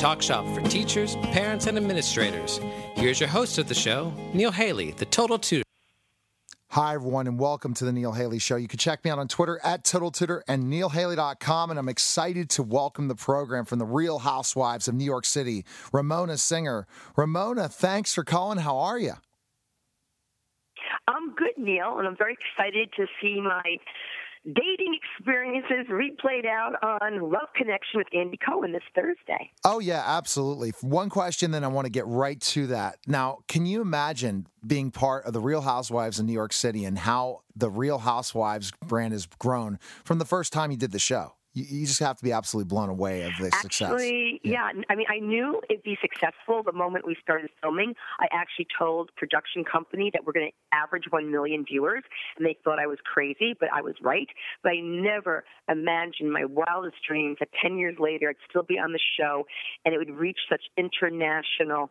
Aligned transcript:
talk 0.00 0.22
shop 0.22 0.46
for 0.54 0.62
teachers, 0.62 1.16
parents, 1.16 1.66
and 1.66 1.76
administrators. 1.76 2.58
Here's 2.94 3.20
your 3.20 3.28
host 3.28 3.58
of 3.58 3.68
the 3.68 3.74
show, 3.74 4.12
Neil 4.32 4.50
Haley, 4.50 4.92
the 4.92 5.04
Total 5.04 5.38
Tutor. 5.38 5.64
Hi, 6.70 6.94
everyone, 6.94 7.26
and 7.26 7.38
welcome 7.38 7.74
to 7.74 7.84
the 7.84 7.92
Neil 7.92 8.12
Haley 8.12 8.38
Show. 8.38 8.56
You 8.56 8.68
can 8.68 8.78
check 8.78 9.04
me 9.04 9.10
out 9.10 9.18
on 9.18 9.28
Twitter 9.28 9.60
at 9.62 9.84
Total 9.84 10.10
Tutor 10.10 10.42
and 10.48 10.72
neilhaley.com. 10.72 11.70
And 11.70 11.78
I'm 11.78 11.88
excited 11.88 12.48
to 12.50 12.62
welcome 12.62 13.08
the 13.08 13.16
program 13.16 13.64
from 13.64 13.78
the 13.80 13.84
Real 13.84 14.20
Housewives 14.20 14.86
of 14.88 14.94
New 14.94 15.04
York 15.04 15.26
City, 15.26 15.64
Ramona 15.92 16.38
Singer. 16.38 16.86
Ramona, 17.16 17.68
thanks 17.68 18.14
for 18.14 18.24
calling. 18.24 18.58
How 18.58 18.78
are 18.78 18.98
you? 18.98 19.14
I'm 21.08 21.34
good, 21.34 21.58
Neil, 21.58 21.98
and 21.98 22.06
I'm 22.06 22.16
very 22.16 22.36
excited 22.38 22.90
to 22.96 23.06
see 23.20 23.40
my 23.40 23.76
dating 24.44 24.98
experiences 25.18 25.86
replayed 25.90 26.46
out 26.46 26.74
on 26.82 27.20
Love 27.30 27.48
Connection 27.54 27.98
with 27.98 28.06
Andy 28.14 28.38
Cohen 28.38 28.72
this 28.72 28.82
Thursday. 28.94 29.50
Oh, 29.64 29.80
yeah, 29.80 30.02
absolutely. 30.06 30.72
One 30.80 31.10
question, 31.10 31.50
then 31.50 31.64
I 31.64 31.68
want 31.68 31.86
to 31.86 31.90
get 31.90 32.06
right 32.06 32.40
to 32.40 32.68
that. 32.68 32.98
Now, 33.06 33.38
can 33.48 33.66
you 33.66 33.80
imagine 33.82 34.46
being 34.66 34.90
part 34.90 35.24
of 35.24 35.32
the 35.32 35.40
Real 35.40 35.62
Housewives 35.62 36.18
in 36.18 36.26
New 36.26 36.32
York 36.32 36.52
City 36.52 36.84
and 36.84 36.98
how 36.98 37.42
the 37.54 37.70
Real 37.70 37.98
Housewives 37.98 38.72
brand 38.86 39.12
has 39.12 39.26
grown 39.26 39.78
from 40.04 40.18
the 40.18 40.24
first 40.24 40.52
time 40.52 40.70
you 40.70 40.76
did 40.76 40.92
the 40.92 40.98
show? 40.98 41.34
You, 41.52 41.64
you 41.68 41.86
just 41.86 42.00
have 42.00 42.16
to 42.16 42.24
be 42.24 42.32
absolutely 42.32 42.68
blown 42.68 42.88
away 42.88 43.22
of 43.22 43.32
the 43.40 43.50
success. 43.50 43.90
Actually, 43.90 44.40
yeah. 44.44 44.70
yeah. 44.74 44.82
I 44.88 44.94
mean, 44.94 45.06
I 45.10 45.18
knew 45.18 45.60
it'd 45.68 45.82
be 45.82 45.98
successful 46.00 46.62
the 46.62 46.72
moment 46.72 47.06
we 47.06 47.16
started 47.22 47.50
filming. 47.60 47.94
I 48.20 48.26
actually 48.32 48.68
told 48.78 49.10
production 49.16 49.64
company 49.64 50.10
that 50.12 50.24
we're 50.24 50.32
going 50.32 50.50
to 50.50 50.76
average 50.76 51.04
1 51.10 51.30
million 51.30 51.64
viewers, 51.64 52.04
and 52.36 52.46
they 52.46 52.56
thought 52.62 52.78
I 52.78 52.86
was 52.86 52.98
crazy, 53.04 53.54
but 53.58 53.68
I 53.74 53.82
was 53.82 53.94
right. 54.02 54.28
But 54.62 54.72
I 54.72 54.80
never 54.80 55.44
imagined 55.68 56.32
my 56.32 56.44
wildest 56.44 56.96
dreams 57.06 57.38
that 57.40 57.48
10 57.60 57.78
years 57.78 57.96
later 57.98 58.28
I'd 58.28 58.36
still 58.48 58.62
be 58.62 58.78
on 58.78 58.92
the 58.92 59.00
show 59.18 59.46
and 59.84 59.94
it 59.94 59.98
would 59.98 60.10
reach 60.10 60.38
such 60.48 60.62
international 60.76 61.90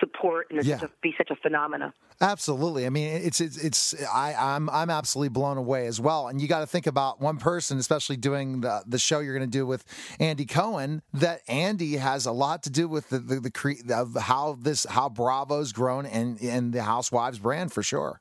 support 0.00 0.46
and 0.50 0.58
it's 0.58 0.68
yeah. 0.68 0.80
be 1.02 1.14
such 1.16 1.30
a 1.30 1.36
phenomena. 1.36 1.92
Absolutely. 2.20 2.86
I 2.86 2.88
mean, 2.88 3.08
it's 3.08 3.40
it's, 3.40 3.62
it's 3.62 4.06
I, 4.06 4.34
I'm 4.34 4.70
I'm 4.70 4.88
absolutely 4.88 5.28
blown 5.28 5.58
away 5.58 5.86
as 5.86 6.00
well. 6.00 6.28
And 6.28 6.40
you 6.40 6.48
got 6.48 6.60
to 6.60 6.66
think 6.66 6.86
about 6.86 7.20
one 7.20 7.36
person, 7.36 7.78
especially 7.78 8.16
doing 8.16 8.62
the 8.62 8.82
the 8.86 8.98
show 8.98 9.20
you're 9.20 9.36
going 9.36 9.48
to 9.48 9.58
do 9.58 9.66
with 9.66 9.84
Andy 10.18 10.46
Cohen. 10.46 11.02
That 11.12 11.42
Andy 11.48 11.96
has 11.96 12.24
a 12.26 12.32
lot 12.32 12.62
to 12.64 12.70
do 12.70 12.88
with 12.88 13.10
the 13.10 13.18
the, 13.18 13.40
the 13.40 13.50
cre- 13.50 13.92
of 13.92 14.14
how 14.14 14.56
this 14.60 14.86
how 14.88 15.08
Bravo's 15.08 15.72
grown 15.72 16.06
and 16.06 16.40
and 16.40 16.72
the 16.72 16.82
Housewives 16.82 17.38
brand 17.38 17.72
for 17.72 17.82
sure. 17.82 18.20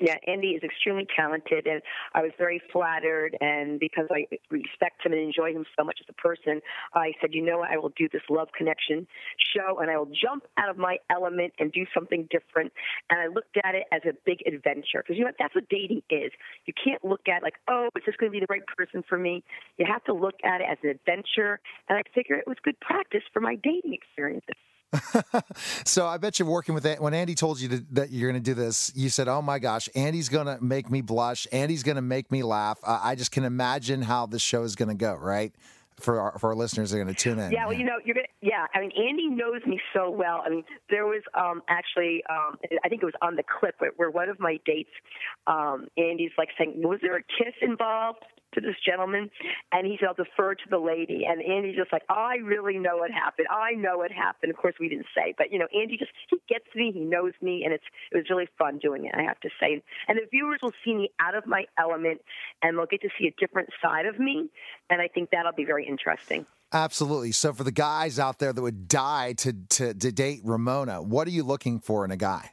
Yeah, 0.00 0.14
Andy 0.28 0.50
is 0.50 0.62
extremely 0.62 1.08
talented, 1.16 1.66
and 1.66 1.82
I 2.14 2.22
was 2.22 2.30
very 2.38 2.62
flattered. 2.72 3.36
And 3.40 3.80
because 3.80 4.06
I 4.10 4.26
respect 4.48 5.04
him 5.04 5.12
and 5.12 5.20
enjoy 5.20 5.52
him 5.52 5.64
so 5.76 5.84
much 5.84 5.98
as 6.00 6.06
a 6.08 6.12
person, 6.12 6.60
I 6.94 7.12
said, 7.20 7.30
you 7.32 7.42
know 7.42 7.58
what, 7.58 7.70
I 7.70 7.78
will 7.78 7.92
do 7.96 8.08
this 8.12 8.22
Love 8.30 8.48
Connection 8.56 9.08
show, 9.54 9.80
and 9.80 9.90
I 9.90 9.98
will 9.98 10.06
jump 10.06 10.44
out 10.56 10.68
of 10.68 10.78
my 10.78 10.98
element 11.10 11.54
and 11.58 11.72
do 11.72 11.84
something 11.92 12.28
different. 12.30 12.72
And 13.10 13.20
I 13.20 13.26
looked 13.26 13.56
at 13.64 13.74
it 13.74 13.84
as 13.90 14.02
a 14.04 14.14
big 14.24 14.38
adventure 14.46 15.02
because 15.02 15.16
you 15.16 15.22
know 15.22 15.28
what, 15.28 15.36
that's 15.38 15.54
what 15.54 15.68
dating 15.68 16.02
is. 16.10 16.30
You 16.66 16.74
can't 16.74 17.04
look 17.04 17.26
at 17.28 17.42
like, 17.42 17.54
oh, 17.68 17.88
is 17.96 18.04
this 18.06 18.14
going 18.16 18.30
to 18.30 18.38
be 18.38 18.40
the 18.40 18.50
right 18.50 18.66
person 18.76 19.02
for 19.08 19.18
me? 19.18 19.42
You 19.78 19.86
have 19.90 20.04
to 20.04 20.14
look 20.14 20.36
at 20.44 20.60
it 20.60 20.66
as 20.70 20.78
an 20.84 20.90
adventure, 20.90 21.58
and 21.88 21.98
I 21.98 22.02
figured 22.14 22.38
it 22.38 22.46
was 22.46 22.58
good 22.62 22.78
practice 22.78 23.22
for 23.32 23.40
my 23.40 23.56
dating 23.56 23.94
experiences. 23.94 24.54
so 25.84 26.06
I 26.06 26.16
bet 26.16 26.38
you're 26.38 26.48
working 26.48 26.74
with 26.74 26.86
it. 26.86 27.00
When 27.00 27.14
Andy 27.14 27.34
told 27.34 27.60
you 27.60 27.68
to, 27.68 27.84
that 27.92 28.10
you're 28.10 28.30
going 28.30 28.42
to 28.42 28.50
do 28.50 28.54
this, 28.54 28.92
you 28.94 29.08
said, 29.08 29.28
"Oh 29.28 29.42
my 29.42 29.58
gosh, 29.58 29.88
Andy's 29.94 30.28
going 30.28 30.46
to 30.46 30.62
make 30.62 30.90
me 30.90 31.00
blush. 31.00 31.46
Andy's 31.52 31.82
going 31.82 31.96
to 31.96 32.02
make 32.02 32.30
me 32.30 32.42
laugh." 32.42 32.78
Uh, 32.82 33.00
I 33.02 33.14
just 33.14 33.30
can 33.30 33.44
imagine 33.44 34.02
how 34.02 34.26
this 34.26 34.42
show 34.42 34.62
is 34.62 34.76
going 34.76 34.88
to 34.88 34.94
go. 34.94 35.14
Right 35.14 35.52
for 36.00 36.20
our, 36.20 36.38
for 36.38 36.50
our 36.50 36.56
listeners, 36.56 36.90
they're 36.90 37.02
going 37.02 37.14
to 37.14 37.20
tune 37.20 37.38
in. 37.38 37.52
Yeah, 37.52 37.66
well, 37.66 37.76
you 37.76 37.84
know, 37.84 37.98
you're 38.04 38.14
going. 38.14 38.26
Yeah, 38.40 38.66
I 38.72 38.80
mean, 38.80 38.92
Andy 38.96 39.28
knows 39.28 39.62
me 39.66 39.80
so 39.92 40.10
well. 40.10 40.42
I 40.46 40.50
mean, 40.50 40.64
there 40.90 41.06
was 41.06 41.22
um, 41.34 41.60
actually, 41.68 42.22
um, 42.30 42.56
I 42.84 42.88
think 42.88 43.02
it 43.02 43.06
was 43.06 43.18
on 43.20 43.34
the 43.34 43.42
clip 43.42 43.74
where, 43.96 44.10
one 44.10 44.28
of 44.28 44.38
my 44.38 44.60
dates, 44.64 44.90
um, 45.48 45.88
Andy's 45.96 46.30
like 46.38 46.50
saying, 46.56 46.74
"Was 46.76 47.00
there 47.02 47.16
a 47.16 47.22
kiss 47.22 47.54
involved?" 47.62 48.24
to 48.54 48.62
this 48.62 48.76
gentleman, 48.84 49.30
and 49.72 49.86
he 49.86 49.98
said, 50.00 50.08
I'll 50.08 50.14
defer 50.14 50.54
to 50.54 50.68
the 50.70 50.78
lady. 50.78 51.24
And 51.28 51.42
Andy's 51.42 51.76
just 51.76 51.92
like, 51.92 52.02
I 52.08 52.36
really 52.36 52.78
know 52.78 52.96
what 52.96 53.10
happened. 53.10 53.46
I 53.50 53.72
know 53.72 53.98
what 53.98 54.10
happened. 54.10 54.50
Of 54.50 54.56
course, 54.56 54.74
we 54.80 54.88
didn't 54.88 55.06
say, 55.14 55.34
but 55.36 55.52
you 55.52 55.58
know, 55.58 55.66
Andy 55.74 55.98
just 55.98 56.12
he 56.30 56.38
gets 56.48 56.64
me. 56.74 56.90
He 56.92 57.00
knows 57.00 57.34
me, 57.42 57.64
and 57.64 57.74
it's 57.74 57.84
it 58.10 58.16
was 58.16 58.24
really 58.30 58.48
fun 58.58 58.78
doing 58.78 59.04
it. 59.04 59.14
I 59.14 59.22
have 59.22 59.38
to 59.40 59.50
say, 59.60 59.82
and 60.08 60.16
the 60.16 60.26
viewers 60.30 60.60
will 60.62 60.72
see 60.84 60.94
me 60.94 61.10
out 61.20 61.34
of 61.34 61.46
my 61.46 61.66
element, 61.78 62.22
and 62.62 62.78
they'll 62.78 62.86
get 62.86 63.02
to 63.02 63.10
see 63.18 63.26
a 63.26 63.34
different 63.38 63.68
side 63.82 64.06
of 64.06 64.18
me, 64.18 64.48
and 64.88 65.02
I 65.02 65.08
think 65.08 65.30
that'll 65.30 65.52
be 65.52 65.66
very 65.66 65.86
interesting. 65.86 66.46
Absolutely. 66.72 67.32
So, 67.32 67.52
for 67.52 67.64
the 67.64 67.72
guys 67.72 68.18
out 68.18 68.38
there 68.38 68.52
that 68.52 68.60
would 68.60 68.88
die 68.88 69.32
to 69.38 69.54
to, 69.70 69.94
to 69.94 70.12
date 70.12 70.40
Ramona, 70.44 71.02
what 71.02 71.26
are 71.26 71.30
you 71.30 71.42
looking 71.42 71.80
for 71.80 72.04
in 72.04 72.10
a 72.10 72.16
guy? 72.16 72.50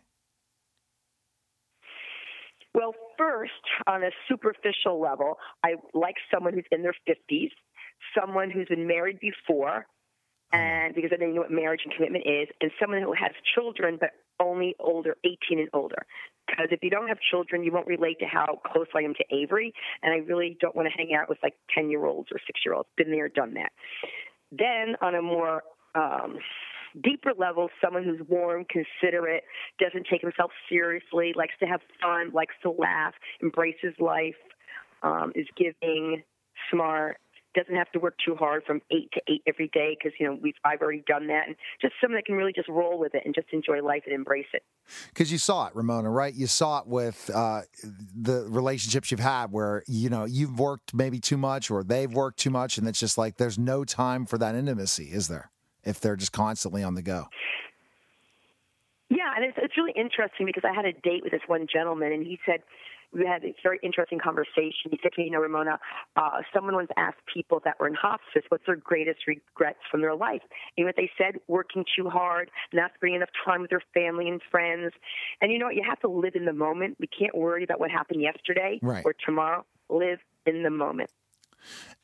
Well, 2.74 2.94
first, 3.18 3.52
on 3.88 4.04
a 4.04 4.10
superficial 4.30 5.00
level, 5.00 5.38
I 5.64 5.76
like 5.94 6.16
someone 6.34 6.54
who's 6.54 6.66
in 6.72 6.82
their 6.82 6.96
50s, 7.08 7.52
someone 8.18 8.50
who's 8.50 8.68
been 8.68 8.88
married 8.88 9.20
before, 9.20 9.86
and 10.56 10.96
because 10.96 11.12
they 11.18 11.26
know 11.26 11.42
what 11.42 11.52
marriage 11.52 11.82
and 11.84 11.94
commitment 11.94 12.26
is, 12.26 12.48
and 12.62 12.72
someone 12.80 13.02
who 13.02 13.14
has 13.14 13.32
children 13.54 13.98
but 14.00 14.12
only 14.40 14.76
older, 14.80 15.16
18 15.24 15.60
and 15.60 15.70
older. 15.74 16.06
Because 16.48 16.68
if 16.72 16.80
you 16.84 16.90
don't 16.90 17.08
have 17.08 17.18
children, 17.32 17.64
you 17.64 17.72
won't 17.72 17.88
relate 17.88 18.20
to 18.20 18.26
how 18.26 18.60
close 18.66 18.88
I 18.96 19.02
am 19.02 19.14
to 19.16 19.36
Avery, 19.36 19.74
and 20.04 20.14
I 20.14 20.18
really 20.18 20.58
don't 20.60 20.76
want 20.76 20.88
to 20.88 20.94
hang 20.96 21.16
out 21.16 21.30
with 21.30 21.40
like 21.42 21.54
10 21.74 21.90
year 21.90 22.06
olds 22.06 22.30
or 22.32 22.40
six 22.46 22.62
year 22.66 22.76
olds. 22.76 22.90
Been 22.98 23.12
there, 23.12 23.30
done 23.30 23.54
that. 23.56 23.72
Then 24.52 24.96
on 25.02 25.16
a 25.16 25.22
more 25.22 25.64
um, 25.96 26.38
deeper 27.04 27.32
level, 27.38 27.70
someone 27.84 28.04
who's 28.04 28.22
warm, 28.28 28.66
considerate, 28.70 29.44
doesn't 29.80 30.08
take 30.10 30.22
himself 30.22 30.52
seriously, 30.70 31.34
likes 31.36 31.54
to 31.60 31.66
have 31.66 31.82
fun, 32.02 32.32
likes 32.34 32.56
to 32.62 32.72
laugh, 32.72 33.14
embraces 33.42 33.94
life, 34.00 34.36
um, 35.04 35.32
is 35.36 35.48
giving, 35.58 36.24
smart, 36.72 37.18
doesn't 37.56 37.76
have 37.76 37.92
to 37.94 38.00
work 38.00 38.16
too 38.24 38.36
hard 38.36 38.64
from 38.66 38.82
eight 38.92 39.10
to 39.14 39.22
eight 39.28 39.42
every 39.48 39.70
day 39.74 39.98
because 39.98 40.14
you 40.20 40.28
know 40.28 40.38
we've 40.42 40.56
I've 40.64 40.82
already 40.82 41.04
done 41.08 41.28
that, 41.28 41.48
and 41.48 41.56
just 41.82 41.94
someone 42.02 42.18
that 42.18 42.26
can 42.26 42.36
really 42.36 42.54
just 42.54 42.70
roll 42.70 43.00
with 43.00 43.16
it 43.16 43.24
and 43.26 43.34
just 43.34 43.48
enjoy 43.52 43.82
life 43.82 44.04
and 44.06 44.14
embrace 44.14 44.46
it. 44.54 44.64
Because 45.10 45.32
you 45.32 45.38
saw 45.38 45.68
it, 45.68 45.76
Ramona, 45.76 46.10
right? 46.10 46.34
You 46.34 46.48
saw 46.48 46.80
it 46.80 46.88
with 46.88 47.30
uh, 47.34 47.62
the 48.16 48.46
relationships 48.50 49.10
you've 49.10 49.20
had, 49.20 49.52
where 49.52 49.84
you 49.88 50.10
know 50.10 50.26
you've 50.26 50.60
worked 50.60 50.94
maybe 50.94 51.20
too 51.20 51.38
much, 51.38 51.72
or 51.72 51.84
they've 51.84 52.12
worked 52.12 52.40
too 52.40 52.52
much, 52.52 52.78
and 52.78 52.88
it's 52.88 53.00
just 53.00 53.18
like 53.18 53.38
there's 53.38 53.58
no 53.58 53.84
time 53.84 54.26
for 54.26 54.38
that 54.38 54.56
intimacy, 54.56 55.06
is 55.12 55.28
there? 55.28 55.50
if 55.86 56.00
they're 56.00 56.16
just 56.16 56.34
constantly 56.34 56.84
on 56.84 56.96
the 56.96 57.02
go. 57.02 57.28
Yeah, 59.10 59.32
and 59.36 59.46
it's, 59.46 59.58
it's 59.62 59.78
really 59.78 59.94
interesting 59.96 60.48
because 60.48 60.64
I 60.66 60.74
had 60.74 60.86
a 60.86 60.92
date 60.92 61.22
with 61.24 61.32
this 61.32 61.46
one 61.48 61.68
gentleman, 61.72 62.12
and 62.12 62.26
he 62.26 62.40
said, 62.46 62.62
we 63.16 63.26
had 63.26 63.44
a 63.44 63.56
very 63.64 63.80
interesting 63.82 64.20
conversation. 64.20 64.92
He 64.92 65.00
said 65.02 65.14
to 65.14 65.22
me, 65.22 65.26
you 65.26 65.32
know, 65.32 65.40
Ramona, 65.40 65.80
uh, 66.16 66.42
someone 66.54 66.76
once 66.76 66.90
asked 66.98 67.20
people 67.34 67.62
that 67.64 67.80
were 67.80 67.88
in 67.88 67.94
hospice 67.94 68.44
what's 68.50 68.66
their 68.66 68.76
greatest 68.76 69.22
regrets 69.28 69.80
from 69.90 70.02
their 70.02 70.16
life. 70.16 70.42
And 70.78 70.86
what 70.86 70.96
they 70.98 71.10
said, 71.18 71.36
working 71.48 71.86
too 71.98 72.10
hard, 72.10 72.52
not 72.74 72.92
spending 72.96 73.16
enough 73.16 73.30
time 73.46 73.62
with 73.62 73.70
their 73.70 73.84
family 73.94 74.28
and 74.28 74.42
friends. 74.52 74.92
And 75.42 75.52
you 75.52 75.60
know 75.60 75.66
what? 75.66 75.76
You 75.76 75.84
have 75.88 76.00
to 76.02 76.10
live 76.10 76.36
in 76.36 76.46
the 76.46 76.54
moment. 76.54 76.98
We 77.00 77.08
can't 77.08 77.36
worry 77.36 77.64
about 77.64 77.80
what 77.80 77.92
happened 77.92 78.22
yesterday 78.22 78.80
right. 78.82 79.06
or 79.06 79.16
tomorrow. 79.26 79.66
Live 79.90 80.20
in 80.46 80.64
the 80.64 80.72
moment 80.72 81.10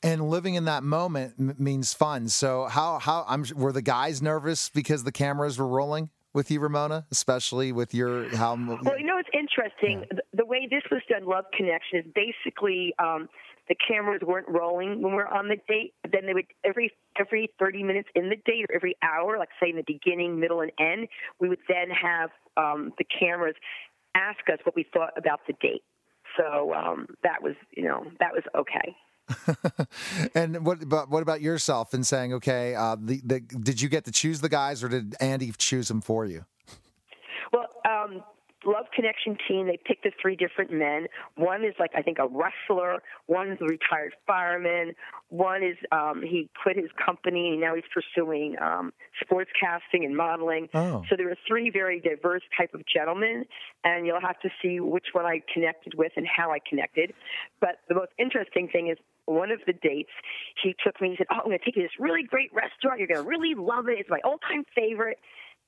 and 0.04 0.30
living 0.30 0.56
in 0.56 0.66
that 0.66 0.84
moment 0.84 1.36
m- 1.40 1.56
means 1.58 1.94
fun. 1.94 2.28
So 2.30 2.66
how 2.66 3.00
how 3.00 3.26
I'm 3.28 3.46
were 3.56 3.72
the 3.72 3.82
guys 3.82 4.22
nervous 4.22 4.70
because 4.70 5.04
the 5.04 5.12
cameras 5.12 5.58
were 5.58 5.68
rolling 5.68 6.10
with 6.34 6.52
you, 6.52 6.60
Ramona, 6.60 7.06
especially 7.12 7.72
with 7.72 7.94
your 7.94 8.30
how. 8.36 8.56
Well, 8.56 9.00
you 9.00 9.06
know 9.06 9.18
it's 9.18 9.30
interesting. 9.34 10.00
Yeah. 10.00 10.20
The, 10.32 10.38
the, 10.38 10.46
way 10.46 10.68
this 10.70 10.84
was 10.92 11.02
done, 11.10 11.26
Love 11.26 11.46
Connection, 11.56 12.00
is 12.00 12.06
basically 12.14 12.94
um, 13.00 13.28
the 13.68 13.76
cameras 13.88 14.22
weren't 14.26 14.48
rolling 14.50 15.02
when 15.02 15.14
we 15.16 15.22
are 15.22 15.34
on 15.34 15.48
the 15.48 15.58
date. 15.68 15.94
But 16.02 16.12
then 16.12 16.26
they 16.26 16.34
would 16.34 16.48
every 16.64 16.92
every 17.20 17.50
30 17.60 17.84
minutes 17.84 18.10
in 18.16 18.30
the 18.30 18.38
date 18.46 18.66
or 18.70 18.76
every 18.76 18.96
hour, 19.02 19.38
like 19.38 19.50
say 19.62 19.70
in 19.70 19.76
the 19.76 19.84
beginning, 19.86 20.40
middle, 20.40 20.62
and 20.62 20.72
end, 20.80 21.08
we 21.40 21.50
would 21.50 21.60
then 21.68 21.90
have 21.90 22.30
um, 22.58 22.94
the 22.98 23.06
cameras 23.20 23.56
ask 24.16 24.40
us 24.52 24.60
what 24.64 24.76
we 24.76 24.86
thought 24.94 25.14
about 25.18 25.42
the 25.48 25.54
date. 25.62 25.84
So 26.38 26.74
um, 26.74 27.08
that 27.24 27.42
was, 27.42 27.56
you 27.76 27.84
know, 27.84 28.06
that 28.20 28.32
was 28.34 28.44
okay. 28.56 28.96
and 30.36 30.66
what 30.66 30.82
about 30.84 31.10
what 31.10 31.24
about 31.24 31.42
yourself 31.42 31.94
in 31.94 32.04
saying 32.04 32.34
okay 32.34 32.76
uh, 32.76 32.96
the, 33.00 33.22
the, 33.24 33.40
did 33.40 33.82
you 33.82 33.88
get 33.88 34.06
to 34.06 34.12
choose 34.12 34.42
the 34.42 34.50
guys 34.50 34.84
or 34.84 34.90
did 34.90 35.16
andy 35.20 35.52
choose 35.58 35.88
them 35.88 36.02
for 36.02 36.26
you? 36.26 36.46
Well 37.54 37.68
um, 37.90 38.24
Love 38.66 38.86
Connection 38.94 39.38
team, 39.48 39.68
they 39.68 39.80
picked 39.84 40.04
the 40.04 40.12
three 40.22 40.36
different 40.36 40.72
men. 40.72 41.08
One 41.36 41.64
is 41.64 41.74
like 41.80 41.92
I 41.96 42.02
think 42.02 42.18
a 42.20 42.28
wrestler. 42.28 43.02
One 43.28 43.52
is 43.52 43.58
a 43.62 43.66
retired 43.66 44.14
fireman. 44.28 44.94
One 45.30 45.64
is 45.64 45.78
um, 45.92 46.22
he 46.22 46.50
quit 46.62 46.78
his 46.78 46.90
company 47.04 47.50
and 47.52 47.62
now 47.62 47.76
he's 47.76 47.86
pursuing 47.94 48.56
um, 48.62 48.94
sports 49.22 49.50
casting 49.60 50.06
and 50.06 50.16
modeling. 50.16 50.70
Oh. 50.74 51.04
So 51.10 51.16
there 51.16 51.30
are 51.30 51.38
three 51.48 51.70
very 51.70 52.00
diverse 52.00 52.44
type 52.58 52.74
of 52.74 52.82
gentlemen, 52.86 53.46
and 53.84 54.06
you'll 54.06 54.22
have 54.22 54.40
to 54.42 54.50
see 54.62 54.80
which 54.80 55.08
one 55.14 55.26
I 55.26 55.42
connected 55.54 55.94
with 55.96 56.12
and 56.16 56.28
how 56.28 56.52
I 56.52 56.60
connected. 56.68 57.14
But 57.60 57.80
the 57.90 57.96
most 57.96 58.12
interesting 58.20 58.68
thing 58.68 58.90
is 58.90 58.98
one 59.26 59.52
of 59.52 59.60
the 59.66 59.74
dates, 59.74 60.12
he 60.62 60.76
took 60.84 61.00
me. 61.00 61.12
He 61.12 61.16
said, 61.18 61.28
"Oh, 61.32 61.40
I'm 61.40 61.46
going 61.46 61.58
to 61.58 61.66
take 61.66 61.76
you 61.76 61.84
to 61.84 61.88
this 61.88 62.00
really 62.00 62.24
great 62.24 62.52
restaurant. 62.54 63.00
You're 63.00 63.08
going 63.08 63.24
to 63.24 63.30
really 63.30 63.56
love 63.56 63.88
it. 63.88 64.00
It's 64.00 64.10
my 64.10 64.20
all-time 64.24 64.66
favorite." 64.76 65.18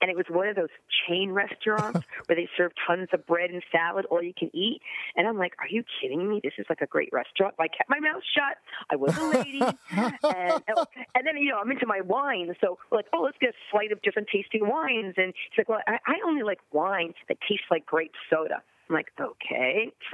And 0.03 0.11
it 0.11 0.17
was 0.17 0.25
one 0.29 0.49
of 0.49 0.57
those 0.57 0.67
chain 1.07 1.31
restaurants 1.31 2.01
where 2.25 2.35
they 2.35 2.49
serve 2.57 2.73
tons 2.85 3.07
of 3.13 3.25
bread 3.25 3.51
and 3.51 3.63
salad, 3.71 4.05
all 4.11 4.21
you 4.21 4.33
can 4.37 4.53
eat. 4.53 4.81
And 5.15 5.25
I'm 5.25 5.37
like, 5.37 5.53
are 5.59 5.67
you 5.69 5.81
kidding 6.01 6.29
me? 6.29 6.41
This 6.43 6.51
is 6.57 6.65
like 6.67 6.81
a 6.81 6.85
great 6.85 7.07
restaurant. 7.13 7.55
But 7.57 7.63
I 7.63 7.67
kept 7.69 7.89
my 7.89 8.01
mouth 8.01 8.21
shut. 8.35 8.57
I 8.91 8.97
was 8.97 9.17
a 9.17 9.23
lady, 9.23 9.61
and 9.91 10.63
oh, 10.75 10.85
and 11.15 11.25
then 11.25 11.37
you 11.37 11.51
know 11.51 11.57
I'm 11.57 11.71
into 11.71 11.87
my 11.87 12.01
wine, 12.01 12.53
so 12.59 12.77
like, 12.91 13.05
oh, 13.13 13.21
let's 13.21 13.37
get 13.39 13.51
a 13.51 13.53
flight 13.71 13.93
of 13.93 14.01
different 14.01 14.27
tasting 14.27 14.67
wines. 14.67 15.13
And 15.15 15.27
he's 15.27 15.57
like, 15.57 15.69
well, 15.69 15.79
I, 15.87 15.99
I 16.05 16.15
only 16.25 16.43
like 16.43 16.59
wine 16.73 17.13
that 17.29 17.37
tastes 17.47 17.65
like 17.71 17.85
grape 17.85 18.11
soda. 18.29 18.61
I'm 18.89 18.95
like, 18.95 19.07
okay, 19.17 19.89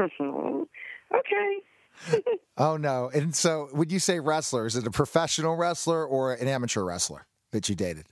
okay. 1.16 2.24
oh 2.60 2.78
no! 2.78 3.10
And 3.12 3.36
so, 3.36 3.70
would 3.74 3.92
you 3.92 3.98
say 3.98 4.20
wrestler? 4.20 4.68
Is 4.68 4.76
it 4.76 4.86
a 4.86 4.92
professional 4.92 5.56
wrestler 5.56 6.06
or 6.06 6.34
an 6.34 6.48
amateur 6.48 6.84
wrestler 6.84 7.26
that 7.52 7.70
you 7.70 7.74
dated? 7.74 8.06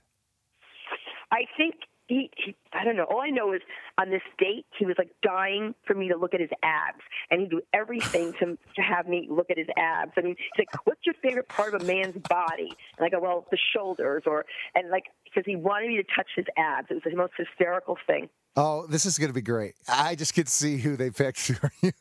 I 1.32 1.44
think 1.56 1.74
he, 2.08 2.30
he, 2.36 2.56
I 2.72 2.84
don't 2.84 2.96
know. 2.96 3.04
All 3.04 3.20
I 3.20 3.30
know 3.30 3.52
is 3.52 3.60
on 3.98 4.10
this 4.10 4.22
date, 4.38 4.66
he 4.78 4.86
was 4.86 4.96
like 4.98 5.10
dying 5.22 5.74
for 5.86 5.94
me 5.94 6.08
to 6.08 6.16
look 6.16 6.34
at 6.34 6.40
his 6.40 6.50
abs, 6.62 7.00
and 7.30 7.40
he'd 7.40 7.50
do 7.50 7.60
everything 7.72 8.32
to 8.40 8.58
to 8.76 8.82
have 8.82 9.08
me 9.08 9.26
look 9.30 9.50
at 9.50 9.58
his 9.58 9.68
abs. 9.76 10.12
I 10.16 10.20
mean, 10.20 10.36
he's 10.38 10.66
like, 10.66 10.86
"What's 10.86 11.00
your 11.04 11.14
favorite 11.22 11.48
part 11.48 11.74
of 11.74 11.82
a 11.82 11.84
man's 11.84 12.16
body?" 12.28 12.72
And 12.98 13.06
I 13.06 13.08
go, 13.08 13.20
"Well, 13.20 13.46
the 13.50 13.58
shoulders," 13.72 14.22
or 14.26 14.44
and 14.74 14.90
like 14.90 15.04
because 15.24 15.44
he 15.46 15.56
wanted 15.56 15.88
me 15.88 15.96
to 15.96 16.04
touch 16.14 16.28
his 16.36 16.46
abs. 16.56 16.88
It 16.90 16.94
was 16.94 17.02
the 17.04 17.16
most 17.16 17.32
hysterical 17.36 17.96
thing. 18.06 18.28
Oh, 18.60 18.88
this 18.88 19.06
is 19.06 19.18
going 19.18 19.28
to 19.28 19.34
be 19.34 19.40
great. 19.40 19.74
I 19.88 20.16
just 20.16 20.34
could 20.34 20.48
see 20.48 20.78
who 20.78 20.96
they 20.96 21.10
picked 21.10 21.38
for 21.38 21.70
you. 21.80 21.92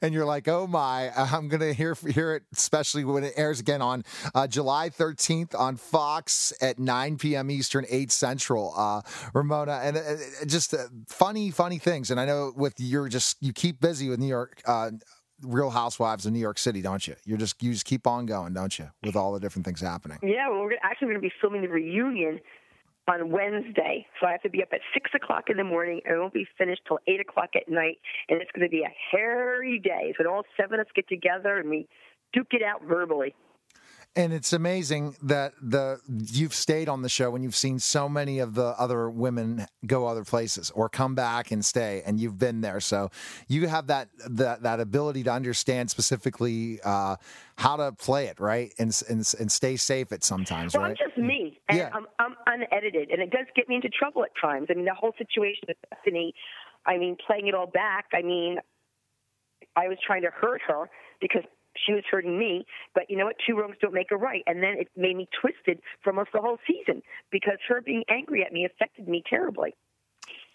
and 0.00 0.14
you're 0.14 0.24
like, 0.24 0.46
oh 0.46 0.68
my, 0.68 1.10
I'm 1.16 1.48
going 1.48 1.60
to 1.62 1.74
hear, 1.74 1.94
hear 1.94 2.36
it, 2.36 2.44
especially 2.52 3.04
when 3.04 3.24
it 3.24 3.32
airs 3.36 3.58
again 3.58 3.82
on 3.82 4.04
uh, 4.32 4.46
July 4.46 4.90
13th 4.90 5.58
on 5.58 5.74
Fox 5.74 6.52
at 6.60 6.78
9 6.78 7.18
p.m. 7.18 7.50
Eastern, 7.50 7.86
8 7.88 8.12
Central. 8.12 8.72
Uh, 8.76 9.02
Ramona, 9.34 9.80
and 9.96 10.18
uh, 10.18 10.44
just 10.46 10.74
uh, 10.74 10.84
funny, 11.08 11.50
funny 11.50 11.78
things. 11.78 12.10
And 12.10 12.20
I 12.20 12.24
know 12.24 12.52
with 12.56 12.74
you're 12.78 13.08
just, 13.08 13.36
you 13.40 13.52
keep 13.52 13.80
busy 13.80 14.08
with 14.08 14.18
New 14.18 14.28
York. 14.28 14.62
Uh, 14.66 14.90
Real 15.42 15.70
Housewives 15.70 16.26
of 16.26 16.32
New 16.32 16.38
York 16.38 16.58
City, 16.58 16.82
don't 16.82 17.06
you? 17.06 17.16
You're 17.24 17.38
just 17.38 17.62
you 17.62 17.72
just 17.72 17.86
keep 17.86 18.06
on 18.06 18.26
going, 18.26 18.52
don't 18.52 18.78
you? 18.78 18.90
With 19.02 19.16
all 19.16 19.32
the 19.32 19.40
different 19.40 19.64
things 19.64 19.80
happening. 19.80 20.18
Yeah, 20.22 20.50
well, 20.50 20.60
we're 20.60 20.76
actually 20.82 21.06
going 21.06 21.16
to 21.16 21.22
be 21.22 21.32
filming 21.40 21.62
the 21.62 21.68
reunion 21.68 22.40
on 23.08 23.30
Wednesday. 23.30 24.06
So 24.20 24.26
I 24.26 24.32
have 24.32 24.42
to 24.42 24.50
be 24.50 24.62
up 24.62 24.68
at 24.72 24.80
six 24.94 25.10
o'clock 25.14 25.44
in 25.48 25.56
the 25.56 25.64
morning. 25.64 26.00
I 26.08 26.18
won't 26.18 26.34
be 26.34 26.46
finished 26.58 26.82
till 26.86 26.98
eight 27.06 27.20
o'clock 27.20 27.50
at 27.56 27.68
night, 27.68 27.98
and 28.28 28.40
it's 28.40 28.50
going 28.52 28.66
to 28.66 28.70
be 28.70 28.82
a 28.82 28.92
hairy 29.10 29.80
day. 29.82 30.14
So 30.18 30.28
all 30.30 30.44
seven 30.56 30.78
of 30.80 30.86
us 30.86 30.92
get 30.94 31.08
together 31.08 31.58
and 31.58 31.70
we 31.70 31.88
duke 32.32 32.48
it 32.52 32.62
out 32.62 32.82
verbally. 32.86 33.34
And 34.16 34.32
it's 34.32 34.52
amazing 34.52 35.14
that 35.22 35.52
the 35.62 36.00
you've 36.08 36.52
stayed 36.52 36.88
on 36.88 37.02
the 37.02 37.08
show 37.08 37.36
and 37.36 37.44
you've 37.44 37.54
seen 37.54 37.78
so 37.78 38.08
many 38.08 38.40
of 38.40 38.54
the 38.54 38.74
other 38.76 39.08
women 39.08 39.66
go 39.86 40.08
other 40.08 40.24
places 40.24 40.72
or 40.72 40.88
come 40.88 41.14
back 41.14 41.52
and 41.52 41.64
stay, 41.64 42.02
and 42.04 42.18
you've 42.18 42.36
been 42.36 42.60
there. 42.60 42.80
So 42.80 43.10
you 43.46 43.68
have 43.68 43.86
that 43.86 44.08
that 44.28 44.64
that 44.64 44.80
ability 44.80 45.22
to 45.24 45.32
understand 45.32 45.90
specifically 45.90 46.80
uh, 46.84 47.16
how 47.56 47.76
to 47.76 47.92
play 47.92 48.26
it 48.26 48.40
right 48.40 48.74
and, 48.80 49.00
and 49.08 49.18
and 49.38 49.52
stay 49.52 49.76
safe 49.76 50.10
at 50.10 50.24
sometimes. 50.24 50.74
Well, 50.74 50.82
right? 50.82 50.96
I'm 51.00 51.08
just 51.08 51.16
me, 51.16 51.60
and 51.68 51.78
Yeah. 51.78 51.90
I'm, 51.94 52.06
I'm 52.18 52.34
unedited, 52.46 53.10
and 53.10 53.22
it 53.22 53.30
does 53.30 53.46
get 53.54 53.68
me 53.68 53.76
into 53.76 53.90
trouble 53.90 54.24
at 54.24 54.30
times. 54.40 54.66
I 54.70 54.74
mean, 54.74 54.86
the 54.86 54.94
whole 54.94 55.12
situation 55.18 55.62
with 55.68 55.76
Bethany. 55.88 56.34
I 56.84 56.96
mean, 56.98 57.16
playing 57.24 57.46
it 57.46 57.54
all 57.54 57.66
back. 57.68 58.06
I 58.12 58.22
mean, 58.22 58.58
I 59.76 59.86
was 59.86 59.98
trying 60.04 60.22
to 60.22 60.30
hurt 60.30 60.62
her 60.66 60.90
because 61.20 61.42
she 61.86 61.92
was 61.92 62.04
hurting 62.10 62.38
me. 62.38 62.64
But 62.94 63.04
you 63.08 63.16
know 63.16 63.24
what? 63.24 63.36
Two 63.46 63.56
wrongs 63.56 63.76
don't 63.80 63.94
make 63.94 64.10
a 64.10 64.16
right. 64.16 64.42
And 64.46 64.62
then 64.62 64.74
it 64.78 64.88
made 64.96 65.16
me 65.16 65.28
twisted 65.40 65.80
for 66.02 66.10
almost 66.10 66.30
the 66.32 66.40
whole 66.40 66.58
season 66.66 67.02
because 67.30 67.58
her 67.68 67.80
being 67.80 68.04
angry 68.10 68.44
at 68.44 68.52
me 68.52 68.64
affected 68.64 69.08
me 69.08 69.22
terribly. 69.28 69.74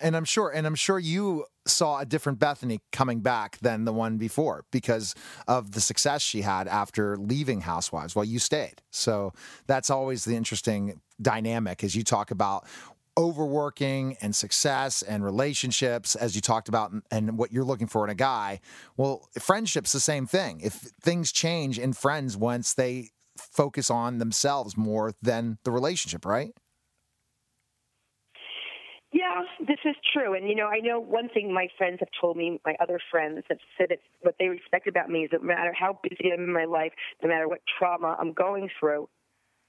And 0.02 0.16
I'm 0.16 0.26
sure, 0.26 0.50
and 0.50 0.68
I'm 0.68 0.76
sure 0.76 1.00
you 1.00 1.46
saw 1.66 2.00
a 2.00 2.06
different 2.06 2.38
Bethany 2.38 2.82
coming 2.92 3.22
back 3.22 3.58
than 3.60 3.86
the 3.86 3.94
one 3.94 4.18
before 4.18 4.66
because 4.72 5.16
of 5.48 5.72
the 5.72 5.80
success 5.80 6.22
she 6.22 6.42
had 6.42 6.68
after 6.68 7.18
leaving 7.18 7.62
Housewives 7.62 8.16
while 8.16 8.26
you 8.26 8.40
stayed. 8.40 8.82
So 8.92 9.32
that's 9.68 9.90
always 9.90 10.26
the 10.26 10.36
interesting 10.36 11.00
dynamic 11.22 11.84
as 11.84 11.96
you 11.96 12.04
talk 12.04 12.32
about 12.32 12.68
overworking 13.18 14.18
and 14.22 14.36
success 14.36 15.02
and 15.02 15.24
relationships 15.24 16.16
as 16.16 16.36
you 16.36 16.42
talked 16.42 16.68
about 16.68 16.92
and- 17.12 17.38
what 17.38 17.52
you're 17.52 17.64
looking 17.64 17.88
for 17.88 18.04
in 18.04 18.10
a 18.10 18.16
guy 18.16 18.60
well 18.98 19.30
friendship's 19.40 19.92
the 19.92 20.00
same 20.00 20.26
thing 20.26 20.60
if 20.62 20.74
things 21.02 21.32
change 21.32 21.80
in 21.80 21.94
friends 21.94 22.36
once 22.38 22.74
they 22.74 23.10
focus 23.38 23.90
on 23.90 24.18
themselves 24.18 24.78
more 24.78 25.14
than 25.22 25.58
the 25.64 25.72
relationship 25.72 26.26
right 26.26 26.54
Yeah, 29.16 29.44
this 29.66 29.80
is 29.86 29.96
true. 30.12 30.34
And, 30.34 30.50
you 30.50 30.56
know, 30.56 30.68
I 30.68 30.80
know 30.80 31.00
one 31.00 31.30
thing 31.30 31.54
my 31.54 31.70
friends 31.78 32.00
have 32.02 32.10
told 32.20 32.36
me, 32.36 32.60
my 32.66 32.76
other 32.82 33.00
friends 33.10 33.46
have 33.48 33.60
said 33.78 33.88
that 33.92 34.00
what 34.24 34.36
they 34.40 34.50
respect 34.50 34.88
about 34.88 35.10
me 35.10 35.20
is 35.24 35.30
that 35.32 35.42
no 35.42 35.48
matter 35.48 35.74
how 35.74 35.98
busy 36.04 36.34
I'm 36.34 36.44
in 36.44 36.52
my 36.52 36.66
life, 36.66 36.92
no 37.24 37.30
matter 37.30 37.48
what 37.48 37.62
trauma 37.80 38.18
I'm 38.20 38.34
going 38.34 38.70
through, 38.78 39.08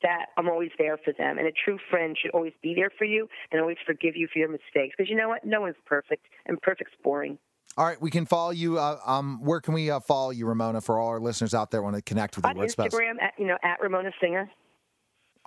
that 0.06 0.26
I'm 0.36 0.48
always 0.48 0.70
there 0.78 0.96
for 0.96 1.12
them. 1.12 1.36
And 1.38 1.48
a 1.48 1.52
true 1.52 1.78
friend 1.90 2.16
should 2.20 2.30
always 2.30 2.52
be 2.62 2.74
there 2.74 2.90
for 2.96 3.04
you 3.04 3.28
and 3.50 3.60
always 3.60 3.76
forgive 3.84 4.16
you 4.16 4.28
for 4.32 4.38
your 4.38 4.48
mistakes. 4.48 4.94
Because 4.96 5.10
you 5.10 5.16
know 5.16 5.28
what? 5.28 5.44
No 5.44 5.60
one's 5.60 5.76
perfect, 5.84 6.26
and 6.46 6.62
perfect's 6.62 6.94
boring. 7.02 7.38
All 7.76 7.84
right, 7.84 8.00
we 8.00 8.10
can 8.10 8.24
follow 8.24 8.52
you. 8.52 8.78
Uh, 8.78 8.98
um, 9.04 9.40
where 9.42 9.60
can 9.60 9.74
we 9.74 9.90
uh, 9.90 10.00
follow 10.00 10.30
you, 10.30 10.46
Ramona, 10.46 10.80
for 10.80 10.98
all 10.98 11.08
our 11.08 11.20
listeners 11.20 11.52
out 11.52 11.70
there 11.70 11.82
want 11.82 11.96
to 11.96 12.02
connect 12.02 12.36
with 12.36 12.46
you? 12.46 12.50
On 12.50 12.56
What's 12.56 12.74
best? 12.76 12.94
Instagram, 12.94 13.20
at, 13.20 13.34
you 13.36 13.46
know, 13.46 13.58
at 13.62 13.82
Ramona 13.82 14.12
Singer. 14.20 14.48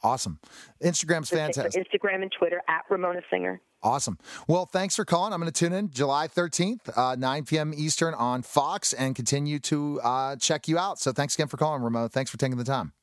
Awesome. 0.03 0.39
Instagram's 0.83 1.29
fantastic. 1.29 1.73
Instagram 1.73 2.21
and 2.21 2.31
Twitter, 2.31 2.61
at 2.67 2.83
Ramona 2.89 3.21
Singer. 3.31 3.61
Awesome. 3.81 4.17
Well, 4.47 4.65
thanks 4.65 4.95
for 4.95 5.05
calling. 5.05 5.33
I'm 5.33 5.39
going 5.39 5.51
to 5.51 5.57
tune 5.57 5.73
in 5.73 5.89
July 5.89 6.27
13th, 6.27 6.95
uh, 6.95 7.15
9 7.15 7.45
p.m. 7.45 7.73
Eastern 7.75 8.13
on 8.13 8.41
Fox 8.41 8.93
and 8.93 9.15
continue 9.15 9.57
to 9.59 9.99
uh, 10.01 10.35
check 10.35 10.67
you 10.67 10.77
out. 10.77 10.99
So 10.99 11.11
thanks 11.11 11.33
again 11.35 11.47
for 11.47 11.57
calling, 11.57 11.81
Ramona. 11.81 12.09
Thanks 12.09 12.29
for 12.29 12.37
taking 12.37 12.57
the 12.57 12.63
time. 12.63 12.93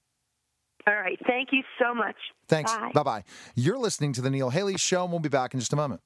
All 0.88 0.94
right. 0.94 1.18
Thank 1.26 1.48
you 1.52 1.62
so 1.80 1.92
much. 1.92 2.14
Thanks. 2.46 2.72
Bye. 2.94 3.02
Bye. 3.02 3.24
You're 3.56 3.78
listening 3.78 4.12
to 4.14 4.22
The 4.22 4.30
Neil 4.30 4.50
Haley 4.50 4.76
Show, 4.76 5.02
and 5.02 5.10
we'll 5.10 5.20
be 5.20 5.28
back 5.28 5.52
in 5.52 5.58
just 5.58 5.72
a 5.72 5.76
moment. 5.76 6.00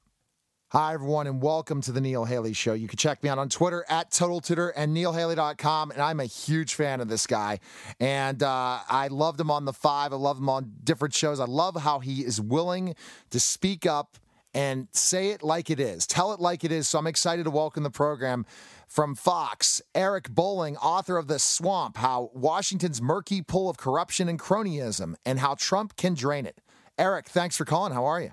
Hi, 0.71 0.93
everyone, 0.93 1.27
and 1.27 1.39
welcome 1.39 1.81
to 1.81 1.91
The 1.91 2.01
Neil 2.01 2.25
Haley 2.25 2.53
Show. 2.53 2.73
You 2.73 2.87
can 2.87 2.97
check 2.97 3.21
me 3.21 3.29
out 3.29 3.37
on 3.37 3.49
Twitter 3.49 3.85
at 3.89 4.09
Total 4.09 4.39
Tutor 4.39 4.69
and 4.69 4.95
NeilHaley.com. 4.95 5.91
And 5.91 6.01
I'm 6.01 6.19
a 6.19 6.25
huge 6.25 6.73
fan 6.73 6.99
of 6.99 7.09
this 7.09 7.27
guy. 7.27 7.59
And 7.99 8.41
uh, 8.41 8.79
I 8.89 9.09
loved 9.09 9.39
him 9.39 9.51
on 9.51 9.65
The 9.65 9.73
Five. 9.73 10.13
I 10.13 10.15
love 10.15 10.39
him 10.39 10.49
on 10.49 10.71
different 10.83 11.13
shows. 11.13 11.39
I 11.39 11.45
love 11.45 11.75
how 11.75 11.99
he 11.99 12.21
is 12.21 12.41
willing 12.41 12.95
to 13.31 13.39
speak 13.39 13.85
up 13.85 14.17
and 14.53 14.87
say 14.91 15.29
it 15.29 15.43
like 15.43 15.69
it 15.69 15.79
is, 15.79 16.05
tell 16.07 16.33
it 16.33 16.39
like 16.39 16.63
it 16.63 16.71
is. 16.71 16.87
So 16.87 16.99
I'm 16.99 17.07
excited 17.07 17.43
to 17.43 17.51
welcome 17.51 17.83
the 17.83 17.89
program 17.89 18.45
from 18.87 19.15
Fox, 19.15 19.81
Eric 19.95 20.29
Bolling, 20.29 20.77
author 20.77 21.17
of 21.17 21.27
The 21.27 21.39
Swamp 21.39 21.97
How 21.97 22.29
Washington's 22.33 23.01
Murky 23.01 23.41
Pool 23.41 23.69
of 23.69 23.77
Corruption 23.77 24.27
and 24.27 24.39
Cronyism 24.39 25.15
and 25.25 25.39
How 25.39 25.55
Trump 25.55 25.95
Can 25.95 26.13
Drain 26.13 26.45
It. 26.45 26.59
Eric, 26.97 27.27
thanks 27.29 27.55
for 27.55 27.65
calling. 27.65 27.93
How 27.93 28.05
are 28.05 28.21
you? 28.21 28.31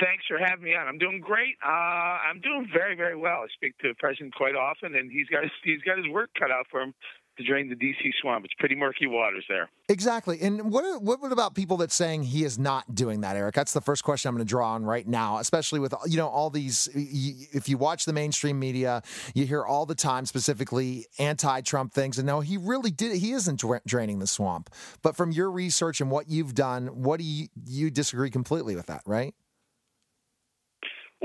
Thanks 0.00 0.24
for 0.28 0.36
having 0.36 0.64
me 0.64 0.74
on. 0.74 0.86
I'm 0.88 0.98
doing 0.98 1.20
great. 1.20 1.54
Uh, 1.64 1.70
I'm 1.70 2.40
doing 2.40 2.68
very, 2.70 2.96
very 2.96 3.16
well. 3.16 3.40
I 3.44 3.46
speak 3.54 3.78
to 3.78 3.88
the 3.88 3.94
president 3.98 4.34
quite 4.34 4.54
often, 4.54 4.94
and 4.94 5.10
he's 5.10 5.28
got 5.28 5.42
his, 5.42 5.52
he's 5.64 5.80
got 5.82 5.96
his 5.96 6.06
work 6.08 6.28
cut 6.38 6.50
out 6.50 6.66
for 6.70 6.82
him 6.82 6.92
to 7.36 7.44
drain 7.44 7.68
the 7.68 7.74
D.C. 7.74 8.12
swamp. 8.20 8.44
It's 8.44 8.54
pretty 8.54 8.74
murky 8.74 9.06
waters 9.06 9.44
there. 9.48 9.68
Exactly. 9.88 10.40
And 10.40 10.70
what 10.70 11.02
what 11.02 11.32
about 11.32 11.54
people 11.54 11.76
that 11.78 11.92
saying 11.92 12.24
he 12.24 12.44
is 12.44 12.58
not 12.58 12.94
doing 12.94 13.20
that, 13.20 13.36
Eric? 13.36 13.54
That's 13.54 13.72
the 13.72 13.80
first 13.80 14.04
question 14.04 14.28
I'm 14.28 14.34
going 14.34 14.46
to 14.46 14.48
draw 14.48 14.72
on 14.72 14.84
right 14.84 15.06
now, 15.06 15.38
especially 15.38 15.80
with 15.80 15.94
you 16.06 16.16
know 16.16 16.28
all 16.28 16.50
these 16.50 16.88
if 16.94 17.68
you 17.68 17.78
watch 17.78 18.04
the 18.04 18.12
mainstream 18.12 18.58
media, 18.58 19.02
you 19.34 19.46
hear 19.46 19.64
all 19.64 19.86
the 19.86 19.94
time 19.94 20.26
specifically 20.26 21.06
anti-Trump 21.18 21.92
things 21.92 22.18
and 22.18 22.26
no, 22.26 22.40
he 22.40 22.56
really 22.56 22.90
did 22.90 23.16
he 23.16 23.32
isn't 23.32 23.62
draining 23.86 24.18
the 24.18 24.26
swamp. 24.26 24.70
But 25.02 25.16
from 25.16 25.30
your 25.30 25.50
research 25.50 26.00
and 26.00 26.10
what 26.10 26.28
you've 26.28 26.54
done, 26.54 26.88
what 26.88 27.18
do 27.20 27.24
you 27.24 27.48
you 27.66 27.90
disagree 27.90 28.30
completely 28.30 28.74
with 28.76 28.86
that, 28.86 29.02
right? 29.06 29.34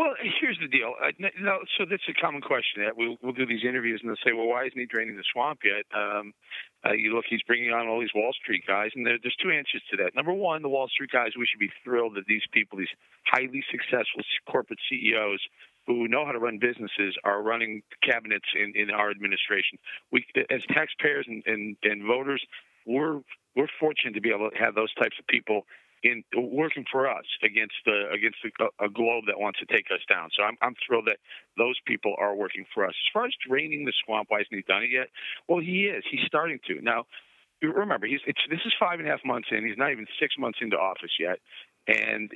Well, 0.01 0.17
here's 0.41 0.57
the 0.57 0.67
deal. 0.67 0.95
Uh, 0.97 1.13
no, 1.37 1.59
so 1.77 1.85
that's 1.85 2.01
a 2.09 2.17
common 2.17 2.41
question. 2.41 2.81
That 2.81 2.97
we'll, 2.97 3.21
we'll 3.21 3.37
do 3.37 3.45
these 3.45 3.61
interviews 3.61 4.01
and 4.01 4.09
they'll 4.09 4.25
say, 4.25 4.33
"Well, 4.33 4.47
why 4.47 4.65
isn't 4.65 4.79
he 4.79 4.87
draining 4.87 5.15
the 5.15 5.23
swamp 5.31 5.59
yet?" 5.63 5.85
Um, 5.93 6.33
uh, 6.83 6.93
you 6.93 7.13
look, 7.13 7.25
he's 7.29 7.43
bringing 7.45 7.69
on 7.69 7.85
all 7.85 7.99
these 7.99 8.15
Wall 8.15 8.33
Street 8.33 8.63
guys, 8.65 8.89
and 8.95 9.05
there, 9.05 9.19
there's 9.21 9.37
two 9.37 9.51
answers 9.51 9.83
to 9.91 9.97
that. 9.97 10.15
Number 10.15 10.33
one, 10.33 10.63
the 10.63 10.73
Wall 10.73 10.87
Street 10.87 11.11
guys, 11.13 11.37
we 11.37 11.45
should 11.45 11.59
be 11.59 11.69
thrilled 11.83 12.15
that 12.15 12.25
these 12.25 12.41
people, 12.51 12.79
these 12.79 12.95
highly 13.29 13.63
successful 13.69 14.25
corporate 14.49 14.79
CEOs 14.89 15.39
who 15.85 16.07
know 16.07 16.25
how 16.25 16.31
to 16.31 16.39
run 16.39 16.57
businesses, 16.57 17.13
are 17.23 17.43
running 17.43 17.83
cabinets 18.01 18.49
in, 18.57 18.73
in 18.73 18.89
our 18.89 19.11
administration. 19.11 19.77
We, 20.11 20.25
as 20.49 20.61
taxpayers 20.73 21.27
and, 21.29 21.43
and, 21.45 21.77
and 21.83 22.01
voters, 22.07 22.41
we're 22.87 23.21
we're 23.55 23.69
fortunate 23.79 24.15
to 24.15 24.21
be 24.21 24.33
able 24.33 24.49
to 24.49 24.57
have 24.57 24.73
those 24.73 24.93
types 24.95 25.17
of 25.19 25.27
people 25.27 25.67
in 26.03 26.23
working 26.35 26.85
for 26.91 27.09
us 27.09 27.25
against 27.43 27.75
the 27.85 28.09
against 28.11 28.37
a, 28.45 28.85
a 28.85 28.89
globe 28.89 29.25
that 29.27 29.39
wants 29.39 29.59
to 29.59 29.65
take 29.65 29.85
us 29.93 30.01
down. 30.09 30.29
So 30.35 30.43
I'm 30.43 30.57
I'm 30.61 30.75
thrilled 30.85 31.07
that 31.07 31.17
those 31.57 31.75
people 31.85 32.15
are 32.17 32.35
working 32.35 32.65
for 32.73 32.85
us. 32.85 32.93
As 32.93 33.09
far 33.13 33.25
as 33.25 33.33
draining 33.47 33.85
the 33.85 33.93
swamp, 34.05 34.27
why 34.29 34.39
hasn't 34.39 34.55
he 34.55 34.63
done 34.67 34.83
it 34.83 34.91
yet? 34.91 35.09
Well, 35.47 35.59
he 35.59 35.85
is. 35.85 36.03
He's 36.09 36.25
starting 36.25 36.59
to 36.67 36.81
now. 36.81 37.05
Remember, 37.61 38.07
he's 38.07 38.21
it's 38.25 38.41
this 38.49 38.61
is 38.65 38.73
five 38.79 38.99
and 38.99 39.07
a 39.07 39.11
half 39.11 39.23
months 39.23 39.49
in. 39.51 39.65
He's 39.65 39.77
not 39.77 39.91
even 39.91 40.07
six 40.19 40.33
months 40.39 40.57
into 40.61 40.77
office 40.77 41.13
yet, 41.19 41.37
and 41.87 42.31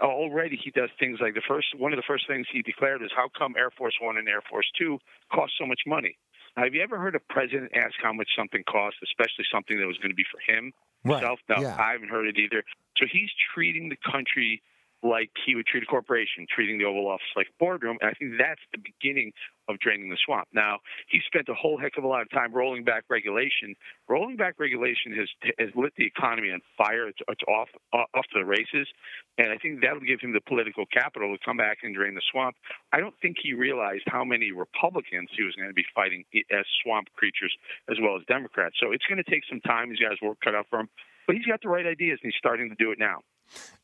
already 0.00 0.58
he 0.58 0.72
does 0.72 0.90
things 0.98 1.18
like 1.20 1.34
the 1.34 1.46
first 1.46 1.68
one 1.78 1.92
of 1.92 1.96
the 1.96 2.06
first 2.06 2.26
things 2.26 2.46
he 2.52 2.62
declared 2.62 3.00
is 3.02 3.10
how 3.14 3.28
come 3.38 3.54
Air 3.56 3.70
Force 3.70 3.94
One 4.00 4.16
and 4.16 4.28
Air 4.28 4.42
Force 4.50 4.66
Two 4.76 4.98
cost 5.32 5.52
so 5.58 5.66
much 5.66 5.82
money? 5.86 6.18
Now, 6.56 6.64
have 6.64 6.74
you 6.74 6.82
ever 6.82 6.98
heard 6.98 7.14
a 7.14 7.20
president 7.20 7.72
ask 7.74 7.94
how 8.02 8.12
much 8.12 8.28
something 8.36 8.62
cost, 8.70 8.96
especially 9.02 9.44
something 9.52 9.78
that 9.78 9.86
was 9.86 9.98
going 9.98 10.10
to 10.10 10.18
be 10.18 10.26
for 10.30 10.40
him 10.42 10.72
right. 11.04 11.18
himself? 11.18 11.40
No, 11.48 11.60
yeah. 11.60 11.76
I 11.78 11.92
haven't 11.92 12.10
heard 12.10 12.26
it 12.26 12.38
either. 12.38 12.62
So 12.96 13.06
he's 13.10 13.30
treating 13.54 13.88
the 13.88 13.98
country 14.10 14.62
like 15.04 15.30
he 15.44 15.54
would 15.54 15.66
treat 15.66 15.82
a 15.82 15.86
corporation, 15.86 16.46
treating 16.48 16.78
the 16.78 16.84
Oval 16.84 17.06
Office 17.06 17.28
like 17.36 17.46
a 17.48 17.56
boardroom. 17.60 17.98
And 18.00 18.08
I 18.08 18.14
think 18.14 18.32
that's 18.38 18.60
the 18.72 18.80
beginning 18.80 19.32
of 19.68 19.78
draining 19.78 20.08
the 20.08 20.16
swamp. 20.24 20.48
Now, 20.52 20.78
he 21.08 21.20
spent 21.26 21.48
a 21.48 21.54
whole 21.54 21.78
heck 21.78 21.92
of 21.98 22.04
a 22.04 22.06
lot 22.06 22.22
of 22.22 22.30
time 22.30 22.52
rolling 22.52 22.84
back 22.84 23.04
regulation. 23.10 23.76
Rolling 24.08 24.36
back 24.36 24.54
regulation 24.58 25.12
has 25.12 25.28
has 25.58 25.68
lit 25.76 25.92
the 25.96 26.06
economy 26.06 26.50
on 26.50 26.60
fire. 26.76 27.08
It's, 27.08 27.20
it's 27.28 27.42
off 27.48 27.68
uh, 27.92 28.08
off 28.16 28.24
to 28.32 28.40
the 28.40 28.44
races, 28.44 28.88
and 29.36 29.52
I 29.52 29.58
think 29.58 29.80
that'll 29.82 30.00
give 30.00 30.20
him 30.20 30.32
the 30.32 30.40
political 30.40 30.84
capital 30.86 31.36
to 31.36 31.44
come 31.44 31.56
back 31.56 31.78
and 31.82 31.94
drain 31.94 32.14
the 32.14 32.24
swamp. 32.32 32.56
I 32.92 33.00
don't 33.00 33.14
think 33.20 33.36
he 33.42 33.52
realized 33.52 34.04
how 34.06 34.24
many 34.24 34.52
Republicans 34.52 35.28
he 35.36 35.44
was 35.44 35.54
going 35.54 35.68
to 35.68 35.74
be 35.74 35.84
fighting 35.94 36.24
as 36.50 36.64
swamp 36.82 37.08
creatures, 37.14 37.52
as 37.90 37.96
well 38.00 38.16
as 38.16 38.22
Democrats. 38.26 38.76
So 38.80 38.92
it's 38.92 39.04
going 39.04 39.22
to 39.22 39.30
take 39.30 39.44
some 39.48 39.60
time. 39.60 39.90
He's 39.90 40.00
got 40.00 40.12
his 40.12 40.22
work 40.22 40.38
cut 40.42 40.54
out 40.54 40.66
for 40.68 40.80
him, 40.80 40.88
but 41.26 41.36
he's 41.36 41.46
got 41.46 41.60
the 41.62 41.68
right 41.68 41.86
ideas, 41.86 42.18
and 42.22 42.32
he's 42.32 42.38
starting 42.38 42.68
to 42.68 42.76
do 42.76 42.90
it 42.92 42.98
now. 42.98 43.18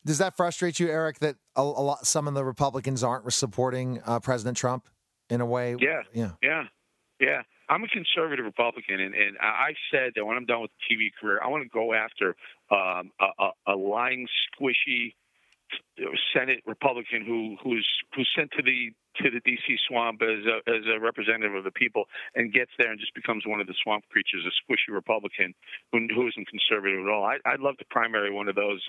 Does 0.05 0.17
that 0.17 0.35
frustrate 0.35 0.79
you, 0.79 0.89
Eric? 0.89 1.19
That 1.19 1.35
a, 1.55 1.61
a 1.61 1.63
lot, 1.63 2.05
some 2.05 2.27
of 2.27 2.33
the 2.33 2.43
Republicans 2.43 3.03
aren't 3.03 3.31
supporting 3.33 4.01
uh, 4.05 4.19
President 4.19 4.57
Trump 4.57 4.89
in 5.29 5.41
a 5.41 5.45
way? 5.45 5.75
Yeah, 5.79 6.01
yeah, 6.13 6.31
yeah, 6.41 6.63
yeah. 7.19 7.41
I'm 7.69 7.83
a 7.83 7.87
conservative 7.87 8.43
Republican, 8.43 8.99
and, 8.99 9.15
and 9.15 9.37
I've 9.39 9.75
said 9.91 10.11
that 10.15 10.25
when 10.25 10.35
I'm 10.35 10.45
done 10.45 10.61
with 10.61 10.71
the 10.71 10.95
TV 10.95 11.09
career, 11.19 11.39
I 11.41 11.47
want 11.47 11.63
to 11.63 11.69
go 11.69 11.93
after 11.93 12.35
um, 12.69 13.11
a, 13.21 13.43
a, 13.43 13.73
a 13.73 13.75
lying, 13.75 14.27
squishy 14.59 15.13
Senate 16.33 16.59
Republican 16.65 17.23
who 17.25 17.55
who's 17.63 17.87
who's 18.15 18.27
sent 18.35 18.51
to 18.51 18.63
the 18.63 18.91
to 19.17 19.29
the 19.29 19.41
DC 19.41 19.77
swamp 19.87 20.21
as 20.21 20.45
a, 20.45 20.57
as 20.69 20.83
a 20.87 20.99
representative 20.99 21.55
of 21.55 21.63
the 21.63 21.71
people 21.71 22.05
and 22.35 22.53
gets 22.53 22.71
there 22.77 22.91
and 22.91 22.99
just 22.99 23.13
becomes 23.13 23.43
one 23.45 23.59
of 23.59 23.67
the 23.67 23.75
swamp 23.83 24.03
creatures, 24.09 24.45
a 24.45 24.53
squishy 24.63 24.93
Republican 24.93 25.53
who, 25.91 26.07
who 26.13 26.27
isn't 26.27 26.47
conservative 26.47 27.05
at 27.05 27.11
all. 27.11 27.23
I, 27.23 27.37
I'd 27.45 27.59
love 27.59 27.77
to 27.77 27.85
primary 27.89 28.31
one 28.31 28.47
of 28.47 28.55
those 28.55 28.81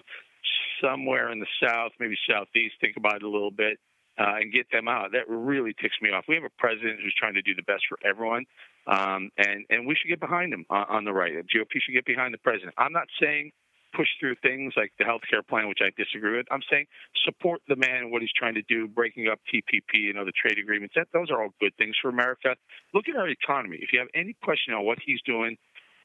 somewhere 0.82 1.30
in 1.30 1.40
the 1.40 1.46
South, 1.62 1.92
maybe 1.98 2.16
Southeast. 2.28 2.74
Think 2.80 2.96
about 2.96 3.16
it 3.16 3.22
a 3.22 3.28
little 3.28 3.50
bit. 3.50 3.78
Uh, 4.18 4.44
and 4.44 4.52
get 4.52 4.66
them 4.70 4.88
out. 4.88 5.12
That 5.12 5.26
really 5.26 5.72
ticks 5.80 5.96
me 6.02 6.10
off. 6.10 6.26
We 6.28 6.34
have 6.34 6.44
a 6.44 6.52
president 6.58 7.00
who's 7.02 7.14
trying 7.18 7.32
to 7.32 7.40
do 7.40 7.54
the 7.54 7.62
best 7.62 7.84
for 7.88 7.96
everyone, 8.06 8.44
um, 8.86 9.30
and 9.38 9.64
and 9.70 9.86
we 9.86 9.94
should 9.96 10.10
get 10.10 10.20
behind 10.20 10.52
him 10.52 10.66
on, 10.68 10.84
on 10.90 11.04
the 11.06 11.14
right. 11.14 11.32
The 11.32 11.58
GOP 11.58 11.80
should 11.80 11.94
get 11.94 12.04
behind 12.04 12.34
the 12.34 12.38
president. 12.44 12.74
I'm 12.76 12.92
not 12.92 13.08
saying 13.18 13.52
push 13.94 14.08
through 14.18 14.37
things 14.42 14.75
like 14.76 14.92
the 14.99 15.04
health 15.04 15.22
care 15.28 15.42
plan, 15.42 15.68
which 15.68 15.80
I 15.82 15.90
disagree 15.96 16.37
with. 16.37 16.46
I'm 16.50 16.62
saying 16.70 16.87
support 17.25 17.61
the 17.68 17.76
man 17.76 18.08
and 18.08 18.12
what 18.12 18.22
he's 18.22 18.32
trying 18.37 18.54
to 18.54 18.62
do, 18.62 18.88
breaking 18.88 19.28
up 19.28 19.40
TPP 19.52 20.11
and 20.11 20.18
other 20.18 20.32
trade 20.34 20.58
agreements. 20.58 20.94
That, 20.96 21.08
those 21.12 21.30
are 21.30 21.42
all 21.42 21.54
good 21.61 21.76
things 21.76 21.96
for 22.00 22.08
America. 22.08 22.56
Look 22.94 23.08
at 23.08 23.16
our 23.16 23.28
economy. 23.28 23.78
If 23.80 23.92
you 23.92 23.99
have 23.99 24.08
any 24.14 24.34
question 24.42 24.75
on 24.75 24.84
what 24.84 24.99
he's 25.04 25.20
doing 25.22 25.56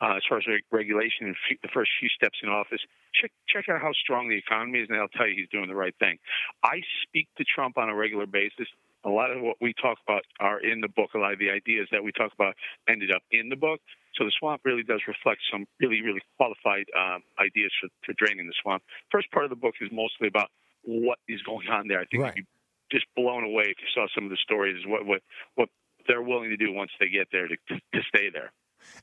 uh, 0.01 0.15
as 0.17 0.23
far 0.29 0.37
as 0.37 0.45
regulation 0.71 1.27
and 1.27 1.35
the 1.63 1.69
first 1.73 1.91
few 1.99 2.09
steps 2.09 2.37
in 2.43 2.49
office, 2.49 2.81
check 3.19 3.31
check 3.47 3.65
out 3.69 3.81
how 3.81 3.91
strong 3.93 4.29
the 4.29 4.37
economy 4.37 4.79
is, 4.79 4.87
and 4.89 4.97
they'll 4.97 5.07
tell 5.09 5.27
you 5.27 5.35
he's 5.35 5.49
doing 5.49 5.67
the 5.67 5.75
right 5.75 5.95
thing. 5.99 6.17
I 6.63 6.81
speak 7.03 7.27
to 7.37 7.43
Trump 7.43 7.77
on 7.77 7.89
a 7.89 7.95
regular 7.95 8.27
basis. 8.27 8.67
A 9.05 9.09
lot 9.09 9.31
of 9.31 9.41
what 9.41 9.57
we 9.61 9.73
talk 9.73 9.97
about 10.07 10.23
are 10.39 10.59
in 10.59 10.81
the 10.81 10.89
book. 10.89 11.11
A 11.15 11.17
lot 11.17 11.33
of 11.33 11.39
the 11.39 11.49
ideas 11.49 11.87
that 11.91 12.03
we 12.03 12.11
talk 12.11 12.33
about 12.33 12.55
ended 12.89 13.11
up 13.11 13.23
in 13.31 13.49
the 13.49 13.55
book. 13.55 13.79
So 14.17 14.25
the 14.25 14.31
swamp 14.39 14.61
really 14.65 14.83
does 14.83 15.01
reflect 15.07 15.41
some 15.51 15.65
really, 15.79 16.01
really 16.01 16.21
qualified 16.37 16.85
um, 16.97 17.21
ideas 17.39 17.71
for, 17.79 17.89
for 18.05 18.13
draining 18.17 18.47
the 18.47 18.53
swamp. 18.61 18.83
First 19.11 19.31
part 19.31 19.45
of 19.45 19.49
the 19.49 19.55
book 19.55 19.75
is 19.81 19.89
mostly 19.91 20.27
about 20.27 20.49
what 20.83 21.19
is 21.27 21.41
going 21.43 21.67
on 21.67 21.87
there. 21.87 21.99
I 22.01 22.05
think 22.05 22.23
right. 22.23 22.33
you'd 22.35 22.47
just 22.91 23.05
blown 23.15 23.43
away 23.43 23.65
if 23.65 23.77
you 23.79 23.87
saw 23.93 24.07
some 24.15 24.23
of 24.23 24.29
the 24.29 24.37
stories, 24.41 24.81
what 24.85 25.05
what 25.05 25.21
what 25.55 25.69
they're 26.07 26.21
willing 26.21 26.49
to 26.49 26.57
do 26.57 26.73
once 26.73 26.91
they 26.99 27.09
get 27.09 27.27
there 27.31 27.47
to 27.47 27.55
to 27.69 28.01
stay 28.07 28.29
there. 28.31 28.51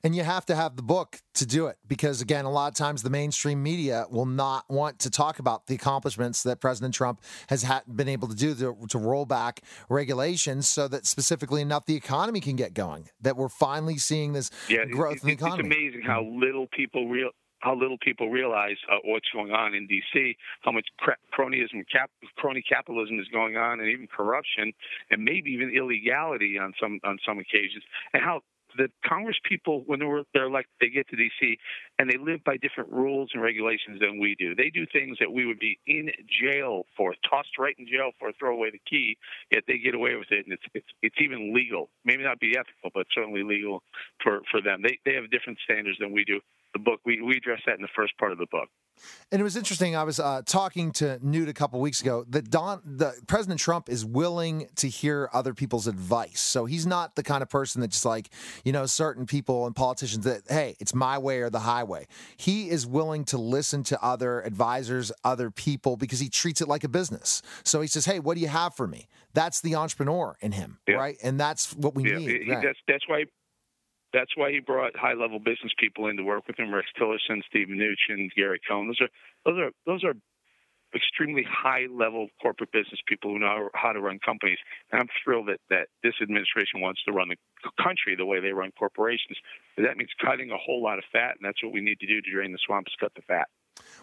And 0.03 0.15
you 0.15 0.23
have 0.23 0.45
to 0.47 0.55
have 0.55 0.77
the 0.77 0.83
book 0.83 1.21
to 1.35 1.47
do 1.47 1.67
it 1.67 1.77
because, 1.87 2.21
again, 2.21 2.45
a 2.45 2.51
lot 2.51 2.69
of 2.69 2.75
times 2.75 3.03
the 3.03 3.11
mainstream 3.11 3.63
media 3.63 4.07
will 4.11 4.27
not 4.27 4.65
want 4.69 4.99
to 5.01 5.11
talk 5.11 5.39
about 5.39 5.67
the 5.67 5.75
accomplishments 5.75 6.43
that 6.43 6.61
President 6.61 6.95
Trump 6.95 7.21
has 7.49 7.63
ha- 7.63 7.83
been 7.95 8.09
able 8.09 8.29
to 8.29 8.35
do 8.35 8.55
to, 8.55 8.77
to, 8.89 8.99
roll 8.99 9.27
back 9.27 9.61
regulations 9.89 10.69
so 10.69 10.89
that 10.89 11.07
specifically 11.07 11.61
enough 11.61 11.87
the 11.87 11.97
economy 11.97 12.41
can 12.41 12.57
get 12.57 12.75
going. 12.75 13.09
That 13.21 13.37
we're 13.37 13.49
finally 13.49 13.99
seeing 13.99 14.33
this 14.33 14.51
yeah, 14.69 14.85
growth 14.85 15.17
it, 15.17 15.23
in 15.23 15.27
the 15.29 15.33
economy. 15.35 15.69
It's 15.69 15.77
amazing 15.77 16.03
how 16.03 16.25
little 16.25 16.67
people 16.73 17.09
real 17.09 17.31
how 17.65 17.75
little 17.75 17.97
people 17.99 18.29
realize 18.29 18.77
uh, 18.93 18.97
what's 19.05 19.29
going 19.33 19.51
on 19.51 19.75
in 19.75 19.87
D.C., 19.87 20.37
how 20.61 20.71
much 20.71 20.87
cronyism, 21.33 21.83
cap, 21.91 22.11
crony 22.37 22.63
capitalism 22.69 23.19
is 23.19 23.27
going 23.33 23.57
on, 23.57 23.81
and 23.81 23.89
even 23.89 24.07
corruption, 24.07 24.73
and 25.11 25.25
maybe 25.25 25.51
even 25.51 25.73
illegality 25.75 26.59
on 26.59 26.75
some 26.81 27.01
on 27.05 27.19
some 27.27 27.39
occasions, 27.39 27.83
and 28.13 28.23
how 28.23 28.43
the 28.77 28.89
Congress 29.07 29.37
people, 29.45 29.83
when 29.87 30.01
they're, 30.01 30.23
they're 30.33 30.47
elected, 30.47 30.73
they 30.81 30.89
get 30.89 31.09
to 31.09 31.17
D.C. 31.17 31.59
and 31.99 32.09
they 32.09 32.17
live 32.17 32.43
by 32.45 32.57
different 32.57 32.91
rules 32.91 33.31
and 33.33 33.43
regulations 33.43 34.01
than 34.01 34.21
we 34.21 34.35
do. 34.39 34.55
They 34.55 34.71
do 34.71 34.87
things 34.93 35.19
that 35.21 35.33
we 35.33 35.47
would 35.47 35.59
be 35.59 35.79
in 35.87 36.11
jail 36.29 36.85
for, 36.97 37.15
tossed 37.29 37.59
right 37.59 37.75
in 37.79 37.87
jail 37.87 38.11
for, 38.19 38.33
throw 38.39 38.55
away 38.55 38.71
the 38.71 38.81
key. 38.89 39.17
Yet 39.51 39.65
they 39.67 39.79
get 39.79 39.95
away 39.95 40.17
with 40.17 40.31
it, 40.31 40.45
and 40.47 40.53
it's 40.53 40.65
it's 40.75 40.89
it's 41.03 41.17
even 41.21 41.55
legal. 41.55 41.91
Maybe 42.05 42.23
not 42.23 42.41
be 42.41 42.57
ethical, 42.57 42.91
but 42.95 43.07
certainly 43.15 43.43
legal 43.43 43.83
for 44.23 44.41
for 44.51 44.61
them. 44.61 44.83
They 44.83 44.99
they 45.05 45.15
have 45.15 45.31
different 45.31 45.59
standards 45.65 45.99
than 45.99 46.13
we 46.13 46.25
do. 46.25 46.41
The 46.73 46.81
book 46.81 47.01
we 47.05 47.21
we 47.21 47.37
address 47.37 47.61
that 47.67 47.77
in 47.77 47.83
the 47.83 47.95
first 47.95 48.17
part 48.19 48.33
of 48.33 48.39
the 48.39 48.47
book. 48.51 48.69
And 49.33 49.41
it 49.41 49.45
was 49.45 49.57
interesting. 49.57 49.97
I 49.97 50.05
was 50.05 50.21
uh, 50.21 50.43
talking 50.47 50.93
to 50.93 51.19
Newt 51.23 51.49
a 51.49 51.53
couple 51.53 51.81
weeks 51.81 52.01
ago 52.01 52.25
that 52.29 52.51
Don, 52.51 52.81
the 52.85 53.15
President 53.27 53.61
Trump 53.61 53.89
is 53.89 54.05
willing 54.05 54.69
to 54.77 54.89
hear 54.89 55.29
other 55.33 55.55
people's 55.55 55.87
advice. 55.87 56.41
So 56.41 56.67
he's 56.67 56.87
not 56.87 57.17
the 57.17 57.23
kind 57.23 57.43
of 57.43 57.49
person 57.49 57.81
that 57.81 57.89
just 57.89 58.05
like 58.05 58.31
you 58.65 58.73
know 58.73 58.87
certain 58.87 59.27
people 59.27 59.67
and 59.67 59.75
politicians 59.75 60.25
that 60.25 60.43
hey, 60.49 60.77
it's 60.79 60.95
my 60.95 61.19
way 61.19 61.41
or 61.41 61.51
the 61.51 61.61
highway. 61.61 62.07
He 62.37 62.71
is 62.71 62.87
willing 62.87 63.25
to 63.27 63.39
listen 63.39 63.83
to 63.85 64.03
other 64.05 64.41
advisors, 64.43 65.11
other 65.25 65.51
people 65.51 65.97
because 65.97 66.21
he 66.21 66.29
treats 66.29 66.61
it 66.61 66.69
like 66.69 66.85
a 66.85 66.89
business. 66.89 67.43
So 67.65 67.81
he 67.81 67.89
says, 67.89 68.05
hey, 68.05 68.21
what 68.21 68.35
do 68.35 68.41
you 68.41 68.49
have 68.49 68.75
for 68.75 68.87
me? 68.87 69.09
That's 69.33 69.61
the 69.61 69.75
entrepreneur 69.75 70.37
in 70.41 70.53
him, 70.53 70.79
yeah. 70.87 70.95
right? 70.95 71.17
And 71.23 71.41
that's 71.41 71.75
what 71.75 71.95
we 71.95 72.09
yeah, 72.09 72.19
need. 72.19 72.43
He, 72.43 72.53
right. 72.53 72.63
That's 72.63 72.79
that's 72.87 73.09
why 73.09 73.25
that's 74.15 74.37
why 74.37 74.53
he 74.53 74.61
brought 74.61 74.97
high 74.97 75.15
level 75.15 75.39
business 75.39 75.73
people 75.79 76.07
in 76.07 76.17
to 76.17 76.23
work 76.23 76.47
with 76.47 76.59
him, 76.59 76.73
Rex 76.73 76.87
Tillerson, 76.99 77.43
Steve 77.49 77.67
Mnuchin, 77.69 78.31
Gary 78.37 78.61
Cohn. 78.67 78.87
Those 78.87 79.01
are 79.03 79.11
those 79.45 79.59
are 79.59 79.71
those 79.85 80.05
are 80.05 80.15
extremely 80.95 81.43
high 81.43 81.87
level 81.91 82.29
corporate 82.41 82.71
business 82.71 83.01
people 83.09 83.33
who 83.33 83.41
know 83.41 83.69
how 83.75 83.93
to 83.93 84.01
run 84.01 84.21
companies. 84.25 84.59
And 84.93 85.01
I'm 85.01 85.09
thrilled 85.25 85.49
that, 85.49 85.59
that 85.69 85.89
this 86.05 86.15
administration 86.23 86.81
wants 86.81 87.03
to 87.05 87.13
run 87.13 87.29
the 87.29 87.37
country 87.83 88.15
the 88.17 88.25
way 88.25 88.39
they 88.39 88.53
run 88.53 88.71
corporations. 88.79 89.37
But 89.77 89.83
that 89.83 89.97
means 89.97 90.11
cutting 90.25 90.53
a 90.53 90.57
whole 90.57 90.83
lot 90.83 90.99
of 90.99 91.05
fat, 91.13 91.35
and 91.35 91.43
that's 91.43 91.63
what 91.63 91.73
we 91.73 91.81
need 91.81 91.99
to 91.99 92.07
do 92.07 92.21
to 92.21 92.31
drain 92.31 92.53
the 92.53 92.59
swamp 92.65 92.87
is 92.87 92.95
cut 93.01 93.13
the 93.17 93.23
fat. 93.23 93.49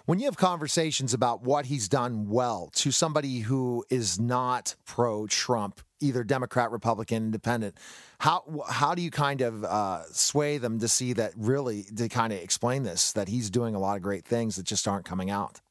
When 0.06 0.20
you 0.20 0.26
have 0.26 0.38
conversations 0.38 1.14
about 1.14 1.44
what 1.44 1.66
he's 1.66 1.88
done 1.88 2.30
well 2.30 2.70
to 2.76 2.92
somebody 2.92 3.40
who 3.40 3.86
is 3.90 4.20
not 4.20 4.76
pro 4.86 5.28
Trump, 5.28 5.82
either 6.00 6.24
Democrat, 6.24 6.72
Republican, 6.72 7.26
Independent, 7.26 7.76
how 8.20 8.64
how 8.70 8.96
do 8.96 9.02
you 9.02 9.12
kind 9.12 9.42
of 9.42 9.64
uh, 9.64 10.04
sway 10.12 10.58
them 10.58 10.80
to 10.80 10.88
see 10.88 11.14
that 11.14 11.34
really 11.38 11.84
to 11.96 12.10
kind 12.10 12.34
of 12.34 12.40
explain 12.40 12.84
this 12.84 13.14
that 13.14 13.28
he's 13.28 13.50
doing 13.50 13.76
a 13.76 13.80
lot 13.80 13.96
of 13.96 14.02
great 14.02 14.26
things 14.26 14.56
that 14.56 14.66
just 14.66 14.88
aren't 14.88 15.06
coming 15.06 15.30
out? 15.30 15.62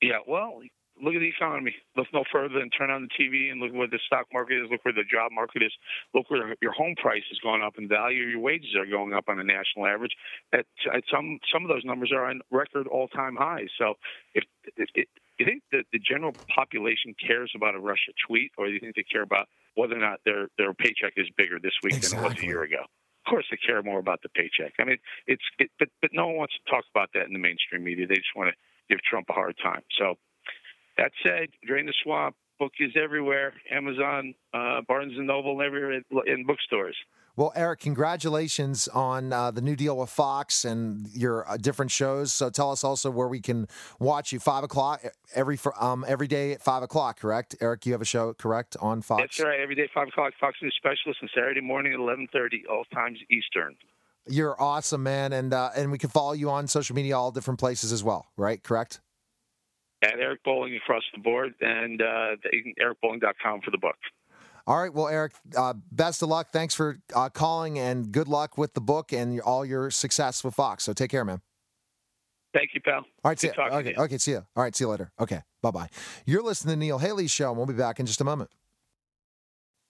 Yeah, 0.00 0.18
well, 0.26 0.60
look 1.02 1.14
at 1.14 1.20
the 1.20 1.28
economy. 1.28 1.74
Look 1.96 2.06
no 2.12 2.24
further 2.30 2.58
than 2.58 2.70
turn 2.70 2.90
on 2.90 3.08
the 3.08 3.12
TV 3.14 3.50
and 3.50 3.60
look 3.60 3.72
where 3.72 3.88
the 3.88 3.98
stock 4.06 4.26
market 4.32 4.62
is. 4.62 4.70
Look 4.70 4.84
where 4.84 4.94
the 4.94 5.04
job 5.04 5.32
market 5.32 5.62
is. 5.62 5.72
Look 6.14 6.30
where 6.30 6.54
your 6.62 6.72
home 6.72 6.94
price 7.00 7.24
is 7.30 7.38
going 7.40 7.62
up 7.62 7.74
in 7.78 7.88
value. 7.88 8.24
Your 8.24 8.40
wages 8.40 8.74
are 8.78 8.86
going 8.86 9.12
up 9.12 9.28
on 9.28 9.40
a 9.40 9.44
national 9.44 9.86
average. 9.86 10.12
At, 10.52 10.66
at 10.94 11.04
some 11.10 11.38
some 11.52 11.62
of 11.62 11.68
those 11.68 11.84
numbers 11.84 12.12
are 12.12 12.26
on 12.26 12.40
record 12.50 12.86
all 12.86 13.08
time 13.08 13.36
highs. 13.36 13.68
So 13.78 13.94
if, 14.34 14.44
if, 14.76 14.88
you 15.38 15.46
think 15.46 15.62
that 15.72 15.84
the 15.92 15.98
general 15.98 16.32
population 16.54 17.14
cares 17.18 17.50
about 17.56 17.74
a 17.74 17.80
Russia 17.80 18.12
tweet, 18.26 18.52
or 18.56 18.66
do 18.66 18.72
you 18.72 18.80
think 18.80 18.94
they 18.94 19.02
care 19.02 19.22
about 19.22 19.48
whether 19.74 19.96
or 19.96 20.00
not 20.00 20.20
their 20.24 20.48
their 20.58 20.72
paycheck 20.74 21.14
is 21.16 21.26
bigger 21.36 21.58
this 21.60 21.74
week 21.82 21.94
exactly. 21.94 22.16
than 22.16 22.24
it 22.24 22.34
was 22.34 22.42
a 22.42 22.46
year 22.46 22.62
ago? 22.62 22.82
Of 23.26 23.30
course, 23.30 23.46
they 23.50 23.56
care 23.56 23.82
more 23.82 23.98
about 23.98 24.20
the 24.22 24.28
paycheck. 24.28 24.74
I 24.78 24.84
mean, 24.84 24.98
it's 25.26 25.42
it, 25.58 25.70
but 25.78 25.88
but 26.00 26.10
no 26.12 26.28
one 26.28 26.36
wants 26.36 26.54
to 26.54 26.70
talk 26.70 26.84
about 26.94 27.10
that 27.14 27.26
in 27.26 27.32
the 27.32 27.38
mainstream 27.38 27.82
media. 27.82 28.06
They 28.06 28.16
just 28.16 28.36
want 28.36 28.50
to 28.50 28.56
give 28.88 29.02
Trump 29.02 29.26
a 29.30 29.32
hard 29.32 29.56
time. 29.62 29.82
So 29.98 30.16
that 30.98 31.12
said, 31.22 31.48
Drain 31.66 31.86
the 31.86 31.94
Swamp 32.02 32.36
book 32.58 32.72
is 32.78 32.92
everywhere: 33.02 33.52
Amazon, 33.70 34.34
uh, 34.52 34.80
Barnes 34.86 35.14
and 35.16 35.26
Noble, 35.26 35.60
everywhere 35.62 36.00
in 36.26 36.46
bookstores. 36.46 36.96
Well, 37.36 37.52
Eric, 37.56 37.80
congratulations 37.80 38.86
on 38.86 39.32
uh, 39.32 39.50
the 39.50 39.60
new 39.60 39.74
deal 39.74 39.98
with 39.98 40.08
Fox 40.08 40.64
and 40.64 41.08
your 41.08 41.50
uh, 41.50 41.56
different 41.56 41.90
shows. 41.90 42.32
So 42.32 42.48
tell 42.48 42.70
us 42.70 42.84
also 42.84 43.10
where 43.10 43.26
we 43.26 43.40
can 43.40 43.66
watch 43.98 44.32
you. 44.32 44.38
Five 44.38 44.62
o'clock 44.62 45.02
every 45.34 45.58
um, 45.80 46.04
every 46.06 46.28
day 46.28 46.52
at 46.52 46.62
five 46.62 46.84
o'clock. 46.84 47.18
Correct, 47.18 47.56
Eric? 47.60 47.86
You 47.86 47.92
have 47.92 48.02
a 48.02 48.04
show, 48.04 48.34
correct, 48.34 48.76
on 48.80 49.02
Fox. 49.02 49.20
That's 49.20 49.40
right. 49.40 49.58
Every 49.58 49.74
day 49.74 49.88
five 49.92 50.08
o'clock. 50.08 50.32
Fox 50.38 50.58
News 50.62 50.74
Specialist, 50.76 51.18
and 51.22 51.30
Saturday 51.34 51.60
morning 51.60 51.92
at 51.92 51.98
eleven 51.98 52.28
thirty, 52.32 52.62
all 52.70 52.84
times 52.94 53.18
Eastern. 53.28 53.74
You're 54.28 54.60
awesome, 54.62 55.02
man, 55.02 55.32
and 55.32 55.52
uh, 55.52 55.70
and 55.74 55.90
we 55.90 55.98
can 55.98 56.10
follow 56.10 56.34
you 56.34 56.50
on 56.50 56.68
social 56.68 56.94
media, 56.94 57.18
all 57.18 57.32
different 57.32 57.58
places 57.58 57.90
as 57.90 58.04
well. 58.04 58.26
Right? 58.36 58.62
Correct. 58.62 59.00
At 60.04 60.20
Eric 60.20 60.44
Bolling 60.44 60.74
across 60.76 61.02
the 61.14 61.20
board, 61.20 61.54
and 61.60 62.02
uh, 62.02 62.36
ericbolling.com 62.78 63.62
for 63.62 63.70
the 63.70 63.78
book. 63.78 63.96
All 64.66 64.80
right. 64.80 64.92
Well, 64.92 65.08
Eric, 65.08 65.32
uh, 65.56 65.74
best 65.92 66.22
of 66.22 66.28
luck. 66.28 66.48
Thanks 66.52 66.74
for 66.74 66.98
uh, 67.14 67.28
calling 67.28 67.78
and 67.78 68.10
good 68.10 68.28
luck 68.28 68.56
with 68.56 68.74
the 68.74 68.80
book 68.80 69.12
and 69.12 69.40
all 69.40 69.64
your 69.64 69.90
success 69.90 70.42
with 70.42 70.54
Fox. 70.54 70.84
So 70.84 70.92
take 70.92 71.10
care, 71.10 71.24
man. 71.24 71.40
Thank 72.54 72.70
you, 72.72 72.80
pal. 72.80 72.98
All 72.98 73.04
right. 73.24 73.38
See 73.38 73.48
Good 73.48 73.56
you. 73.56 73.62
Okay. 73.64 73.90
you. 73.90 74.02
Okay. 74.04 74.18
See 74.18 74.30
you. 74.30 74.46
All 74.56 74.62
right. 74.62 74.74
See 74.74 74.84
you 74.84 74.88
later. 74.88 75.10
Okay. 75.20 75.42
Bye 75.60 75.70
bye. 75.72 75.88
You're 76.24 76.42
listening 76.42 76.74
to 76.74 76.78
Neil 76.78 76.98
Haley 76.98 77.26
Show, 77.26 77.48
and 77.48 77.56
we'll 77.56 77.66
be 77.66 77.74
back 77.74 77.98
in 77.98 78.06
just 78.06 78.20
a 78.20 78.24
moment. 78.24 78.50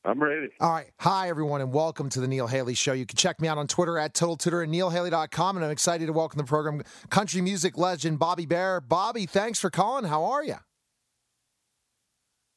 I'm 0.07 0.23
ready. 0.23 0.49
All 0.61 0.71
right. 0.71 0.91
Hi, 1.01 1.31
everyone, 1.31 1.63
and 1.63 1.73
welcome 1.73 2.11
to 2.11 2.21
the 2.21 2.29
Neil 2.29 2.47
Haley 2.47 2.75
Show. 2.75 2.93
You 2.93 3.07
can 3.07 3.17
check 3.17 3.41
me 3.41 3.49
out 3.49 3.57
on 3.57 3.67
Twitter 3.67 3.99
at 3.99 4.13
Total 4.13 4.37
Tutor 4.37 4.63
and 4.63 4.73
NeilHaley.com. 4.73 5.57
And 5.57 5.65
I'm 5.65 5.71
excited 5.71 6.07
to 6.07 6.13
welcome 6.13 6.37
the 6.37 6.45
program 6.45 6.83
country 7.09 7.41
music 7.41 7.79
legend 7.79 8.19
Bobby 8.19 8.45
Bare. 8.45 8.83
Bobby, 8.83 9.25
thanks 9.25 9.59
for 9.59 9.71
calling. 9.71 10.05
How 10.05 10.25
are 10.25 10.45
you? 10.45 10.57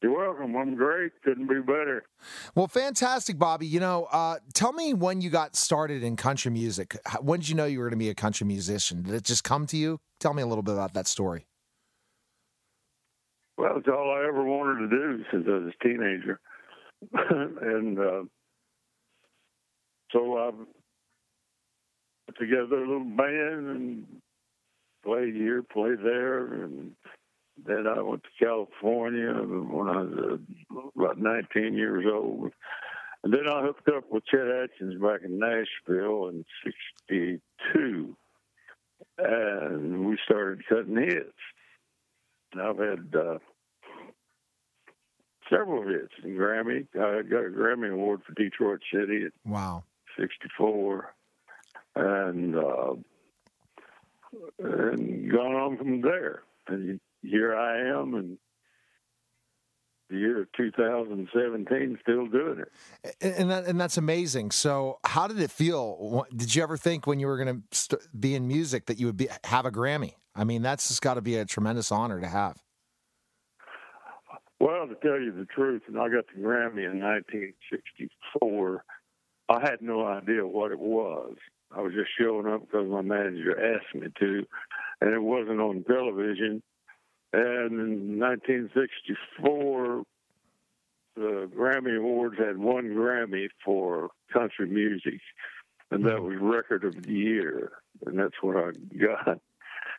You're 0.04 0.18
welcome. 0.18 0.58
I'm 0.58 0.76
great. 0.76 1.14
Couldn't 1.24 1.48
be 1.48 1.62
better. 1.62 2.04
Well, 2.54 2.68
fantastic, 2.68 3.40
Bobby. 3.40 3.66
You 3.66 3.80
know, 3.80 4.10
uh, 4.12 4.40
tell 4.54 4.74
me 4.74 4.94
when 4.94 5.22
you 5.22 5.30
got 5.30 5.56
started 5.56 6.04
in 6.04 6.18
country 6.18 6.52
music. 6.52 6.98
When 7.22 7.40
did 7.40 7.48
you 7.48 7.56
know 7.56 7.66
you 7.66 7.80
were 7.80 7.86
going 7.86 7.98
to 7.98 8.04
be 8.04 8.10
a 8.10 8.16
country 8.16 8.46
musician? 8.46 9.04
Did 9.04 9.14
it 9.14 9.24
just 9.24 9.46
come 9.46 9.66
to 9.68 9.78
you? 9.78 10.02
Tell 10.20 10.34
me 10.34 10.44
a 10.44 10.46
little 10.46 10.64
bit 10.64 10.74
about 10.74 10.94
that 10.96 11.08
story. 11.08 11.48
Well, 13.58 13.78
it's 13.78 13.88
all 13.88 14.12
I 14.12 14.28
ever 14.28 14.44
wanted 14.44 14.82
to 14.82 14.90
do 14.90 15.24
since 15.32 15.46
I 15.48 15.52
was 15.52 15.74
a 15.74 15.84
teenager. 15.84 16.42
and 17.14 18.00
uh, 18.00 18.24
so 20.12 20.38
I 20.38 20.52
put 22.28 22.40
together 22.40 22.84
a 22.84 22.88
little 22.88 23.04
band 23.04 23.70
and 23.70 24.06
played 25.04 25.36
here, 25.36 25.64
played 25.64 26.00
there, 26.04 26.46
and 26.54 26.92
then 27.66 27.88
I 27.88 28.02
went 28.02 28.24
to 28.24 28.46
California 28.46 29.34
when 29.34 29.88
I 29.88 30.02
was 30.02 30.40
uh, 30.76 31.02
about 31.02 31.18
19 31.20 31.74
years 31.74 32.06
old. 32.12 32.52
And 33.24 33.34
then 33.34 33.48
I 33.50 33.62
hooked 33.62 33.90
up 33.90 34.06
with 34.12 34.26
Chet 34.26 34.48
Atkins 34.48 35.02
back 35.02 35.22
in 35.24 35.40
Nashville 35.40 36.30
in 36.30 36.46
'62, 37.10 38.16
and 39.18 40.08
we 40.08 40.18
started 40.24 40.66
cutting 40.70 40.98
hits. 40.98 41.34
And 42.54 42.62
I've 42.62 42.78
had 42.78 43.16
uh, 43.20 43.40
several 45.50 45.88
hits 45.88 46.14
and 46.24 46.38
Grammy. 46.38 46.88
I 46.96 47.22
got 47.24 47.46
a 47.46 47.50
Grammy 47.50 47.92
award 47.92 48.22
for 48.26 48.34
Detroit 48.34 48.82
City 48.94 49.26
at 49.26 49.32
Wow. 49.46 49.84
'64, 50.20 51.14
and 51.96 52.56
uh, 52.56 52.94
and 54.60 55.32
gone 55.32 55.56
on 55.56 55.78
from 55.78 56.02
there. 56.02 56.44
And 56.68 57.00
here 57.22 57.56
I 57.56 57.80
am, 58.00 58.14
and 58.14 58.38
the 60.10 60.18
year 60.18 60.42
of 60.42 60.48
2017, 60.56 62.00
still 62.02 62.28
doing 62.28 62.60
it. 62.60 62.72
And 63.22 63.34
and 63.36 63.52
that 63.52 63.66
and 63.66 63.80
that's 63.80 63.98
amazing. 63.98 64.52
So, 64.52 65.00
how 65.04 65.28
did 65.28 65.40
it 65.40 65.52
feel? 65.52 66.26
Did 66.36 66.56
you 66.56 66.64
ever 66.64 66.78
think 66.78 67.08
when 67.08 67.20
you 67.20 67.28
were 67.28 67.38
going 67.44 67.62
to 67.62 67.78
st- 67.78 68.02
be 68.20 68.36
in 68.36 68.48
music 68.48 68.86
that 68.88 69.00
you 69.00 69.06
would 69.08 69.18
be 69.18 69.28
have 69.44 69.66
a 69.66 69.72
Grammy? 69.72 70.14
I 70.36 70.44
mean, 70.44 70.62
that's 70.62 70.88
just 70.90 71.02
got 71.02 71.16
to 71.16 71.22
be 71.22 71.36
a 71.38 71.46
tremendous 71.46 71.92
honor 71.92 72.22
to 72.22 72.28
have. 72.28 72.58
Well, 74.60 74.88
to 74.88 74.96
tell 74.96 75.20
you 75.20 75.32
the 75.32 75.46
truth, 75.46 75.84
when 75.88 76.02
I 76.02 76.10
got 76.10 76.26
the 76.34 76.42
Grammy 76.42 76.90
in 76.90 77.00
1964, 77.00 78.84
I 79.50 79.60
had 79.62 79.82
no 79.82 80.06
idea 80.06 80.46
what 80.48 80.72
it 80.72 80.80
was. 80.80 81.36
I 81.76 81.82
was 81.82 81.94
just 81.94 82.10
showing 82.20 82.48
up 82.48 82.62
because 82.62 82.88
my 82.90 83.02
manager 83.02 83.76
asked 83.76 83.94
me 83.94 84.08
to, 84.20 84.46
and 85.02 85.14
it 85.14 85.22
wasn't 85.22 85.60
on 85.60 85.84
television. 85.84 86.64
And 87.34 87.72
in 87.80 88.20
1964, 88.20 90.04
the 91.16 91.50
Grammy 91.56 91.98
Awards 91.98 92.38
had 92.40 92.58
one 92.58 92.86
Grammy 92.86 93.50
for 93.64 94.10
country 94.32 94.68
music, 94.68 95.20
and 95.92 96.06
that 96.06 96.22
was 96.22 96.38
Record 96.40 96.84
of 96.84 97.04
the 97.04 97.14
Year, 97.14 97.74
and 98.06 98.18
that's 98.18 98.42
what 98.42 98.58
I 98.58 98.72
got. 98.98 99.40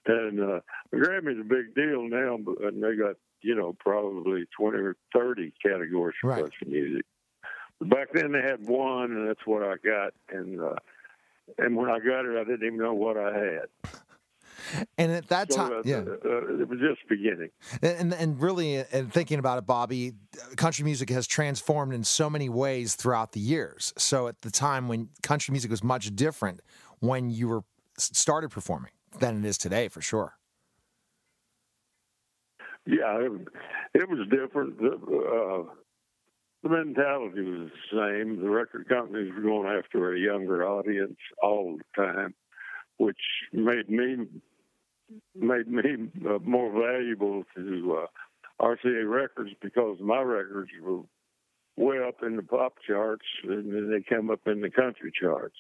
And 0.07 0.41
uh, 0.41 0.61
the 0.91 0.97
Grammy's 0.97 1.41
a 1.41 1.45
big 1.45 1.75
deal 1.75 2.09
now, 2.09 2.39
but 2.39 2.63
and 2.63 2.83
they 2.83 2.97
got 2.97 3.17
you 3.43 3.55
know 3.55 3.75
probably 3.79 4.45
20 4.59 4.79
or 4.79 4.97
30 5.15 5.53
categories 5.63 6.17
for 6.21 6.29
Right. 6.31 6.43
country 6.43 6.67
music. 6.69 7.05
But 7.79 7.91
back 7.91 8.09
then 8.13 8.33
they 8.33 8.43
had 8.43 8.67
one, 8.67 9.13
and 9.13 9.29
that's 9.29 9.47
what 9.47 9.63
I 9.63 9.75
got. 9.85 10.13
And 10.31 10.61
uh, 10.61 10.75
and 11.59 11.77
when 11.77 11.89
I 11.89 11.99
got 11.99 12.25
it, 12.27 12.37
I 12.39 12.45
didn't 12.45 12.67
even 12.67 12.79
know 12.79 12.95
what 12.95 13.17
I 13.17 13.33
had. 13.39 13.67
And 14.99 15.13
at 15.13 15.29
that 15.29 15.53
So, 15.53 15.57
time, 15.57 15.73
uh, 15.73 15.83
yeah. 15.85 15.99
uh, 15.99 16.61
it 16.61 16.69
was 16.69 16.81
just 16.81 17.09
beginning. 17.09 17.51
And 17.81 18.13
and 18.13 18.41
really, 18.43 18.77
and 18.93 19.11
thinking 19.13 19.39
about 19.39 19.57
it, 19.59 19.67
Bobby, 19.67 20.15
country 20.57 20.85
music 20.85 21.09
has 21.11 21.27
transformed 21.29 21.95
in 21.95 22.03
so 22.05 22.29
many 22.29 22.49
ways 22.49 22.97
throughout 22.97 23.33
the 23.33 23.41
years. 23.41 23.95
So 23.97 24.27
at 24.27 24.43
the 24.43 24.51
time 24.51 24.89
when 24.89 25.11
country 25.23 25.53
music 25.53 25.71
was 25.71 25.85
much 25.85 26.15
different 26.15 26.61
when 26.99 27.31
you 27.31 27.49
were 27.49 27.63
started 27.99 28.51
performing 28.51 28.91
than 29.21 29.39
it 29.45 29.49
is 29.49 29.59
today, 29.59 29.89
for 29.89 30.01
sure. 30.03 30.38
Yeah, 32.89 33.19
it, 33.21 33.33
it 33.93 34.09
was 34.09 34.27
different. 34.31 34.79
The, 34.79 34.93
uh, 34.95 35.73
the 36.63 36.69
mentality 36.71 37.43
was 37.43 37.69
the 37.93 38.23
same. 38.25 38.41
The 38.41 38.49
record 38.49 38.89
companies 38.89 39.31
were 39.35 39.43
going 39.43 39.69
after 39.69 40.15
a 40.15 40.19
younger 40.19 40.67
audience 40.67 41.19
all 41.43 41.77
the 41.77 42.03
time, 42.03 42.35
which 42.97 43.19
made 43.53 43.91
me 43.91 44.27
made 45.37 45.69
me 45.69 46.09
uh, 46.27 46.39
more 46.43 46.73
valuable 46.73 47.45
to 47.57 47.99
uh, 48.05 48.65
RCA 48.65 49.07
Records 49.11 49.51
because 49.61 49.99
my 50.01 50.23
records 50.23 50.71
were 50.83 51.03
way 51.77 51.99
up 52.07 52.23
in 52.23 52.37
the 52.37 52.43
pop 52.43 52.73
charts, 52.87 53.27
and 53.45 53.71
then 53.71 53.91
they 53.91 54.03
came 54.03 54.31
up 54.31 54.41
in 54.47 54.63
the 54.63 54.71
country 54.71 55.13
charts. 55.21 55.57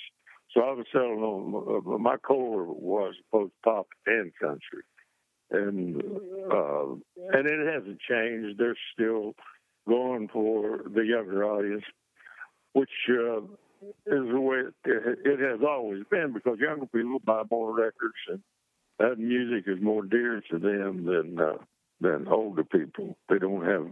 So 0.54 0.62
I 0.62 0.72
was 0.72 0.86
selling 0.92 1.20
on 1.20 1.84
uh, 1.86 1.98
my 1.98 2.16
core 2.16 2.64
was 2.64 3.14
both 3.30 3.50
pop 3.62 3.86
and 4.06 4.32
country 4.40 4.82
and 5.50 6.00
uh, 6.52 6.92
and 7.32 7.46
it 7.46 7.74
hasn't 7.74 7.98
changed. 8.00 8.58
They're 8.58 8.76
still 8.94 9.34
going 9.88 10.28
for 10.28 10.82
the 10.94 11.02
younger 11.02 11.44
audience, 11.44 11.84
which 12.72 12.90
uh, 13.10 13.40
is 14.06 14.28
the 14.32 14.40
way 14.40 14.58
it, 14.58 14.74
it 15.24 15.40
has 15.40 15.60
always 15.66 16.02
been 16.10 16.32
because 16.32 16.58
younger 16.58 16.86
people 16.86 17.18
buy 17.24 17.42
more 17.50 17.74
records 17.74 18.14
and 18.28 18.40
that 18.98 19.18
music 19.18 19.64
is 19.66 19.80
more 19.80 20.02
dear 20.04 20.42
to 20.50 20.58
them 20.58 21.04
than 21.06 21.38
uh, 21.40 21.56
than 22.00 22.28
older 22.28 22.64
people. 22.64 23.16
They 23.28 23.38
don't 23.38 23.64
have 23.64 23.86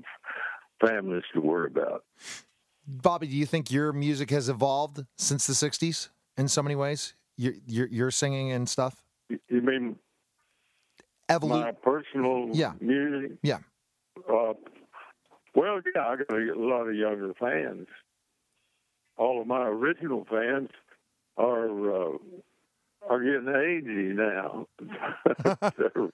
families 0.86 1.22
to 1.34 1.40
worry 1.40 1.68
about. 1.70 2.04
Bobby, 2.86 3.26
do 3.26 3.36
you 3.36 3.46
think 3.46 3.70
your 3.72 3.92
music 3.92 4.30
has 4.30 4.48
evolved 4.48 5.04
since 5.16 5.46
the 5.46 5.52
'60s 5.54 6.08
in 6.36 6.48
so 6.48 6.62
many 6.62 6.76
ways? 6.76 7.14
Your 7.36 7.54
your, 7.66 7.86
your 7.88 8.10
singing 8.10 8.52
and 8.52 8.68
stuff. 8.68 9.02
You- 9.28 9.40
You 9.48 9.60
mean 9.62 9.96
Evolu- 11.28 11.60
my 11.60 11.72
personal 11.72 12.50
Yeah. 12.52 12.72
music? 12.80 13.38
Yeah. 13.42 13.58
Uh, 14.28 14.54
well, 15.54 15.80
yeah, 15.94 16.06
I 16.06 16.16
got 16.16 16.30
a 16.30 16.54
lot 16.54 16.88
of 16.88 16.94
younger 16.94 17.32
fans. 17.34 17.88
All 19.16 19.40
of 19.40 19.46
my 19.46 19.66
original 19.66 20.26
fans 20.30 20.70
are 21.36 21.68
uh, 22.14 22.18
are 23.08 23.20
getting 23.22 23.46
agey 23.46 24.14
now. 24.14 24.66
they're 25.78 26.10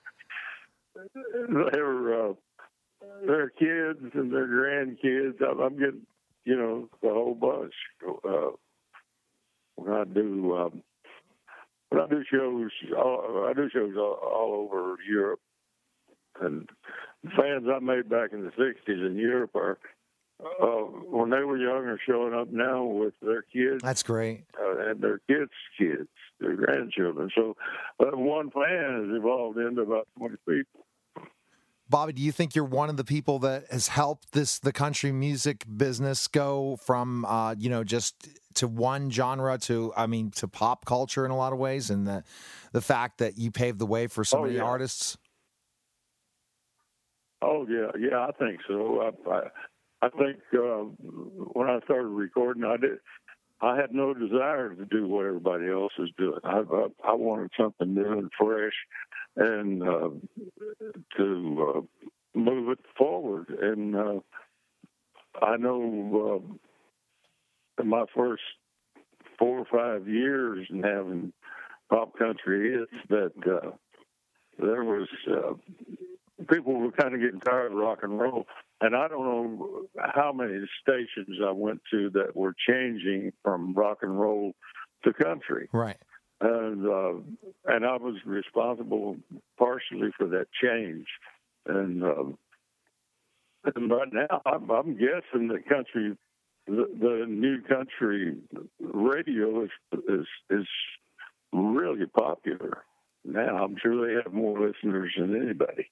they're, 1.73 2.29
uh, 2.31 2.33
they're 3.27 3.49
kids 3.51 4.11
and 4.15 4.33
their 4.33 4.47
grandkids. 4.47 5.43
I'm, 5.43 5.61
I'm 5.61 5.79
getting, 5.79 6.07
you 6.45 6.57
know, 6.57 6.89
the 7.03 7.09
whole 7.09 7.35
bunch. 7.35 7.75
Uh, 8.25 8.51
when 9.77 9.93
I 9.93 10.05
do 10.05 10.57
um, 10.57 10.83
when 11.93 12.03
I 12.03 12.09
do 12.09 12.25
shows, 12.31 12.71
all, 12.97 13.47
I 13.49 13.53
do 13.53 13.69
shows 13.71 13.95
all, 13.97 14.19
all 14.23 14.69
over 14.71 14.97
Europe 15.09 15.41
and 16.41 16.69
fans 17.37 17.67
I 17.73 17.79
made 17.81 18.09
back 18.09 18.33
in 18.33 18.45
the 18.45 18.51
'60s 18.51 19.07
in 19.07 19.17
Europe 19.17 19.55
are 19.55 19.79
uh, 20.41 20.67
when 20.67 21.31
they 21.31 21.45
were 21.45 21.57
young 21.57 21.87
are 21.87 22.01
showing 22.05 22.35
up 22.35 22.49
now 22.51 22.85
with 22.85 23.15
their 23.23 23.43
kids. 23.43 23.83
That's 23.83 24.03
great. 24.03 24.45
Uh, 24.59 24.91
and 24.91 25.01
their 25.01 25.21
kids' 25.29 25.51
kids, 25.79 26.09
their 26.41 26.57
grandchildren. 26.57 27.31
So 27.35 27.57
uh, 28.01 28.17
one 28.17 28.51
fan 28.51 29.09
has 29.09 29.17
evolved 29.17 29.59
into 29.59 29.83
about 29.83 30.09
20 30.19 30.37
people. 30.49 30.87
Bobby, 31.93 32.15
do 32.15 32.23
you 32.23 32.33
think 32.33 32.57
you're 32.57 32.65
one 32.65 32.89
of 32.89 32.97
the 32.97 33.05
people 33.05 33.39
that 33.41 33.71
has 33.71 33.87
helped 33.87 34.33
this 34.33 34.59
the 34.59 34.73
country 34.73 35.13
music 35.13 35.65
business 35.77 36.27
go 36.27 36.77
from 36.77 37.27
uh, 37.27 37.55
you 37.59 37.69
know 37.69 37.85
just 37.85 38.29
to 38.55 38.67
one 38.67 39.11
genre 39.11 39.59
to 39.59 39.93
I 39.95 40.07
mean 40.07 40.31
to 40.33 40.49
pop 40.49 40.87
culture 40.87 41.27
in 41.27 41.31
a 41.31 41.37
lot 41.37 41.53
of 41.53 41.59
ways, 41.59 41.91
and 41.91 42.07
the 42.07 42.25
the 42.73 42.81
fact 42.81 43.19
that 43.19 43.37
you 43.37 43.51
paved 43.51 43.79
the 43.79 43.87
way 43.87 44.07
for 44.07 44.25
so 44.25 44.39
oh, 44.39 44.43
many 44.45 44.57
yeah. 44.57 44.63
artists? 44.63 45.19
Oh 47.43 47.67
yeah, 47.69 47.91
yeah, 47.99 48.27
I 48.27 48.33
think 48.39 48.61
so. 48.67 49.13
I, 49.29 49.31
I, 49.31 49.43
I 50.01 50.09
think 50.09 50.39
uh, 50.55 50.85
when 51.53 51.69
I 51.69 51.79
started 51.85 52.09
recording, 52.09 52.65
I 52.65 52.79
did. 52.79 52.99
I 53.61 53.77
had 53.77 53.93
no 53.93 54.15
desire 54.15 54.75
to 54.75 54.85
do 54.87 55.07
what 55.07 55.27
everybody 55.27 55.71
else 55.71 55.93
is 55.99 56.09
doing. 56.19 56.41
I, 56.43 56.61
I, 56.61 56.87
I 57.11 57.13
wanted 57.13 57.51
something 57.57 57.95
new 57.95 58.13
and 58.13 58.31
fresh, 58.37 58.73
and 59.37 59.83
uh, 59.83 60.11
to 61.17 61.75
uh, 61.75 61.81
move 62.39 62.71
it 62.71 62.79
forward. 62.97 63.49
And 63.49 63.97
uh, 63.97 64.21
I 65.41 65.57
know 65.57 66.43
uh, 67.79 67.83
in 67.83 67.89
my 67.89 68.05
first 68.15 68.43
four 69.39 69.59
or 69.59 69.67
five 69.71 70.09
years 70.09 70.67
in 70.71 70.83
having 70.83 71.33
pop 71.91 72.17
country 72.19 72.73
hits 72.73 73.03
that 73.09 73.33
uh, 73.51 73.71
there 74.59 74.85
was 74.85 75.09
uh, 75.31 75.55
people 76.51 76.75
were 76.75 76.93
kind 76.93 77.15
of 77.15 77.21
getting 77.21 77.41
tired 77.41 77.73
of 77.73 77.79
rock 77.79 78.01
and 78.03 78.19
roll. 78.19 78.47
And 78.81 78.97
I 78.97 79.09
don't 79.09 79.25
know 79.25 79.83
how 79.97 80.33
many 80.33 80.59
stations 80.83 81.39
I 81.45 81.53
went 81.53 81.81
to 81.93 82.11
that 82.11 82.35
were 82.35 82.55
changing 82.69 83.33
from 83.43 83.75
rock 83.75 83.99
and 84.03 84.19
roll 84.19 84.53
to 85.05 85.13
country. 85.13 85.69
Right. 85.73 85.99
And 86.43 86.87
uh, 86.87 87.13
and 87.67 87.87
I 87.87 87.97
was 87.97 88.17
responsible 88.27 89.17
partially 89.59 90.11
for 90.19 90.27
that 90.27 90.47
change. 90.61 91.07
And, 91.67 92.03
uh, 92.03 92.25
and 93.77 93.91
right 93.91 94.13
now, 94.13 94.43
I'm, 94.45 94.69
I'm 94.69 94.93
guessing 94.95 95.49
that 95.49 95.69
country, 95.69 96.17
the, 96.67 96.89
the 97.01 97.27
new 97.29 97.63
country 97.63 98.37
radio 98.81 99.65
is 99.65 99.71
is 100.09 100.27
is 100.51 100.67
really 101.53 102.07
popular 102.07 102.83
now. 103.25 103.65
I'm 103.65 103.77
sure 103.83 104.07
they 104.07 104.15
have 104.23 104.33
more 104.33 104.59
listeners 104.59 105.13
than 105.19 105.41
anybody. 105.41 105.91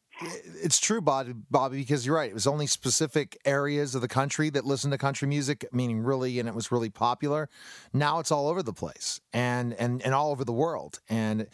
It's 0.63 0.79
true, 0.79 1.01
Bobby, 1.01 1.35
Bobby, 1.51 1.79
because 1.79 2.05
you're 2.05 2.17
right. 2.17 2.31
It 2.31 2.35
was 2.35 2.47
only 2.47 2.67
specific 2.67 3.39
areas 3.45 3.95
of 3.95 4.01
the 4.01 4.09
country 4.09 4.51
that 4.51 4.65
listened 4.65 4.93
to 4.93 4.99
country 4.99 5.29
music, 5.29 5.67
meaning 5.73 6.01
really, 6.01 6.39
and 6.39 6.49
it 6.49 6.55
was 6.55 6.71
really 6.71 6.91
popular. 6.91 7.49
Now 7.93 8.19
it's 8.19 8.31
all 8.31 8.49
over 8.49 8.63
the 8.63 8.73
place 8.73 9.21
and 9.33 9.75
and 9.75 10.03
and 10.03 10.15
all 10.15 10.31
over 10.31 10.45
the 10.45 10.53
world. 10.53 11.01
And 11.09 11.47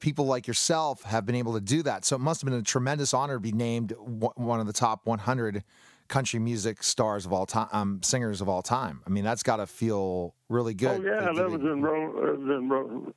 people 0.00 0.26
like 0.26 0.46
yourself 0.46 1.02
have 1.02 1.24
been 1.26 1.34
able 1.34 1.54
to 1.54 1.60
do 1.60 1.82
that. 1.82 2.04
So 2.04 2.16
it 2.16 2.20
must 2.20 2.42
have 2.42 2.50
been 2.50 2.58
a 2.58 2.62
tremendous 2.62 3.14
honor 3.14 3.34
to 3.34 3.40
be 3.40 3.52
named 3.52 3.94
one 3.98 4.60
of 4.60 4.66
the 4.66 4.72
top 4.72 5.06
100 5.06 5.64
country 6.08 6.38
music 6.38 6.82
stars 6.82 7.24
of 7.24 7.32
all 7.32 7.46
time, 7.46 7.68
um, 7.72 8.00
singers 8.02 8.40
of 8.40 8.48
all 8.48 8.62
time. 8.62 9.00
I 9.06 9.10
mean, 9.10 9.24
that's 9.24 9.42
got 9.42 9.56
to 9.56 9.66
feel 9.66 10.34
really 10.48 10.74
good. 10.74 11.00
Oh 11.00 11.02
yeah, 11.02 11.32
that 11.32 11.50
was 11.50 11.60
in, 11.62 11.82
Ro- 11.82 12.26
that 12.26 12.38
was 12.38 12.58
in 12.58 12.68
Ro- 12.68 13.14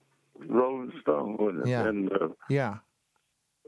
Rolling 0.48 0.92
Stone, 1.02 1.38
wasn't 1.40 1.68
it? 1.68 1.70
Yeah. 1.70 1.88
And, 1.88 2.12
uh, 2.12 2.30
yeah. 2.50 2.78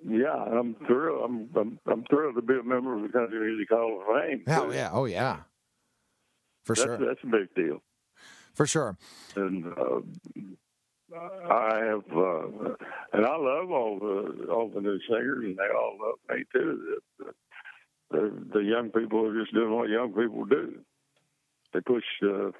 Yeah, 0.07 0.31
I'm 0.31 0.75
thrilled. 0.87 1.23
I'm, 1.25 1.49
I'm 1.57 1.79
I'm 1.85 2.03
thrilled 2.09 2.35
to 2.35 2.41
be 2.41 2.57
a 2.57 2.63
member 2.63 2.95
of 2.95 3.01
the 3.01 3.09
Country 3.09 3.37
Music 3.37 3.67
Hall 3.69 3.99
of 3.99 4.07
Fame. 4.07 4.43
Oh 4.47 4.71
yeah, 4.71 4.89
oh 4.93 5.03
yeah, 5.03 5.39
for 6.63 6.73
that's, 6.73 6.85
sure. 6.85 6.97
That's 6.97 7.19
a 7.21 7.27
big 7.27 7.53
deal. 7.53 7.81
For 8.53 8.65
sure. 8.65 8.97
And 9.35 9.65
uh, 9.65 9.99
I 11.51 11.83
have, 11.83 12.05
uh, 12.15 12.75
and 13.11 13.25
I 13.25 13.35
love 13.35 13.71
all 13.71 13.99
the 13.99 14.47
all 14.49 14.69
the 14.73 14.79
new 14.79 14.99
singers, 15.09 15.43
and 15.43 15.57
they 15.57 15.69
all 15.75 15.97
love 16.01 16.19
me 16.29 16.45
too. 16.53 16.99
The, 17.17 17.33
the, 18.11 18.45
the 18.53 18.63
young 18.63 18.91
people 18.91 19.25
are 19.25 19.37
just 19.37 19.53
doing 19.53 19.73
what 19.75 19.89
young 19.89 20.13
people 20.13 20.45
do. 20.45 20.79
They 21.73 21.81
push. 21.81 22.05
Uh, 22.23 22.51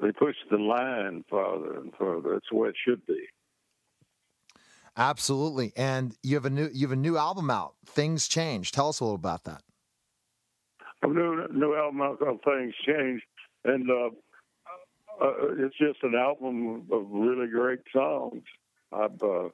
they 0.00 0.12
push 0.12 0.36
the 0.50 0.56
line 0.56 1.24
farther 1.28 1.78
and 1.78 1.92
further. 1.98 2.32
That's 2.32 2.46
the 2.50 2.56
way 2.56 2.68
it 2.68 2.76
should 2.84 3.04
be. 3.06 3.26
Absolutely. 4.96 5.72
And 5.76 6.16
you 6.22 6.34
have 6.34 6.44
a 6.44 6.50
new 6.50 6.68
you 6.72 6.86
have 6.86 6.92
a 6.92 7.00
new 7.00 7.16
album 7.16 7.50
out. 7.50 7.74
Things 7.86 8.28
change. 8.28 8.72
Tell 8.72 8.88
us 8.88 9.00
a 9.00 9.04
little 9.04 9.14
about 9.14 9.44
that. 9.44 9.62
A 11.02 11.06
new 11.06 11.46
new 11.52 11.74
album 11.74 12.02
out 12.02 12.18
called 12.18 12.40
Things 12.44 12.74
Change, 12.84 13.22
and 13.64 13.90
uh, 13.90 14.10
uh, 15.20 15.32
it's 15.58 15.76
just 15.78 16.02
an 16.02 16.14
album 16.14 16.86
of 16.92 17.06
really 17.10 17.46
great 17.46 17.80
songs. 17.92 18.42
I've, 18.92 19.22
uh, 19.22 19.48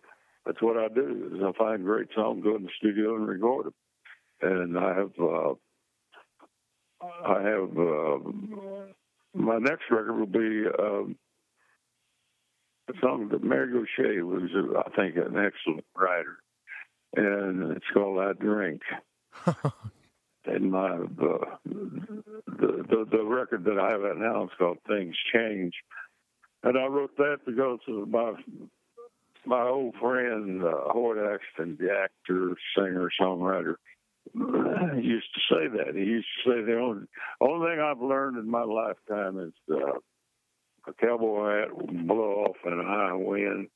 that's 0.45 0.63
what 0.63 0.77
I 0.77 0.89
do. 0.89 1.31
Is 1.35 1.43
I 1.43 1.53
find 1.57 1.85
great 1.85 2.09
songs, 2.15 2.43
go 2.43 2.57
in 2.57 2.65
the 2.65 2.71
studio 2.77 3.17
and 3.17 3.29
record 3.29 3.67
them. 3.67 3.75
And 4.43 4.79
I 4.79 4.95
have 4.95 5.13
uh, 5.21 5.55
I 7.25 7.43
have 7.43 7.79
uh, 7.79 8.19
my 9.37 9.59
next 9.59 9.85
record 9.91 10.19
will 10.19 10.27
be. 10.27 10.65
Um, 10.79 11.17
a 12.89 12.93
song 13.01 13.29
that 13.31 13.43
Mary 13.43 13.73
Gauthier 13.73 14.25
was, 14.25 14.49
uh, 14.55 14.79
I 14.79 14.91
think, 14.95 15.17
an 15.17 15.37
excellent 15.37 15.85
writer, 15.97 16.37
and 17.17 17.77
it's 17.77 17.87
called 17.93 18.21
"I 18.21 18.33
Drink." 18.33 18.83
and 20.45 20.71
my 20.71 20.91
uh, 20.91 21.57
the, 21.65 22.85
the 22.89 23.07
the 23.11 23.25
record 23.25 23.65
that 23.65 23.79
I 23.79 23.91
have 23.91 24.05
out 24.05 24.19
now 24.19 24.45
is 24.45 24.51
called 24.59 24.79
"Things 24.87 25.17
Change," 25.35 25.73
and 26.63 26.79
I 26.79 26.87
wrote 26.87 27.17
that 27.17 27.39
because 27.45 27.81
of 27.89 28.09
my 28.09 28.35
my 29.45 29.63
old 29.63 29.95
friend 30.01 30.63
uh, 30.63 30.73
Hoyt 30.87 31.19
Axton, 31.19 31.77
the 31.81 31.91
actor, 31.93 32.55
singer, 32.77 33.11
songwriter. 33.21 33.77
He 34.33 35.03
used 35.03 35.29
to 35.35 35.55
say 35.55 35.69
that. 35.69 35.95
He 35.95 36.05
used 36.05 36.27
to 36.45 36.51
say 36.51 36.63
the 36.63 36.79
only 36.79 37.07
only 37.41 37.69
thing 37.69 37.81
I've 37.81 38.01
learned 38.01 38.39
in 38.39 38.51
my 38.51 38.63
lifetime 38.63 39.39
is. 39.41 39.53
Uh, 39.71 39.99
a 40.87 40.93
cowboy 40.95 41.61
hat 41.61 41.77
will 41.77 42.05
blow 42.05 42.45
off 42.45 42.57
in 42.65 42.79
a 42.79 42.85
high 42.85 43.13
wind. 43.13 43.69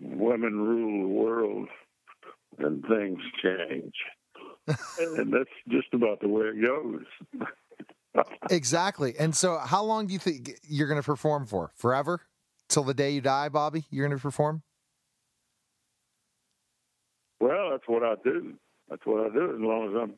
Women 0.00 0.60
rule 0.60 1.02
the 1.02 1.08
world, 1.08 1.68
and 2.58 2.82
things 2.86 3.18
change. 3.42 3.94
and 4.98 5.32
that's 5.32 5.50
just 5.68 5.88
about 5.92 6.20
the 6.20 6.28
way 6.28 6.46
it 6.46 6.64
goes. 6.64 7.04
exactly. 8.50 9.14
And 9.18 9.34
so, 9.34 9.58
how 9.58 9.82
long 9.82 10.06
do 10.06 10.12
you 10.12 10.18
think 10.18 10.52
you're 10.68 10.88
going 10.88 11.00
to 11.00 11.06
perform 11.06 11.46
for? 11.46 11.72
Forever? 11.76 12.20
Till 12.68 12.84
the 12.84 12.94
day 12.94 13.10
you 13.10 13.20
die, 13.20 13.48
Bobby? 13.48 13.84
You're 13.90 14.06
going 14.06 14.16
to 14.16 14.22
perform? 14.22 14.62
Well, 17.40 17.70
that's 17.70 17.84
what 17.86 18.02
I 18.02 18.14
do. 18.22 18.54
That's 18.90 19.02
what 19.06 19.26
I 19.26 19.34
do 19.34 19.44
as 19.54 19.60
long 19.60 19.88
as 19.88 20.02
I'm, 20.02 20.14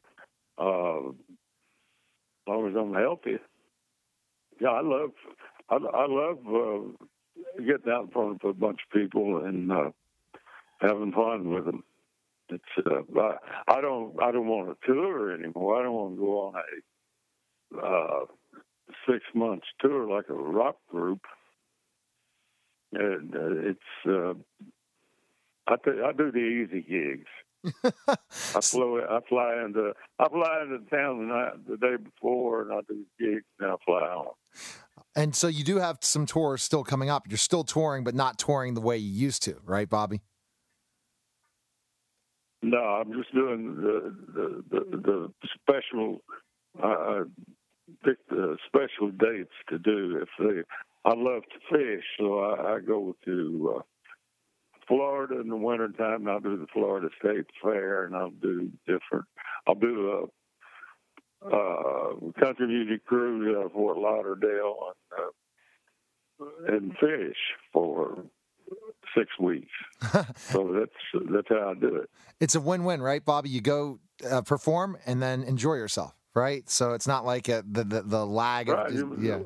uh, 0.59 1.11
as 1.11 2.49
long 2.49 2.69
as 2.69 2.77
I'm 2.77 2.95
healthy 2.95 3.39
yeah, 4.61 4.69
I 4.71 4.83
love, 4.83 5.11
I, 5.71 5.77
I 5.77 6.07
love 6.09 6.39
uh, 6.49 7.63
getting 7.63 7.93
out 7.93 8.05
in 8.05 8.11
front 8.11 8.43
of 8.45 8.51
a 8.51 8.55
bunch 8.55 8.81
of 8.87 9.01
people 9.01 9.45
and 9.45 9.73
uh, 9.73 9.91
having 10.81 11.13
fun 11.13 11.51
with 11.51 11.67
them. 11.67 11.85
It's 12.51 12.65
uh, 12.87 13.21
I, 13.21 13.37
I 13.79 13.81
don't 13.81 14.15
I 14.23 14.33
don't 14.33 14.49
want 14.49 14.69
to 14.81 14.87
tour 14.87 15.33
anymore. 15.33 15.81
I 15.81 15.85
don't 15.85 15.95
want 15.95 16.17
to 16.17 16.21
go 16.21 16.39
on 16.41 16.55
a 17.83 17.87
uh, 17.87 18.27
six 19.09 19.25
months 19.35 19.67
tour 19.81 20.09
like 20.09 20.29
a 20.31 20.35
rock 20.35 20.77
group. 20.91 21.21
And 22.93 23.35
uh, 23.35 23.71
it's 23.71 23.81
uh, 24.09 24.35
I 25.69 25.77
th- 25.85 26.03
I 26.05 26.13
do 26.13 26.33
the 26.33 26.39
easy 26.39 26.83
gigs. 26.83 27.29
I 27.65 28.61
flew. 28.61 29.03
I 29.03 29.21
fly 29.29 29.63
into. 29.65 29.93
I 30.19 30.29
fly 30.29 30.63
into 30.63 30.79
town 30.91 31.19
the 31.19 31.35
night, 31.35 31.53
the 31.69 31.77
day 31.77 31.97
before, 32.03 32.63
and 32.63 32.73
I 32.73 32.81
do 32.89 33.05
gigs, 33.19 33.45
and 33.59 33.71
I 33.71 33.75
fly 33.85 34.09
home. 34.13 34.35
And 35.15 35.35
so 35.35 35.49
you 35.49 35.65
do 35.65 35.77
have 35.79 35.99
some 36.01 36.27
tours 36.27 36.63
still 36.63 36.85
coming 36.85 37.11
up. 37.11 37.25
You're 37.29 37.39
still 37.39 37.65
touring, 37.65 38.05
but 38.05 38.15
not 38.15 38.39
touring 38.39 38.75
the 38.75 38.81
way 38.81 38.97
you 38.97 39.11
used 39.11 39.43
to, 39.43 39.57
right, 39.65 39.89
Bobby? 39.89 40.21
No, 42.63 42.79
I'm 42.79 43.13
just 43.13 43.33
doing 43.35 43.77
the 43.77 44.15
the 44.33 44.65
the, 44.71 45.31
the 45.41 45.49
special. 45.61 46.23
Uh, 46.83 47.25
pick 48.05 48.19
the 48.29 48.57
special 48.67 49.11
dates 49.11 49.51
to 49.69 49.79
do. 49.79 50.23
If 50.23 50.29
they, 50.39 50.63
I 51.05 51.15
love 51.15 51.43
to 51.43 51.59
fish, 51.69 52.05
so 52.19 52.39
I, 52.39 52.77
I 52.77 52.81
go 52.81 53.17
to. 53.25 53.83
Uh, 54.91 54.95
Florida 54.95 55.41
in 55.41 55.49
the 55.49 55.57
wintertime, 55.57 56.23
and 56.23 56.31
I'll 56.31 56.41
do 56.41 56.57
the 56.57 56.67
Florida 56.73 57.09
State 57.19 57.47
Fair, 57.63 58.05
and 58.05 58.17
I'll 58.17 58.31
do 58.31 58.71
different. 58.87 59.27
I'll 59.67 59.75
do 59.75 60.29
a, 61.47 61.57
a 61.57 62.33
country 62.39 62.67
music 62.67 63.05
cruise 63.07 63.57
out 63.57 63.67
of 63.67 63.73
Fort 63.73 63.99
Lauderdale 63.99 64.77
and, 66.39 66.47
uh, 66.69 66.75
and 66.75 66.93
fish 66.99 67.37
for 67.73 68.25
six 69.17 69.29
weeks. 69.39 69.71
so 70.37 70.75
that's 70.79 71.27
that's 71.31 71.49
how 71.49 71.71
I 71.71 71.75
do 71.75 71.97
it. 71.97 72.11
It's 72.41 72.55
a 72.55 72.61
win-win, 72.61 73.03
right, 73.03 73.25
Bobby? 73.25 73.51
You 73.51 73.61
go 73.61 74.01
uh, 74.29 74.43
perform 74.43 74.97
and 75.07 75.23
then 75.23 75.43
enjoy 75.43 75.75
yourself, 75.75 76.15
right? 76.35 76.69
So 76.69 76.93
it's 76.93 77.07
not 77.07 77.25
like 77.25 77.49
a, 77.49 77.65
the, 77.69 77.85
the 77.85 78.03
the 78.03 78.27
lag. 78.27 78.69
Right. 78.69 78.95
Of, 78.95 79.23
yeah. 79.23 79.41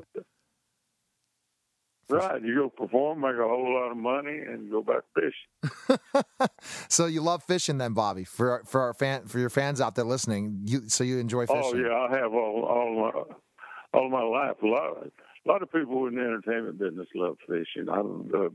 Right. 2.07 2.41
You 2.41 2.55
go 2.55 2.69
perform, 2.69 3.21
make 3.21 3.35
a 3.35 3.47
whole 3.47 3.73
lot 3.73 3.91
of 3.91 3.97
money, 3.97 4.37
and 4.37 4.69
go 4.69 4.83
back 4.83 5.03
fishing. 5.15 5.97
So 6.87 7.05
you 7.07 7.21
love 7.21 7.43
fishing, 7.43 7.77
then, 7.77 7.93
Bobby? 7.93 8.23
For 8.23 8.63
for 8.65 8.81
our 8.81 8.93
fan 8.93 9.27
for 9.27 9.39
your 9.39 9.49
fans 9.49 9.81
out 9.81 9.95
there 9.95 10.05
listening, 10.05 10.61
you 10.65 10.87
so 10.87 11.03
you 11.03 11.19
enjoy 11.19 11.45
fishing? 11.45 11.61
Oh 11.63 11.75
yeah, 11.75 11.93
I 11.93 12.17
have 12.19 12.33
all 12.33 12.63
all 12.63 13.11
my 13.11 13.99
all 13.99 14.09
my 14.09 14.23
life. 14.23 14.55
A 14.63 14.65
lot, 14.65 15.05
a 15.05 15.49
lot 15.49 15.61
of 15.61 15.71
people 15.71 16.07
in 16.07 16.15
the 16.15 16.21
entertainment 16.21 16.79
business 16.79 17.07
love 17.15 17.37
fishing. 17.47 17.89
I'm 17.89 18.31
uh, 18.33 18.49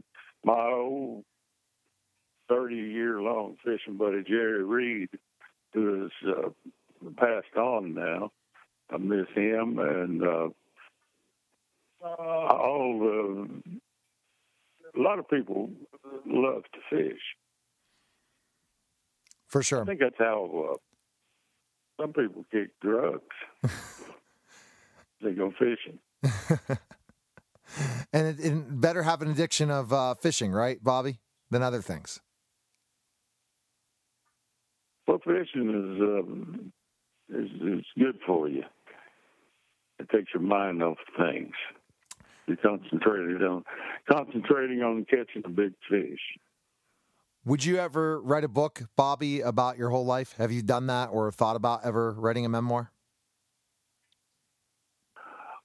my 0.45 0.71
old 0.73 1.25
thirty 2.49 2.77
year 2.77 3.21
long 3.21 3.57
fishing 3.65 3.97
buddy 3.97 4.23
Jerry 4.27 4.65
Reed, 4.65 5.11
who 5.75 6.07
is 6.07 6.13
uh, 6.27 6.49
passed 7.17 7.57
on 7.57 7.95
now. 7.95 8.33
I 8.91 8.97
miss 8.97 9.27
him 9.35 9.79
and 9.79 10.23
uh, 10.23 10.49
all 12.03 12.99
the. 12.99 13.81
A 14.99 15.01
lot 15.01 15.19
of 15.19 15.29
people 15.29 15.71
love 16.27 16.63
to 16.73 16.81
fish. 16.91 17.21
For 19.47 19.63
sure. 19.63 19.83
I 19.83 19.85
think 19.85 20.01
that's 20.01 20.19
how 20.19 20.73
uh, 20.73 20.77
some 22.03 22.13
people 22.13 22.45
kick 22.51 22.71
drugs. 22.81 23.23
they 25.23 25.33
go 25.33 25.53
fishing. 25.59 25.99
And 28.13 28.27
it, 28.27 28.45
it 28.45 28.81
better 28.81 29.03
have 29.03 29.23
an 29.23 29.31
addiction 29.31 29.71
of 29.71 29.93
uh, 29.93 30.15
fishing, 30.15 30.53
right, 30.53 30.83
Bobby, 30.83 31.21
than 31.51 31.63
other 31.63 31.81
things. 31.81 32.21
Well, 35.07 35.19
fishing 35.19 35.71
is, 35.71 36.01
um, 36.01 36.73
is 37.29 37.51
is 37.79 37.85
good 37.99 38.19
for 38.27 38.49
you. 38.49 38.65
It 39.99 40.09
takes 40.11 40.33
your 40.35 40.43
mind 40.43 40.83
off 40.83 40.99
things. 41.17 41.53
You're 42.51 42.57
concentrated 42.57 43.45
on 43.45 43.63
concentrating 44.11 44.83
on 44.83 45.07
catching 45.09 45.43
the 45.43 45.49
big 45.49 45.73
fish. 45.89 46.19
Would 47.45 47.65
you 47.65 47.77
ever 47.79 48.21
write 48.21 48.43
a 48.43 48.49
book, 48.49 48.83
Bobby, 48.97 49.41
about 49.41 49.79
your 49.79 49.91
whole 49.91 50.05
life? 50.05 50.35
Have 50.37 50.51
you 50.51 50.61
done 50.61 50.89
that 50.89 51.11
or 51.13 51.31
thought 51.31 51.55
about 51.55 51.85
ever 51.85 52.13
writing 52.13 52.45
a 52.45 52.49
memoir? 52.49 52.91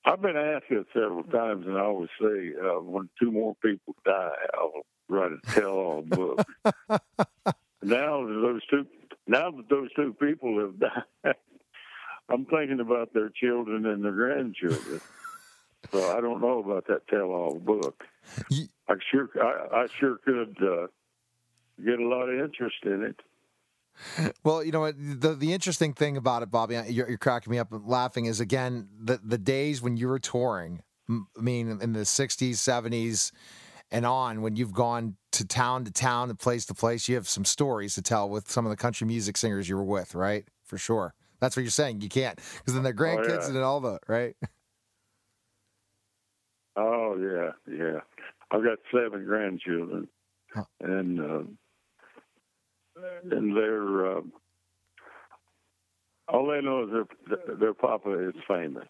I've 0.06 0.22
been 0.22 0.38
asked 0.38 0.66
it 0.70 0.86
several 0.94 1.24
times, 1.24 1.66
and 1.66 1.76
I 1.76 1.82
always 1.82 2.10
say, 2.22 2.52
uh, 2.64 2.80
when 2.82 3.10
two 3.20 3.32
more 3.32 3.56
people 3.64 3.96
die, 4.06 4.30
I'll 4.54 4.84
write 5.10 5.32
a 5.32 5.52
tell-all 5.54 6.04
book. 6.04 6.46
now 7.82 8.28
that 8.28 8.40
those 8.44 8.62
two, 8.70 8.86
now 9.26 9.50
that 9.50 9.70
those 9.72 9.92
two 9.96 10.16
people 10.22 10.60
have 10.60 10.80
died, 10.80 11.36
I'm 12.30 12.46
thinking 12.46 12.80
about 12.80 13.12
their 13.16 13.30
children 13.30 13.88
and 13.88 14.06
their 14.06 14.12
grandchildren. 14.12 15.02
So 15.92 16.18
I 16.18 16.22
don't 16.22 16.42
know 16.42 16.60
about 16.60 16.88
that 16.88 17.08
tell-all 17.08 17.60
book. 17.60 18.04
I 18.88 18.96
sure, 19.12 19.30
I, 19.42 19.84
I 19.84 19.88
sure 20.00 20.18
could 20.24 20.58
uh, 20.62 20.88
get 21.84 22.00
a 22.00 22.08
lot 22.08 22.30
of 22.30 22.40
interest 22.40 22.78
in 22.84 23.04
it. 23.04 23.22
Well, 24.44 24.64
you 24.64 24.72
know 24.72 24.82
what? 24.82 24.96
The 24.98 25.36
the 25.36 25.54
interesting 25.54 25.94
thing 25.94 26.18
about 26.18 26.44
it, 26.44 26.52
Bobby, 26.52 26.76
you're, 26.90 27.08
you're 27.08 27.18
cracking 27.18 27.52
me 27.52 27.60
up 27.60 27.72
and 27.72 27.86
laughing. 27.88 28.26
Is 28.26 28.42
again 28.42 28.90
the 29.00 29.20
the 29.24 29.38
days 29.38 29.82
when 29.82 29.96
you 29.96 30.10
were 30.10 30.20
touring. 30.20 30.82
I 31.10 31.22
mean, 31.40 31.80
in 31.82 31.94
the 31.94 32.02
'60s, 32.02 32.56
'70s, 32.56 33.32
and 33.92 34.06
on, 34.06 34.42
when 34.42 34.56
you've 34.56 34.74
gone 34.74 35.16
to 35.32 35.46
town 35.46 35.86
to 35.86 35.92
town, 35.92 36.30
and 36.30 36.38
place 36.38 36.66
to 36.66 36.74
place, 36.74 37.08
you 37.08 37.16
have 37.16 37.30
some 37.30 37.46
stories 37.46 37.96
to 37.96 38.02
tell 38.02 38.30
with 38.30 38.52
some 38.52 38.66
of 38.66 38.70
the 38.70 38.76
country 38.76 39.08
music 39.08 39.38
singers 39.38 39.70
you 39.70 39.78
were 39.78 39.84
with, 39.84 40.14
right? 40.14 40.46
For 40.66 40.78
sure. 40.78 41.14
That's 41.40 41.56
what 41.56 41.64
you're 41.64 41.72
saying. 41.72 42.02
You 42.02 42.10
can't 42.10 42.38
because 42.58 42.74
then 42.74 42.84
their 42.84 42.94
grandkids 42.94 43.44
yeah. 43.44 43.48
and 43.48 43.58
all 43.60 43.80
the 43.80 44.00
right. 44.08 44.36
Oh 46.78 47.18
yeah, 47.18 47.74
yeah. 47.74 48.00
I've 48.52 48.64
got 48.64 48.80
seven 48.94 49.26
grandchildren, 49.26 50.08
Huh. 50.54 50.64
and 50.82 51.20
uh, 51.20 51.44
and 53.32 53.56
they're 53.56 54.18
uh, 54.18 54.22
all 56.28 56.48
they 56.48 56.62
know 56.62 56.84
is 56.84 57.08
their 57.30 57.56
their 57.56 57.74
papa 57.74 58.30
is 58.30 58.36
famous. 58.48 58.88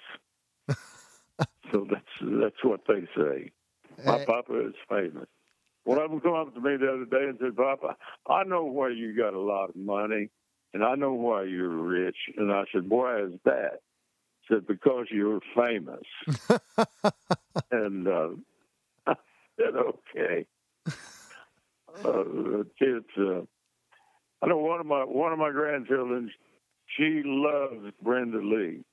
so 1.72 1.86
that's 1.90 2.06
that's 2.42 2.64
what 2.64 2.82
they 2.88 3.08
say. 3.16 3.52
My 4.06 4.18
Eh, 4.18 4.26
papa 4.26 4.68
is 4.68 4.76
famous. 4.90 5.28
One 5.86 6.00
of 6.00 6.10
them 6.12 6.20
come 6.22 6.34
up 6.34 6.54
to 6.54 6.62
me 6.62 6.78
the 6.78 6.92
other 6.94 7.06
day 7.06 7.30
and 7.30 7.38
said, 7.40 7.56
"Papa, 7.56 7.96
I 8.28 8.44
know 8.44 8.66
why 8.66 8.90
you 8.90 9.16
got 9.16 9.34
a 9.34 9.40
lot 9.40 9.70
of 9.70 9.76
money, 9.76 10.30
and 10.74 10.84
I 10.84 10.96
know 10.96 11.14
why 11.14 11.44
you're 11.44 11.70
rich." 11.70 12.18
And 12.38 12.52
I 12.52 12.64
said, 12.74 12.90
"Why 12.90 13.22
is 13.22 13.34
that?" 13.46 13.82
Said, 14.50 14.68
"Because 14.68 15.08
you're 15.12 15.40
famous." 15.56 16.04
and 17.72 18.08
uh, 18.08 18.30
I 19.08 19.16
said, 19.58 19.76
"Okay." 19.76 20.46
Uh, 22.04 22.64
kids, 22.78 23.06
uh, 23.18 23.42
I 24.42 24.48
know 24.48 24.58
one 24.58 24.80
of 24.80 24.86
my 24.86 25.04
one 25.04 25.32
of 25.32 25.40
my 25.40 25.52
grandchildren. 25.52 26.32
She 26.98 27.22
loves 27.26 27.92
Brenda 28.04 28.40
Lee 28.40 28.84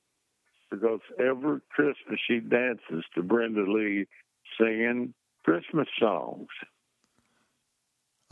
because 0.71 1.01
every 1.19 1.59
Christmas 1.69 2.19
she 2.27 2.39
dances 2.39 3.03
to 3.13 3.21
Brenda 3.21 3.63
Lee 3.71 4.07
singing 4.59 5.13
Christmas 5.43 5.87
songs. 5.99 6.47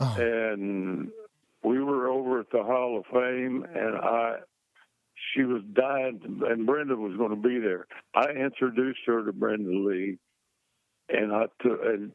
oh, 0.00 0.16
And 0.18 1.10
we 1.62 1.80
were 1.82 2.08
over 2.08 2.40
at 2.40 2.50
the 2.50 2.62
Hall 2.62 2.98
of 2.98 3.04
Fame, 3.06 3.64
and 3.74 3.96
I, 3.96 4.38
she 5.34 5.42
was 5.42 5.62
dying, 5.72 6.20
and 6.46 6.66
Brenda 6.66 6.96
was 6.96 7.16
going 7.16 7.30
to 7.30 7.36
be 7.36 7.58
there. 7.58 7.86
I 8.14 8.30
introduced 8.30 9.00
her 9.06 9.24
to 9.24 9.32
Brenda 9.32 9.70
Lee, 9.70 10.18
and 11.08 11.32
I 11.32 11.44
took, 11.60 11.80
and, 11.84 12.12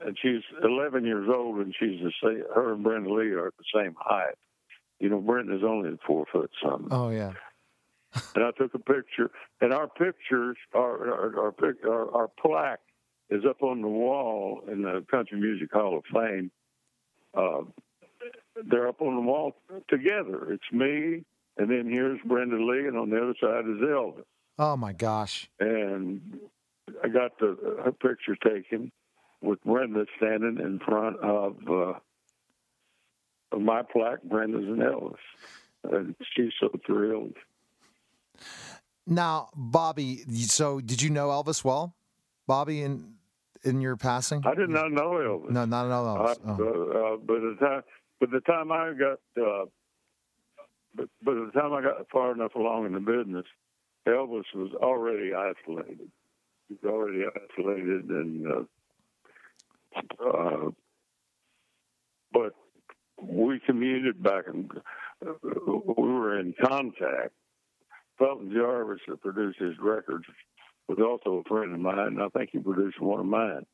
and 0.00 0.16
she's 0.20 0.42
11 0.62 1.04
years 1.04 1.28
old, 1.32 1.58
and 1.58 1.74
she's 1.78 2.00
the 2.00 2.12
same. 2.22 2.42
Her 2.54 2.72
and 2.72 2.82
Brenda 2.82 3.12
Lee 3.12 3.30
are 3.30 3.48
at 3.48 3.54
the 3.58 3.80
same 3.80 3.94
height. 3.98 4.34
You 4.98 5.08
know, 5.08 5.20
Brenda's 5.20 5.62
only 5.64 5.98
four 6.06 6.26
foot 6.30 6.50
something. 6.62 6.88
oh 6.90 7.10
yeah. 7.10 7.32
and 8.34 8.44
I 8.44 8.50
took 8.50 8.74
a 8.74 8.78
picture. 8.78 9.30
And 9.60 9.72
our 9.72 9.88
pictures, 9.88 10.56
our 10.74 11.08
our 11.08 11.38
our, 11.38 11.74
our 11.86 12.14
our 12.14 12.28
plaque 12.40 12.80
is 13.30 13.44
up 13.48 13.62
on 13.62 13.80
the 13.80 13.88
wall 13.88 14.62
in 14.70 14.82
the 14.82 15.04
Country 15.10 15.40
Music 15.40 15.72
Hall 15.72 15.96
of 15.96 16.04
Fame. 16.12 16.50
Uh, 17.34 17.62
they're 18.68 18.88
up 18.88 19.00
on 19.00 19.14
the 19.14 19.22
wall 19.22 19.54
together. 19.88 20.52
It's 20.52 20.72
me, 20.72 21.24
and 21.56 21.70
then 21.70 21.88
here's 21.90 22.20
Brenda 22.24 22.56
Lee, 22.56 22.86
and 22.86 22.96
on 22.96 23.10
the 23.10 23.16
other 23.16 23.34
side 23.40 23.64
is 23.68 23.80
Elvis. 23.82 24.24
Oh 24.58 24.76
my 24.76 24.92
gosh. 24.92 25.50
And 25.58 26.38
I 27.02 27.08
got 27.08 27.38
the 27.38 27.56
her 27.84 27.92
picture 27.92 28.36
taken 28.36 28.92
with 29.42 29.62
Brenda 29.64 30.04
standing 30.18 30.58
in 30.62 30.80
front 30.80 31.16
of, 31.20 31.56
uh, 31.68 31.94
of 33.52 33.60
my 33.60 33.82
plaque, 33.82 34.22
Brenda's 34.22 34.64
and 34.64 34.78
Elvis. 34.80 35.14
And 35.84 36.14
she's 36.36 36.52
so 36.60 36.68
thrilled. 36.86 37.36
Now, 39.06 39.48
Bobby. 39.56 40.18
So, 40.44 40.80
did 40.80 41.00
you 41.02 41.10
know 41.10 41.28
Elvis 41.28 41.64
well, 41.64 41.94
Bobby? 42.46 42.82
In 42.82 43.14
in 43.64 43.80
your 43.80 43.96
passing? 43.96 44.42
I 44.46 44.54
did 44.54 44.68
not 44.70 44.90
know 44.92 45.10
Elvis. 45.12 45.50
No, 45.50 45.64
not 45.64 45.86
at 45.86 45.92
all. 45.92 46.26
I, 46.26 46.34
Oh. 46.46 46.50
uh, 46.50 47.14
uh, 47.14 47.16
by 47.16 47.34
the 47.34 47.56
time, 47.60 47.82
by 48.20 48.26
the 48.30 48.40
time 48.40 48.72
I 48.72 48.92
got, 48.92 49.20
uh, 49.42 49.64
but 50.94 51.08
by 51.24 51.34
the 51.34 51.50
time 51.54 51.72
I 51.72 51.82
got 51.82 52.10
far 52.10 52.32
enough 52.32 52.54
along 52.54 52.86
in 52.86 52.92
the 52.92 53.00
business, 53.00 53.46
Elvis 54.06 54.44
was 54.54 54.72
already 54.74 55.32
isolated. 55.34 56.10
He 56.68 56.76
was 56.82 56.92
already 56.92 57.24
isolated, 57.24 58.04
and 58.08 58.46
uh, 58.46 60.26
uh, 60.28 60.70
but 62.32 62.52
we 63.22 63.60
commuted 63.66 64.22
back, 64.22 64.44
and 64.46 64.70
uh, 65.26 65.32
we 65.44 66.08
were 66.08 66.38
in 66.38 66.54
contact. 66.64 67.32
Felton 68.18 68.52
Jarvis, 68.52 69.00
that 69.08 69.22
produced 69.22 69.58
his 69.58 69.74
records, 69.80 70.24
was 70.88 70.98
also 70.98 71.38
a 71.38 71.48
friend 71.48 71.72
of 71.72 71.80
mine. 71.80 71.98
and 71.98 72.22
I 72.22 72.28
think 72.28 72.50
he 72.52 72.58
produced 72.58 73.00
one 73.00 73.20
of 73.20 73.26
mine. 73.26 73.64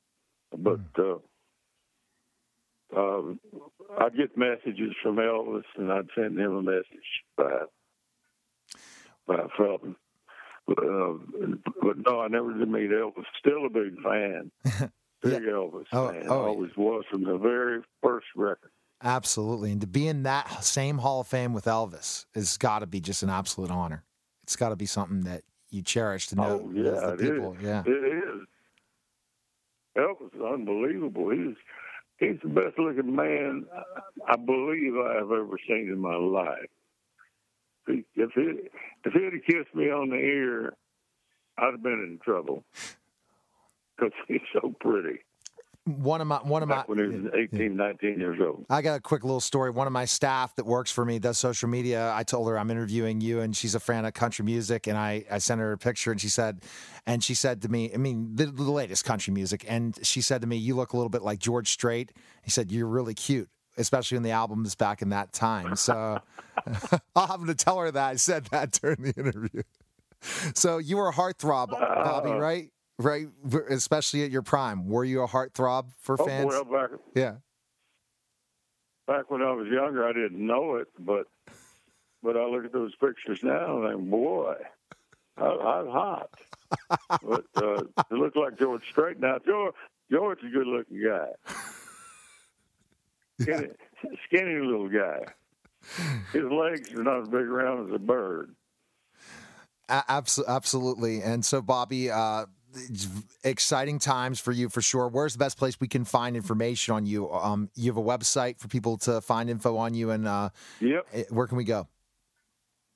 But 0.56 0.80
uh, 0.98 1.16
uh, 2.94 3.22
I'd 3.98 4.16
get 4.16 4.36
messages 4.36 4.92
from 5.02 5.16
Elvis, 5.16 5.64
and 5.76 5.90
I'd 5.90 6.08
send 6.14 6.38
him 6.38 6.54
a 6.56 6.62
message 6.62 6.84
by 7.36 7.62
by 9.26 9.46
Felton. 9.56 9.96
But, 10.66 10.78
uh, 10.78 11.14
but 11.82 11.96
no, 12.04 12.20
I 12.20 12.28
never 12.28 12.52
did 12.52 12.68
meet 12.68 12.90
Elvis. 12.90 13.24
Still 13.38 13.66
a 13.66 13.70
big 13.70 14.00
fan, 14.02 14.50
big 15.22 15.42
Elvis 15.44 15.84
Oh, 15.92 16.10
fan. 16.10 16.26
oh, 16.28 16.44
Always 16.46 16.72
was 16.76 17.04
from 17.10 17.24
the 17.24 17.38
very 17.38 17.82
first 18.02 18.26
record. 18.36 18.70
Absolutely. 19.02 19.72
And 19.72 19.80
to 19.82 19.86
be 19.86 20.08
in 20.08 20.22
that 20.24 20.64
same 20.64 20.98
Hall 20.98 21.20
of 21.20 21.26
Fame 21.28 21.52
with 21.52 21.66
Elvis 21.66 22.24
has 22.34 22.56
got 22.56 22.80
to 22.80 22.86
be 22.86 23.00
just 23.00 23.22
an 23.22 23.30
absolute 23.30 23.70
honor. 23.70 24.04
It's 24.42 24.56
got 24.56 24.70
to 24.70 24.76
be 24.76 24.86
something 24.86 25.20
that 25.22 25.42
you 25.70 25.82
cherish 25.82 26.28
to 26.28 26.36
know 26.36 26.62
Oh, 26.64 26.70
yeah, 26.72 26.82
the 26.92 27.12
it 27.14 27.20
is. 27.20 27.30
people. 27.30 27.56
Yeah. 27.60 27.82
It 27.84 27.90
is. 27.90 28.40
Elvis 29.96 30.34
is 30.34 30.40
unbelievable. 30.42 31.30
He 31.30 31.40
was 31.40 31.56
he's 32.18 32.38
the 32.42 32.48
best 32.48 32.78
looking 32.78 33.14
man 33.14 33.66
I 34.28 34.36
believe 34.36 34.96
I 34.96 35.14
have 35.16 35.30
ever 35.30 35.58
seen 35.66 35.88
in 35.92 35.98
my 35.98 36.16
life. 36.16 36.70
If 37.86 38.04
he, 38.14 38.20
if 38.20 38.30
he 38.34 38.68
if 39.04 39.12
he'd 39.12 39.46
kissed 39.46 39.74
me 39.74 39.90
on 39.90 40.10
the 40.10 40.16
ear, 40.16 40.74
I'd 41.58 41.72
have 41.72 41.82
been 41.82 41.92
in 41.92 42.18
trouble 42.24 42.64
because 43.96 44.12
he's 44.28 44.40
so 44.52 44.74
pretty. 44.80 45.20
One 45.86 46.20
of 46.20 46.26
my 46.26 46.38
one 46.38 46.64
of 46.64 46.68
Back 46.68 46.88
my 46.88 46.94
when 46.96 47.10
he 47.12 47.18
was 47.18 47.32
18, 47.32 47.76
19 47.76 48.18
years 48.18 48.40
old. 48.40 48.66
I 48.68 48.82
got 48.82 48.96
a 48.96 49.00
quick 49.00 49.22
little 49.22 49.40
story. 49.40 49.70
One 49.70 49.86
of 49.86 49.92
my 49.92 50.04
staff 50.04 50.56
that 50.56 50.66
works 50.66 50.90
for 50.90 51.04
me 51.04 51.20
does 51.20 51.38
social 51.38 51.68
media. 51.68 52.12
I 52.12 52.24
told 52.24 52.48
her 52.48 52.58
I'm 52.58 52.72
interviewing 52.72 53.20
you, 53.20 53.38
and 53.38 53.56
she's 53.56 53.76
a 53.76 53.80
fan 53.80 54.04
of 54.04 54.12
country 54.12 54.44
music. 54.44 54.88
And 54.88 54.98
I, 54.98 55.24
I 55.30 55.38
sent 55.38 55.60
her 55.60 55.70
a 55.70 55.78
picture, 55.78 56.10
and 56.10 56.20
she 56.20 56.28
said, 56.28 56.62
and 57.06 57.22
she 57.22 57.34
said 57.34 57.62
to 57.62 57.68
me, 57.68 57.92
I 57.94 57.98
mean, 57.98 58.34
the, 58.34 58.46
the 58.46 58.64
latest 58.64 59.04
country 59.04 59.32
music. 59.32 59.64
And 59.68 59.96
she 60.02 60.20
said 60.20 60.40
to 60.40 60.48
me, 60.48 60.56
"You 60.56 60.74
look 60.74 60.92
a 60.92 60.96
little 60.96 61.08
bit 61.10 61.22
like 61.22 61.38
George 61.38 61.68
Strait." 61.70 62.10
He 62.42 62.50
said, 62.50 62.72
"You're 62.72 62.88
really 62.88 63.14
cute." 63.14 63.48
Especially 63.78 64.16
when 64.16 64.22
the 64.24 64.30
album 64.32 64.64
is 64.64 64.74
back 64.74 65.02
in 65.02 65.10
that 65.10 65.32
time. 65.32 65.76
So 65.76 66.18
I'll 67.14 67.26
have 67.28 67.46
to 67.46 67.54
tell 67.54 67.78
her 67.78 67.90
that 67.92 68.08
I 68.08 68.16
said 68.16 68.46
that 68.46 68.72
during 68.82 69.02
the 69.02 69.14
interview. 69.16 69.62
So 70.54 70.78
you 70.78 70.96
were 70.96 71.08
a 71.08 71.12
heartthrob, 71.12 71.70
Bobby, 71.70 72.30
Uh, 72.30 72.38
right? 72.38 72.70
Right, 72.98 73.26
especially 73.68 74.22
at 74.24 74.30
your 74.30 74.42
prime. 74.42 74.86
Were 74.88 75.04
you 75.04 75.22
a 75.22 75.28
heartthrob 75.28 75.90
for 76.00 76.16
Oh, 76.20 76.24
fans? 76.26 76.46
well, 76.46 76.64
back 76.64 76.90
yeah. 77.14 77.34
back 79.06 79.30
when 79.30 79.42
I 79.42 79.52
was 79.52 79.68
younger, 79.68 80.06
I 80.06 80.12
didn't 80.14 80.44
know 80.44 80.76
it, 80.76 80.88
but 80.98 81.26
but 82.22 82.36
I 82.38 82.44
look 82.46 82.64
at 82.64 82.72
those 82.72 82.94
pictures 82.96 83.40
now 83.42 83.82
and 83.82 83.96
think, 83.98 84.10
boy, 84.10 84.54
I, 85.36 85.44
I'm 85.44 85.88
hot. 85.88 86.30
but 87.22 87.44
uh, 87.56 87.82
it 88.10 88.12
looked 88.12 88.36
like 88.36 88.58
George 88.58 88.82
Strait. 88.90 89.20
Now, 89.20 89.38
George, 89.44 89.74
George 90.10 90.38
is 90.38 90.46
a 90.46 90.48
good 90.56 90.66
looking 90.66 91.02
guy. 91.04 91.28
Skinny, 93.42 93.68
skinny 94.24 94.60
little 94.66 94.88
guy. 94.88 95.20
His 96.32 96.44
legs 96.44 96.90
are 96.94 97.02
not 97.04 97.20
as 97.22 97.28
big 97.28 97.42
around 97.42 97.88
as 97.88 97.94
a 97.94 97.98
bird. 97.98 98.54
Absolutely. 99.88 101.20
And 101.22 101.44
so, 101.44 101.60
Bobby, 101.62 102.10
uh, 102.10 102.46
exciting 103.44 103.98
times 103.98 104.40
for 104.40 104.52
you 104.52 104.68
for 104.68 104.82
sure. 104.82 105.08
Where's 105.08 105.32
the 105.32 105.38
best 105.38 105.58
place 105.58 105.78
we 105.80 105.88
can 105.88 106.04
find 106.04 106.36
information 106.36 106.94
on 106.94 107.06
you? 107.06 107.30
Um, 107.30 107.70
you 107.74 107.90
have 107.90 107.96
a 107.96 108.02
website 108.02 108.58
for 108.58 108.68
people 108.68 108.96
to 108.98 109.20
find 109.20 109.50
info 109.50 109.76
on 109.76 109.94
you, 109.94 110.10
and 110.10 110.26
uh, 110.26 110.50
Yep, 110.80 111.06
eh, 111.12 111.22
where 111.30 111.46
can 111.46 111.56
we 111.56 111.64
go? 111.64 111.88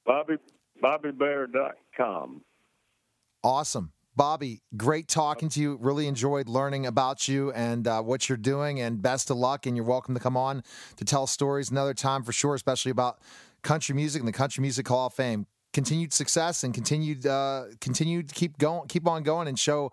Bobby 0.05 0.37
BobbyBare.com. 0.83 2.43
Awesome. 3.43 3.93
Bobby, 4.17 4.63
great 4.77 5.09
talking 5.09 5.49
to 5.51 5.61
you. 5.61 5.79
Really 5.81 6.07
enjoyed 6.07 6.49
learning 6.49 6.85
about 6.85 7.29
you 7.29 7.53
and 7.53 7.87
uh, 7.87 8.03
what 8.03 8.29
you're 8.29 8.37
doing, 8.37 8.81
and 8.81 9.01
best 9.01 9.31
of 9.31 9.37
luck. 9.37 9.67
And 9.67 9.77
you're 9.77 9.87
welcome 9.87 10.15
to 10.15 10.21
come 10.21 10.37
on 10.37 10.63
to 10.97 11.05
tell 11.05 11.27
stories 11.27 11.71
another 11.71 11.95
time 11.95 12.23
for 12.23 12.33
sure, 12.33 12.55
especially 12.55 12.91
about 12.91 13.21
country 13.63 13.95
music 13.95 14.21
and 14.21 14.29
the 14.29 14.33
Country 14.33 14.63
Music 14.63 14.87
Hall 14.89 15.07
of 15.07 15.15
Fame. 15.15 15.47
Continued 15.73 16.13
success 16.13 16.65
and 16.65 16.75
continued, 16.75 17.27
uh, 17.27 17.65
continued 17.81 18.29
to 18.29 18.35
keep 18.35 18.59
going, 18.59 18.89
keep 18.89 19.07
on 19.07 19.23
going, 19.23 19.47
and 19.47 19.59
show 19.59 19.93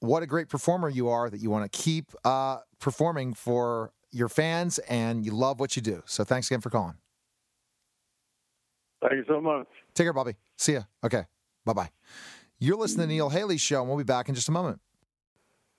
what 0.00 0.22
a 0.22 0.26
great 0.26 0.48
performer 0.48 0.88
you 0.88 1.08
are. 1.08 1.30
That 1.30 1.40
you 1.40 1.50
want 1.50 1.70
to 1.70 1.78
keep 1.78 2.12
uh, 2.24 2.58
performing 2.78 3.32
for 3.32 3.92
your 4.12 4.28
fans, 4.28 4.78
and 4.80 5.24
you 5.24 5.32
love 5.32 5.60
what 5.60 5.76
you 5.76 5.82
do. 5.82 6.02
So 6.04 6.24
thanks 6.24 6.48
again 6.48 6.60
for 6.60 6.70
calling. 6.70 6.96
Thank 9.00 9.14
you 9.14 9.24
so 9.26 9.40
much. 9.40 9.66
Take 9.94 10.06
care, 10.06 10.12
Bobby. 10.12 10.34
See 10.56 10.74
ya. 10.74 10.82
Okay. 11.02 11.24
Bye 11.64 11.72
bye. 11.72 11.90
You're 12.58 12.76
listening 12.76 13.04
to 13.04 13.08
the 13.08 13.14
Neil 13.14 13.30
Haley 13.30 13.56
Show, 13.56 13.80
and 13.80 13.88
we'll 13.88 13.98
be 13.98 14.04
back 14.04 14.28
in 14.28 14.34
just 14.34 14.48
a 14.48 14.52
moment. 14.52 14.80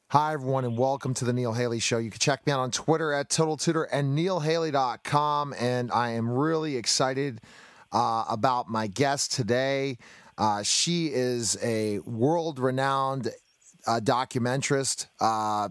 Hi, 0.10 0.34
everyone, 0.34 0.65
and 0.65 0.77
welcome 0.77 1.13
to 1.15 1.25
the 1.25 1.34
Neil 1.34 1.53
Haley 1.53 1.79
Show. 1.79 1.97
You 1.97 2.12
can 2.12 2.19
check 2.19 2.45
me 2.45 2.53
out 2.53 2.60
on 2.60 2.69
Twitter 2.69 3.12
at 3.12 3.29
Total 3.29 3.58
Tutor 3.58 3.84
and 3.84 4.17
NeilHaley.com. 4.17 5.55
And 5.60 5.91
I 5.91 6.12
am 6.12 6.29
really 6.29 6.77
excited 6.77 7.41
uh, 7.95 8.25
about 8.29 8.67
my 8.69 8.88
guest 8.88 9.31
today. 9.31 9.97
Uh, 10.38 10.62
she 10.62 11.08
is 11.08 11.58
a 11.63 11.99
world 11.99 12.60
renowned 12.60 13.31
uh, 13.88 14.01
documentarist. 14.03 15.08
Uh, 15.19 15.69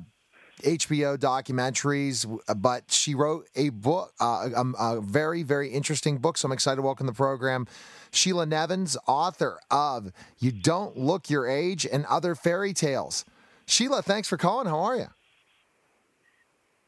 HBO 0.63 1.19
documentaries, 1.19 2.25
but 2.57 2.91
she 2.91 3.15
wrote 3.15 3.47
a 3.55 3.69
book, 3.69 4.15
uh, 4.19 4.49
a, 4.57 4.65
a 4.79 5.01
very, 5.03 5.43
very 5.43 5.69
interesting 5.69 6.17
book. 6.17 6.39
So 6.39 6.47
I'm 6.47 6.53
excited 6.53 6.77
to 6.77 6.83
welcome 6.83 7.07
the 7.07 7.13
program. 7.13 7.67
Sheila 8.13 8.47
Nevins, 8.47 8.97
author 9.07 9.59
of 9.71 10.11
You 10.39 10.53
Don't 10.53 10.97
Look 10.97 11.29
Your 11.29 11.47
Age 11.47 11.87
and 11.91 12.07
Other 12.07 12.35
Fairy 12.35 12.73
Tales. 12.73 13.27
Sheila, 13.67 14.01
thanks 14.01 14.27
for 14.27 14.39
calling. 14.39 14.67
How 14.67 14.79
are 14.79 14.97
you? 14.97 15.09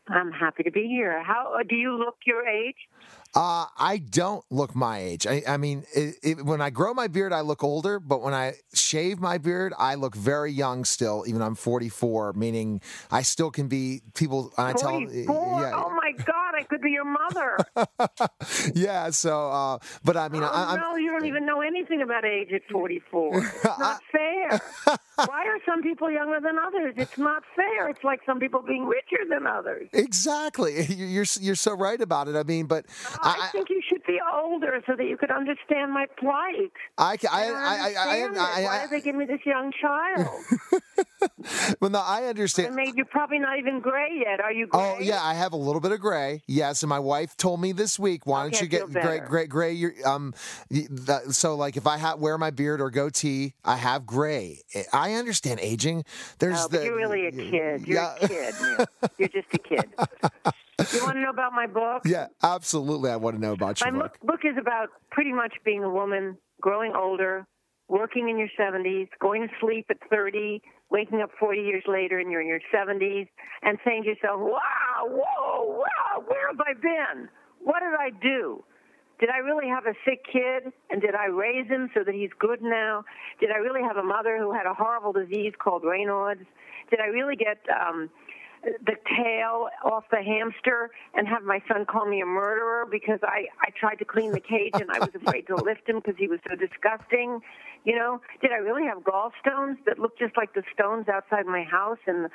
I'm 0.09 0.33
happy 0.33 0.63
to 0.63 0.71
be 0.71 0.87
here. 0.87 1.23
How 1.23 1.57
do 1.69 1.75
you 1.75 1.99
look 1.99 2.17
your 2.25 2.47
age? 2.47 2.77
Uh, 3.37 3.67
I 3.79 3.99
don't 3.99 4.45
look 4.51 4.75
my 4.75 4.99
age. 4.99 5.27
I, 5.27 5.43
I 5.47 5.59
mean, 5.59 5.85
it, 5.95 6.17
it, 6.23 6.45
when 6.45 6.63
I 6.63 6.71
grow 6.71 6.95
my 6.95 7.07
beard, 7.07 7.35
I 7.35 7.43
look 7.43 7.63
older, 7.63 8.01
but 8.01 8.23
when 8.23 8.35
I 8.35 8.55
shave 8.75 9.21
my 9.21 9.39
beard, 9.39 9.75
I 9.79 9.97
look 9.97 10.17
very 10.17 10.53
young 10.53 10.87
still, 10.87 11.25
even 11.29 11.43
I'm 11.43 11.55
44, 11.55 12.33
meaning 12.33 12.81
I 13.11 13.23
still 13.23 13.51
can 13.51 13.69
be 13.69 14.01
people. 14.15 14.53
And 14.57 14.69
I 14.69 14.73
tell, 14.73 15.03
yeah, 15.03 15.75
Oh 15.77 15.91
God, 16.25 16.55
I 16.55 16.63
could 16.63 16.81
be 16.81 16.91
your 16.91 17.05
mother. 17.05 17.59
yeah. 18.75 19.11
So, 19.11 19.51
uh, 19.51 19.79
but 20.05 20.17
I 20.17 20.29
mean, 20.29 20.43
oh, 20.43 20.47
I, 20.47 20.75
I'm, 20.75 20.81
no, 20.81 20.97
you 20.97 21.11
don't 21.11 21.27
even 21.27 21.47
know 21.47 21.61
anything 21.61 22.03
about 22.03 22.25
age 22.25 22.53
at 22.53 22.63
44. 22.71 23.45
It's 23.67 23.79
not 23.79 24.01
fair. 24.13 24.61
Why 25.17 25.47
are 25.47 25.59
some 25.67 25.83
people 25.83 26.11
younger 26.11 26.41
than 26.41 26.59
others? 26.59 26.95
It's 26.97 27.19
not 27.19 27.43
fair. 27.55 27.89
It's 27.89 28.05
like 28.05 28.21
some 28.27 28.39
people 28.39 28.63
being 28.63 28.87
richer 28.87 29.25
than 29.29 29.47
others. 29.47 29.89
Exactly. 29.93 30.85
You're 30.87 31.25
you're 31.41 31.55
so 31.55 31.75
right 31.75 32.01
about 32.01 32.29
it. 32.29 32.37
I 32.37 32.43
mean, 32.43 32.67
but 32.67 32.87
I, 33.23 33.45
I 33.45 33.49
think 33.49 33.71
you 33.71 33.81
should 33.89 34.05
be 34.07 34.21
older 34.33 34.83
so 34.87 34.95
that 34.95 35.05
you 35.05 35.17
could 35.17 35.31
understand 35.31 35.93
my 35.93 36.07
plight. 36.19 36.73
I 36.99 37.17
I 37.29 37.29
I, 37.31 37.45
I 37.45 37.95
I, 37.97 38.19
I, 38.19 38.61
I. 38.61 38.63
Why 38.63 38.77
I, 38.77 38.81
did 38.83 38.91
they 38.91 39.01
give 39.01 39.17
me 39.17 39.25
this 39.25 39.41
young 39.45 39.73
child? 39.81 40.29
well, 41.81 41.91
no, 41.91 42.01
I 42.01 42.25
understand. 42.25 42.69
I 42.69 42.71
understand. 42.71 42.97
you're 42.97 43.07
probably 43.07 43.39
not 43.39 43.59
even 43.59 43.81
gray 43.81 44.23
yet. 44.25 44.41
Are 44.41 44.53
you 44.53 44.67
gray? 44.67 44.81
Oh 44.99 45.01
yeah, 45.01 45.23
I 45.23 45.35
have 45.35 45.53
a 45.53 45.57
little 45.57 45.81
bit 45.81 45.93
of 45.93 46.01
gray. 46.01 46.43
Yes, 46.47 46.83
and 46.83 46.89
my 46.91 46.99
wife 46.99 47.37
told 47.37 47.61
me 47.61 47.73
this 47.73 47.99
week, 47.99 48.27
why 48.27 48.43
don't 48.43 48.61
you 48.61 48.67
get 48.67 48.91
gray, 48.91 49.21
gray, 49.21 49.47
gray? 49.47 49.73
Your 49.73 49.93
um, 50.05 50.35
so 51.31 51.55
like 51.57 51.77
if 51.77 51.87
I 51.87 51.99
ha- 51.99 52.17
wear 52.17 52.37
my 52.39 52.51
beard 52.51 52.81
or 52.81 52.91
goatee, 52.91 53.55
I 53.65 53.77
have 53.77 54.07
gray. 54.07 54.61
I 54.93 55.15
understand 55.15 55.61
aging. 55.61 56.05
There's 56.39 56.61
Oh, 56.65 56.69
the 56.69 56.85
you're 56.85 56.97
really 56.97 57.27
a 57.27 57.33
kid. 57.33 57.87
You're 57.87 57.97
yeah. 58.03 58.15
a 58.21 58.29
kid. 58.29 58.55
Neil. 58.61 58.87
You're 59.19 59.29
just 59.29 59.49
a 59.53 59.59
kid. 59.59 59.85
You 60.93 61.03
want 61.05 61.15
to 61.15 61.21
know 61.23 61.31
about 61.31 61.53
my 61.53 61.67
book? 61.67 62.03
Yeah, 62.07 62.27
absolutely. 62.43 63.11
I 63.11 63.17
want 63.17 63.37
to 63.37 63.41
know 63.43 63.53
about 63.53 63.81
My 63.81 63.89
your 63.91 64.03
book. 64.03 64.19
book 64.21 64.41
book 64.43 64.51
is 64.51 64.57
about 64.59 64.89
pretty 65.11 65.33
much 65.33 65.55
being 65.65 65.83
a 65.83 65.91
woman, 65.91 66.37
growing 66.61 66.95
older, 66.95 67.47
working 67.89 68.29
in 68.29 68.39
your 68.39 68.49
70s, 68.59 69.09
going 69.21 69.43
to 69.43 69.49
sleep 69.61 69.87
at 69.91 69.99
30, 70.11 70.61
waking 70.91 71.23
up 71.23 71.31
40 71.39 71.61
years 71.61 71.85
later 71.87 72.19
and 72.19 72.31
you're 72.31 72.41
in 72.41 72.49
your 72.49 72.61
70s, 72.75 73.29
and 73.63 73.79
saying 73.85 74.03
to 74.05 74.11
yourself, 74.11 74.41
wow, 74.41 75.07
whoa, 75.07 75.79
wow, 75.79 76.25
where 76.27 76.49
have 76.49 76.61
I 76.61 76.75
been? 76.75 77.29
What 77.63 77.81
did 77.81 77.95
I 77.99 78.11
do? 78.23 78.63
Did 79.19 79.31
I 79.31 79.39
really 79.39 79.69
have 79.69 79.87
a 79.87 79.95
sick 80.05 80.25
kid? 80.31 80.73
And 80.91 81.01
did 81.01 81.15
I 81.15 81.27
raise 81.27 81.67
him 81.69 81.91
so 81.95 82.05
that 82.05 82.15
he's 82.15 82.31
good 82.39 82.61
now? 82.61 83.05
Did 83.41 83.51
I 83.51 83.57
really 83.57 83.83
have 83.83 83.97
a 83.97 84.03
mother 84.03 84.39
who 84.39 84.53
had 84.53 84.67
a 84.67 84.75
horrible 84.75 85.13
disease 85.13 85.55
called 85.59 85.83
Raynaud's? 85.83 86.45
Did 86.91 87.01
I 87.01 87.07
really 87.07 87.35
get 87.35 87.59
um, 87.73 88.11
the 88.85 88.97
tail 89.17 89.69
off 89.85 90.05
the 90.11 90.23
hamster 90.23 90.91
and 91.15 91.29
have 91.29 91.45
my 91.45 91.63
son 91.69 91.87
call 91.87 92.07
me 92.07 92.21
a 92.21 92.27
murderer 92.27 92.85
because 92.91 93.21
I, 93.23 93.47
I 93.63 93.71
tried 93.79 93.97
to 93.97 94.05
clean 94.05 94.33
the 94.33 94.41
cage 94.41 94.73
and 94.75 94.91
I 94.91 94.99
was 94.99 95.11
afraid 95.15 95.47
to 95.47 95.57
lift 95.57 95.89
him 95.89 95.97
because 95.97 96.17
he 96.19 96.27
was 96.27 96.41
so 96.49 96.57
disgusting? 96.57 97.41
You 97.85 97.95
know, 97.95 98.21
did 98.43 98.51
I 98.51 98.57
really 98.57 98.85
have 98.85 98.99
gallstones 99.05 99.77
that 99.87 99.99
looked 100.01 100.19
just 100.19 100.37
like 100.37 100.55
the 100.55 100.65
stones 100.75 101.09
outside 101.09 101.47
my 101.47 101.63
house 101.63 101.99
in 102.07 102.29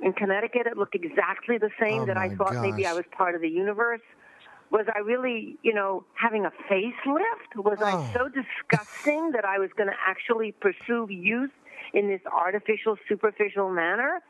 in 0.00 0.12
Connecticut? 0.12 0.66
It 0.66 0.76
looked 0.76 0.94
exactly 0.94 1.56
the 1.56 1.70
same 1.80 2.02
Oh, 2.02 2.06
that 2.06 2.18
I 2.18 2.34
thought 2.34 2.60
maybe 2.60 2.86
I 2.86 2.92
was 2.92 3.04
part 3.16 3.34
of 3.34 3.40
the 3.40 3.48
universe. 3.48 4.02
Was 4.70 4.86
I 4.94 4.98
really, 5.00 5.56
you 5.62 5.74
know, 5.74 6.04
having 6.14 6.44
a 6.44 6.52
facelift? 6.70 7.56
Was 7.56 7.78
Oh. 7.80 7.86
I 7.86 8.12
so 8.12 8.28
disgusting 8.28 9.32
that 9.32 9.44
I 9.44 9.58
was 9.58 9.70
going 9.76 9.88
to 9.88 9.96
actually 10.06 10.52
pursue 10.52 11.06
youth 11.10 11.50
in 11.94 12.08
this 12.08 12.20
artificial, 12.30 12.96
superficial 13.08 13.70
manner? 13.70 14.22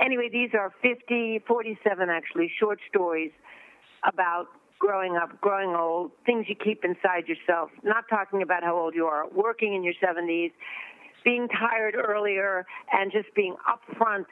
Anyway, 0.00 0.28
these 0.32 0.50
are 0.54 0.72
50, 0.82 1.40
47 1.46 2.08
actually, 2.08 2.50
short 2.58 2.78
stories 2.88 3.30
about 4.04 4.46
growing 4.78 5.16
up, 5.16 5.40
growing 5.40 5.76
old, 5.76 6.10
things 6.26 6.46
you 6.48 6.56
keep 6.56 6.84
inside 6.84 7.28
yourself, 7.28 7.70
not 7.84 8.04
talking 8.10 8.42
about 8.42 8.64
how 8.64 8.76
old 8.76 8.94
you 8.94 9.06
are, 9.06 9.28
working 9.28 9.74
in 9.74 9.84
your 9.84 9.94
70s, 10.02 10.50
being 11.24 11.46
tired 11.48 11.94
earlier, 11.94 12.66
and 12.92 13.12
just 13.12 13.32
being 13.36 13.54
upfront 13.70 14.24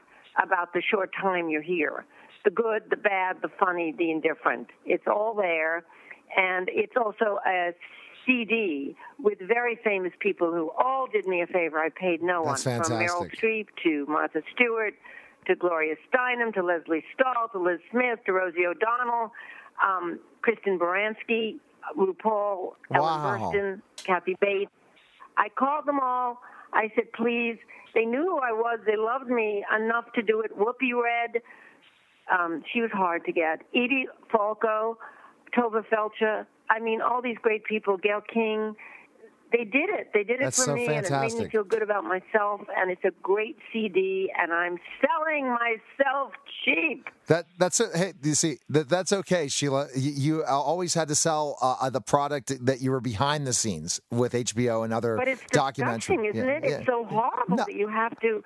about 0.42 0.72
the 0.72 0.82
short 0.82 1.10
time 1.20 1.48
you're 1.48 1.62
here. 1.62 2.04
The 2.44 2.50
good, 2.50 2.84
the 2.90 2.96
bad, 2.96 3.36
the 3.42 3.50
funny, 3.60 3.94
the 3.96 4.10
indifferent. 4.10 4.68
It's 4.84 5.06
all 5.06 5.34
there. 5.34 5.84
And 6.36 6.68
it's 6.72 6.94
also 6.96 7.38
a 7.46 7.72
CD 8.26 8.96
with 9.18 9.38
very 9.40 9.78
famous 9.84 10.12
people 10.20 10.50
who 10.52 10.70
all 10.78 11.06
did 11.06 11.26
me 11.26 11.42
a 11.42 11.46
favor. 11.46 11.78
I 11.78 11.90
paid 11.90 12.22
no 12.22 12.44
That's 12.44 12.66
one, 12.66 12.82
from 12.82 12.98
Meryl. 12.98 13.30
Streep 13.30 13.66
to 13.84 14.06
Martha 14.06 14.42
Stewart 14.54 14.94
to 15.50 15.56
Gloria 15.56 15.96
Steinem, 16.06 16.54
to 16.54 16.62
Lesley 16.62 17.02
Stahl, 17.12 17.48
to 17.52 17.58
Liz 17.58 17.80
Smith, 17.90 18.20
to 18.26 18.32
Rosie 18.32 18.66
O'Donnell, 18.66 19.32
um, 19.84 20.20
Christine 20.42 20.78
Baranski, 20.78 21.56
RuPaul, 21.96 22.74
Ellen 22.94 23.20
Burstyn, 23.20 23.82
Kathy 24.04 24.36
Bates. 24.40 24.70
I 25.36 25.48
called 25.48 25.86
them 25.86 25.98
all. 26.00 26.40
I 26.72 26.92
said, 26.94 27.12
please. 27.12 27.58
They 27.94 28.04
knew 28.04 28.22
who 28.22 28.38
I 28.38 28.52
was. 28.52 28.78
They 28.86 28.96
loved 28.96 29.28
me 29.28 29.64
enough 29.76 30.04
to 30.14 30.22
do 30.22 30.40
it. 30.42 30.56
Whoopi 30.56 30.92
Red, 30.94 31.42
um, 32.32 32.62
she 32.72 32.80
was 32.80 32.90
hard 32.92 33.24
to 33.24 33.32
get. 33.32 33.62
Edie 33.74 34.06
Falco, 34.30 34.98
Tovah 35.56 35.84
Feldshuh. 35.92 36.46
I 36.68 36.78
mean, 36.78 37.00
all 37.00 37.20
these 37.20 37.38
great 37.42 37.64
people. 37.64 37.96
Gayle 37.96 38.22
King. 38.32 38.76
They 39.52 39.64
did 39.64 39.90
it. 39.90 40.10
They 40.14 40.22
did 40.22 40.40
it 40.40 40.44
That's 40.44 40.56
for 40.58 40.64
so 40.70 40.74
me, 40.74 40.86
and 40.86 41.04
it 41.04 41.10
made 41.10 41.32
me 41.34 41.48
feel 41.48 41.64
good 41.64 41.82
about 41.82 42.04
myself. 42.04 42.60
And 42.76 42.90
it's 42.90 43.04
a 43.04 43.10
great 43.22 43.56
CD, 43.72 44.30
and 44.38 44.52
I'm 44.52 44.78
selling 45.00 45.48
myself 45.48 46.32
cheap. 46.64 47.08
That 47.26 47.46
that's 47.58 47.80
a, 47.80 47.96
hey, 47.96 48.12
you 48.22 48.34
see 48.34 48.58
that 48.68 48.88
that's 48.88 49.12
okay, 49.12 49.48
Sheila. 49.48 49.88
You, 49.96 50.10
you 50.12 50.44
always 50.44 50.94
had 50.94 51.08
to 51.08 51.14
sell 51.14 51.56
uh, 51.60 51.90
the 51.90 52.00
product 52.00 52.64
that 52.66 52.80
you 52.80 52.90
were 52.90 53.00
behind 53.00 53.46
the 53.46 53.52
scenes 53.52 54.00
with 54.10 54.32
HBO 54.32 54.84
and 54.84 54.92
other 54.92 55.16
But 55.16 55.28
it's 55.28 55.42
documentary. 55.50 56.16
disgusting, 56.16 56.24
isn't 56.26 56.48
Yeah, 56.48 56.56
it? 56.56 56.64
yeah. 56.64 56.76
It's 56.78 56.86
so 56.86 57.04
horrible 57.04 57.56
No. 57.56 57.64
that 57.64 57.74
you 57.74 57.88
have 57.88 58.18
to. 58.20 58.42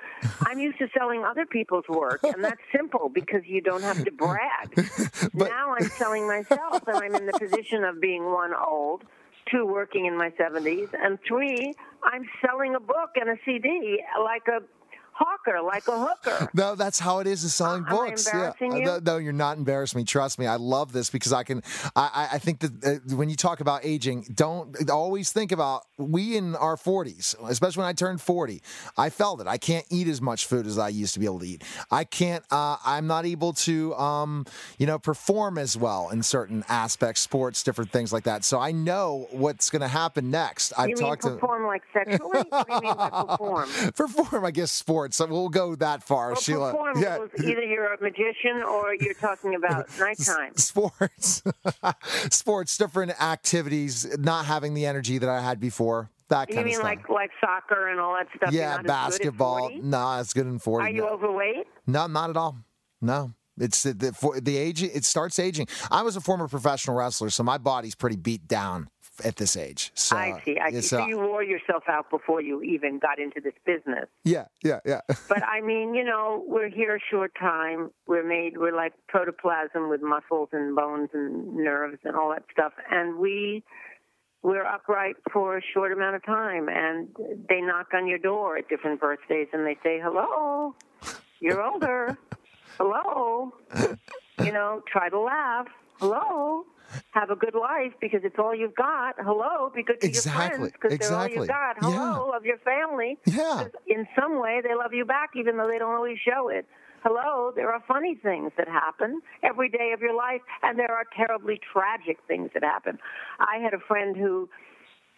I'm 0.46 0.58
used 0.58 0.78
to 0.78 0.88
selling 0.96 1.24
other 1.24 1.44
people's 1.46 1.88
work, 1.88 2.20
and 2.24 2.42
that's 2.44 2.60
simple 2.76 3.08
because 3.08 3.42
you 3.46 3.60
don't 3.60 3.82
have 3.82 4.02
to 4.04 4.10
brag. 4.10 4.74
But- 5.34 5.48
now 5.50 5.74
I'm 5.78 5.88
selling 5.88 6.26
myself, 6.26 6.86
and 6.86 6.96
I'm 6.96 7.14
in 7.14 7.26
the 7.26 7.32
position 7.32 7.84
of 7.84 8.00
being 8.00 8.24
one 8.24 8.52
old, 8.54 9.04
two 9.50 9.66
working 9.66 10.06
in 10.06 10.16
my 10.16 10.30
70s, 10.30 10.88
and 10.92 11.18
three 11.26 11.74
I'm 12.02 12.24
selling 12.44 12.74
a 12.74 12.80
book 12.80 13.10
and 13.16 13.30
a 13.30 13.36
CD 13.44 14.00
like 14.22 14.46
a 14.48 14.62
hawker, 15.14 15.60
like 15.62 15.86
a 15.88 15.98
hooker. 15.98 16.50
No, 16.54 16.74
that's 16.74 16.98
how 16.98 17.18
it 17.18 17.26
is 17.26 17.42
in 17.42 17.48
selling 17.50 17.84
I 17.86 17.90
books. 17.90 18.28
yeah. 18.32 18.52
you? 18.60 18.84
No, 18.84 18.98
no, 18.98 19.16
you're 19.18 19.32
not 19.32 19.56
embarrassing 19.56 19.98
me. 19.98 20.04
Trust 20.04 20.38
me. 20.38 20.46
I 20.46 20.56
love 20.56 20.92
this 20.92 21.10
because 21.10 21.32
I 21.32 21.42
can. 21.42 21.62
I, 21.96 22.28
I- 22.32 22.38
think 22.44 22.60
that 22.60 22.84
uh, 23.10 23.16
when 23.16 23.30
you 23.30 23.36
talk 23.36 23.60
about 23.60 23.84
aging, 23.84 24.26
don't 24.34 24.90
always 24.90 25.32
think 25.32 25.50
about 25.50 25.84
we 25.96 26.36
in 26.36 26.54
our 26.56 26.76
40s, 26.76 27.34
especially 27.48 27.80
when 27.80 27.88
I 27.88 27.92
turned 27.94 28.20
40. 28.20 28.60
I 28.98 29.08
felt 29.08 29.40
it. 29.40 29.46
I 29.46 29.56
can't 29.56 29.86
eat 29.90 30.08
as 30.08 30.20
much 30.20 30.44
food 30.46 30.66
as 30.66 30.78
I 30.78 30.88
used 30.88 31.14
to 31.14 31.20
be 31.20 31.26
able 31.26 31.40
to 31.40 31.46
eat. 31.46 31.64
I 31.90 32.04
can't. 32.04 32.44
Uh, 32.50 32.76
I'm 32.84 33.06
not 33.06 33.24
able 33.24 33.54
to, 33.54 33.94
um, 33.94 34.44
you 34.78 34.86
know, 34.86 34.98
perform 34.98 35.56
as 35.58 35.76
well 35.76 36.10
in 36.10 36.22
certain 36.22 36.64
aspects, 36.68 37.22
sports, 37.22 37.62
different 37.62 37.90
things 37.90 38.12
like 38.12 38.24
that. 38.24 38.44
So 38.44 38.60
I 38.60 38.72
know 38.72 39.26
what's 39.30 39.70
going 39.70 39.82
to 39.82 39.88
happen 39.88 40.30
next. 40.30 40.72
I've 40.76 40.90
you 40.90 40.96
mean 40.96 41.04
talked 41.06 41.22
to. 41.22 41.30
perform 41.30 41.66
like 41.66 41.82
sexually? 41.94 42.42
what 42.50 42.66
do 42.68 42.74
you 42.74 42.80
mean 42.82 42.94
by 42.96 43.08
perform? 43.10 43.68
Perform, 43.96 44.44
I 44.44 44.50
guess, 44.50 44.70
sports. 44.70 45.03
So 45.12 45.26
we'll 45.26 45.48
go 45.48 45.74
that 45.74 46.02
far, 46.02 46.28
Well, 46.28 46.40
Sheila. 46.40 46.92
yeah. 46.96 47.18
either 47.38 47.62
you're 47.62 47.92
a 47.92 48.00
magician 48.00 48.62
or 48.66 48.94
you're 48.94 49.14
talking 49.14 49.54
about 49.54 49.86
nighttime. 49.98 50.56
sports 50.56 51.42
sports 52.30 52.76
different 52.78 53.20
activities 53.22 54.06
not 54.18 54.46
having 54.46 54.74
the 54.74 54.86
energy 54.86 55.18
that 55.18 55.28
i 55.28 55.40
had 55.40 55.60
before 55.60 56.10
that 56.28 56.48
You 56.48 56.54
kind 56.56 56.66
mean 56.66 56.74
of 56.76 56.80
stuff 56.80 56.84
like 56.84 57.08
like 57.08 57.30
soccer 57.40 57.88
and 57.88 58.00
all 58.00 58.14
that 58.14 58.28
stuff? 58.36 58.52
Yeah 58.52 58.80
basketball 58.82 59.68
Good 59.68 59.76
at 59.76 59.82
40? 59.82 59.88
no 59.88 60.20
it's 60.20 60.32
good 60.32 60.46
in 60.46 60.58
40 60.58 60.86
Are 60.86 60.90
you 60.90 61.02
no. 61.02 61.08
overweight? 61.08 61.66
no 61.86 62.06
not 62.06 62.30
at 62.30 62.36
all 62.36 62.56
no 63.00 63.32
it's 63.58 63.82
the, 63.84 63.92
the, 63.92 64.12
for 64.12 64.40
the 64.40 64.56
age 64.56 64.82
it 64.82 65.04
starts 65.04 65.38
aging 65.38 65.66
i 65.90 66.02
was 66.02 66.16
a 66.16 66.20
former 66.20 66.48
professional 66.48 66.96
wrestler 66.96 67.30
so 67.30 67.42
my 67.42 67.58
body's 67.58 67.94
pretty 67.94 68.16
beat 68.16 68.46
down 68.48 68.88
at 69.22 69.36
this 69.36 69.56
age 69.56 69.92
so 69.94 70.16
I 70.16 70.42
see. 70.44 70.58
I 70.58 70.70
see. 70.70 70.80
So 70.82 71.02
uh, 71.02 71.06
you 71.06 71.18
wore 71.18 71.42
yourself 71.42 71.84
out 71.88 72.10
before 72.10 72.40
you 72.40 72.62
even 72.62 72.98
got 72.98 73.18
into 73.18 73.40
this 73.40 73.54
business. 73.64 74.06
yeah 74.24 74.46
yeah 74.62 74.80
yeah 74.84 75.00
But 75.28 75.42
I 75.44 75.60
mean, 75.60 75.94
you 75.94 76.04
know, 76.04 76.44
we're 76.46 76.68
here 76.68 76.96
a 76.96 77.00
short 77.10 77.32
time. 77.38 77.90
We're 78.06 78.26
made. 78.26 78.56
We're 78.56 78.74
like 78.74 78.92
protoplasm 79.08 79.88
with 79.88 80.02
muscles 80.02 80.48
and 80.52 80.74
bones 80.74 81.10
and 81.12 81.54
nerves 81.56 81.98
and 82.04 82.16
all 82.16 82.30
that 82.30 82.44
stuff, 82.52 82.72
and 82.90 83.18
we. 83.18 83.62
We're 84.42 84.66
upright 84.66 85.16
for 85.32 85.56
a 85.56 85.62
short 85.72 85.90
amount 85.90 86.16
of 86.16 86.24
time, 86.26 86.68
and 86.68 87.08
they 87.48 87.62
knock 87.62 87.94
on 87.94 88.06
your 88.06 88.18
door 88.18 88.58
at 88.58 88.68
different 88.68 89.00
birthdays, 89.00 89.48
and 89.54 89.66
they 89.66 89.78
say, 89.82 89.98
"Hello, 90.04 90.74
you're 91.40 91.62
older. 91.62 92.18
Hello, 92.76 93.54
you 94.42 94.52
know, 94.52 94.82
try 94.86 95.08
to 95.08 95.18
laugh. 95.18 95.66
Hello, 95.98 96.64
have 97.12 97.30
a 97.30 97.36
good 97.36 97.54
life 97.54 97.92
because 98.00 98.20
it's 98.24 98.38
all 98.38 98.54
you've 98.54 98.74
got. 98.74 99.14
Hello, 99.18 99.70
be 99.74 99.82
good 99.82 100.00
to 100.00 100.06
Exactly, 100.06 100.42
your 100.42 100.56
friends 100.58 100.72
because 100.72 101.08
they're 101.08 101.18
all 101.18 101.28
you've 101.28 101.48
got. 101.48 101.76
Yeah. 101.82 101.90
Hello, 101.90 102.28
love 102.28 102.44
your 102.44 102.58
family. 102.58 103.18
Yeah. 103.26 103.68
In 103.86 104.06
some 104.18 104.40
way, 104.40 104.60
they 104.62 104.74
love 104.74 104.92
you 104.92 105.04
back, 105.04 105.30
even 105.36 105.56
though 105.56 105.68
they 105.68 105.78
don't 105.78 105.94
always 105.94 106.18
show 106.18 106.48
it. 106.48 106.66
Hello, 107.02 107.52
there 107.54 107.70
are 107.70 107.82
funny 107.86 108.14
things 108.14 108.50
that 108.56 108.66
happen 108.66 109.20
every 109.42 109.68
day 109.68 109.92
of 109.92 110.00
your 110.00 110.16
life, 110.16 110.40
and 110.62 110.78
there 110.78 110.90
are 110.90 111.04
terribly 111.14 111.60
tragic 111.70 112.16
things 112.26 112.50
that 112.54 112.64
happen. 112.64 112.98
I 113.38 113.58
had 113.62 113.74
a 113.74 113.78
friend 113.78 114.16
who 114.16 114.48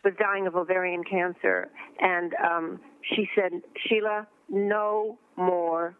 was 0.04 0.12
dying 0.18 0.48
of 0.48 0.56
ovarian 0.56 1.04
cancer, 1.04 1.68
and 2.00 2.32
um, 2.44 2.80
she 3.14 3.28
said, 3.36 3.52
Sheila, 3.86 4.26
no 4.48 5.18
more 5.36 5.96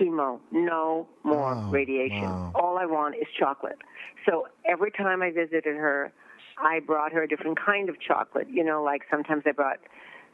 chemo, 0.00 0.40
no 0.50 1.06
more 1.22 1.54
Wow, 1.54 1.70
radiation. 1.70 2.22
wow. 2.22 2.52
All 2.54 2.78
I 2.78 2.86
want 2.86 3.16
is 3.16 3.26
chocolate. 3.38 3.78
So 4.26 4.48
every 4.64 4.90
time 4.90 5.22
I 5.22 5.30
visited 5.30 5.76
her, 5.76 6.12
I 6.58 6.80
brought 6.80 7.12
her 7.12 7.22
a 7.22 7.28
different 7.28 7.58
kind 7.58 7.88
of 7.88 8.00
chocolate. 8.00 8.48
You 8.50 8.64
know, 8.64 8.82
like 8.82 9.02
sometimes 9.10 9.44
I 9.46 9.52
brought, 9.52 9.78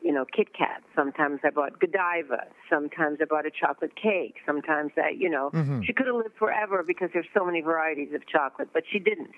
you 0.03 0.13
know, 0.13 0.25
Kit 0.25 0.49
Kat. 0.57 0.83
Sometimes 0.95 1.41
I 1.45 1.51
brought 1.51 1.79
Godiva. 1.79 2.45
Sometimes 2.69 3.19
I 3.21 3.25
brought 3.25 3.47
a 3.47 3.51
chocolate 3.51 3.95
cake. 3.97 4.37
Sometimes 4.45 4.93
I, 4.97 5.11
you 5.11 5.31
know, 5.31 5.51
mm-hmm. 5.53 5.83
she 5.83 5.93
could 5.93 6.07
have 6.07 6.17
lived 6.17 6.37
forever 6.39 6.83
because 6.87 7.11
there's 7.13 7.29
so 7.35 7.45
many 7.45 7.61
varieties 7.61 8.13
of 8.15 8.27
chocolate, 8.27 8.69
but 8.73 8.83
she 8.91 8.99
didn't. 8.99 9.31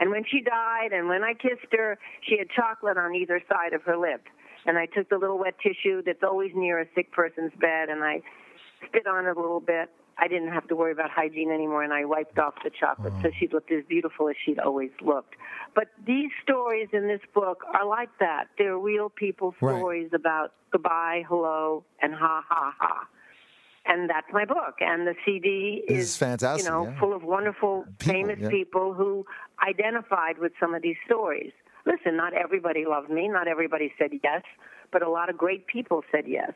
And 0.00 0.10
when 0.10 0.22
she 0.24 0.40
died, 0.40 0.92
and 0.92 1.08
when 1.08 1.24
I 1.24 1.34
kissed 1.34 1.72
her, 1.72 1.98
she 2.22 2.38
had 2.38 2.48
chocolate 2.50 2.96
on 2.96 3.16
either 3.16 3.42
side 3.48 3.72
of 3.72 3.82
her 3.82 3.96
lip. 3.96 4.22
And 4.64 4.78
I 4.78 4.86
took 4.86 5.08
the 5.08 5.18
little 5.18 5.38
wet 5.38 5.54
tissue 5.60 6.02
that's 6.04 6.22
always 6.22 6.52
near 6.54 6.78
a 6.80 6.86
sick 6.94 7.10
person's 7.10 7.52
bed, 7.60 7.88
and 7.88 8.04
I 8.04 8.22
spit 8.86 9.06
on 9.06 9.26
it 9.26 9.36
a 9.36 9.40
little 9.40 9.60
bit. 9.60 9.90
I 10.20 10.26
didn't 10.26 10.48
have 10.52 10.66
to 10.68 10.74
worry 10.76 10.90
about 10.90 11.10
hygiene 11.10 11.50
anymore, 11.50 11.84
and 11.84 11.92
I 11.92 12.04
wiped 12.04 12.38
off 12.38 12.54
the 12.64 12.70
chocolate, 12.70 13.12
mm. 13.12 13.22
so 13.22 13.30
she 13.38 13.46
looked 13.48 13.70
as 13.70 13.84
beautiful 13.88 14.28
as 14.28 14.34
she'd 14.44 14.58
always 14.58 14.90
looked. 15.00 15.36
But 15.76 15.88
these 16.04 16.30
stories 16.42 16.88
in 16.92 17.06
this 17.06 17.20
book 17.32 17.62
are 17.72 17.86
like 17.86 18.10
that. 18.18 18.46
They're 18.58 18.76
real 18.76 19.10
people 19.10 19.54
Right. 19.60 19.76
stories 19.78 20.10
about 20.12 20.54
goodbye, 20.72 21.24
hello, 21.28 21.84
and 22.02 22.12
ha 22.14 22.42
ha 22.48 22.74
ha. 22.78 23.06
And 23.86 24.10
that's 24.10 24.26
my 24.32 24.44
book. 24.44 24.74
And 24.80 25.06
the 25.06 25.14
CD 25.24 25.84
This 25.88 25.98
is, 25.98 26.04
is 26.10 26.16
fantastic, 26.16 26.64
you 26.66 26.70
know, 26.70 26.84
yeah. 26.88 26.98
full 26.98 27.14
of 27.14 27.22
wonderful, 27.22 27.84
People, 27.98 28.12
famous 28.12 28.38
yeah. 28.40 28.48
people 28.50 28.92
who 28.94 29.24
identified 29.66 30.38
with 30.38 30.52
some 30.60 30.74
of 30.74 30.82
these 30.82 30.96
stories. 31.06 31.52
Listen, 31.86 32.16
not 32.16 32.34
everybody 32.34 32.84
loved 32.86 33.08
me, 33.08 33.28
not 33.28 33.48
everybody 33.48 33.92
said 33.98 34.10
yes, 34.22 34.42
but 34.92 35.02
a 35.02 35.08
lot 35.08 35.30
of 35.30 35.38
great 35.38 35.66
people 35.68 36.02
said 36.12 36.24
yes. 36.26 36.52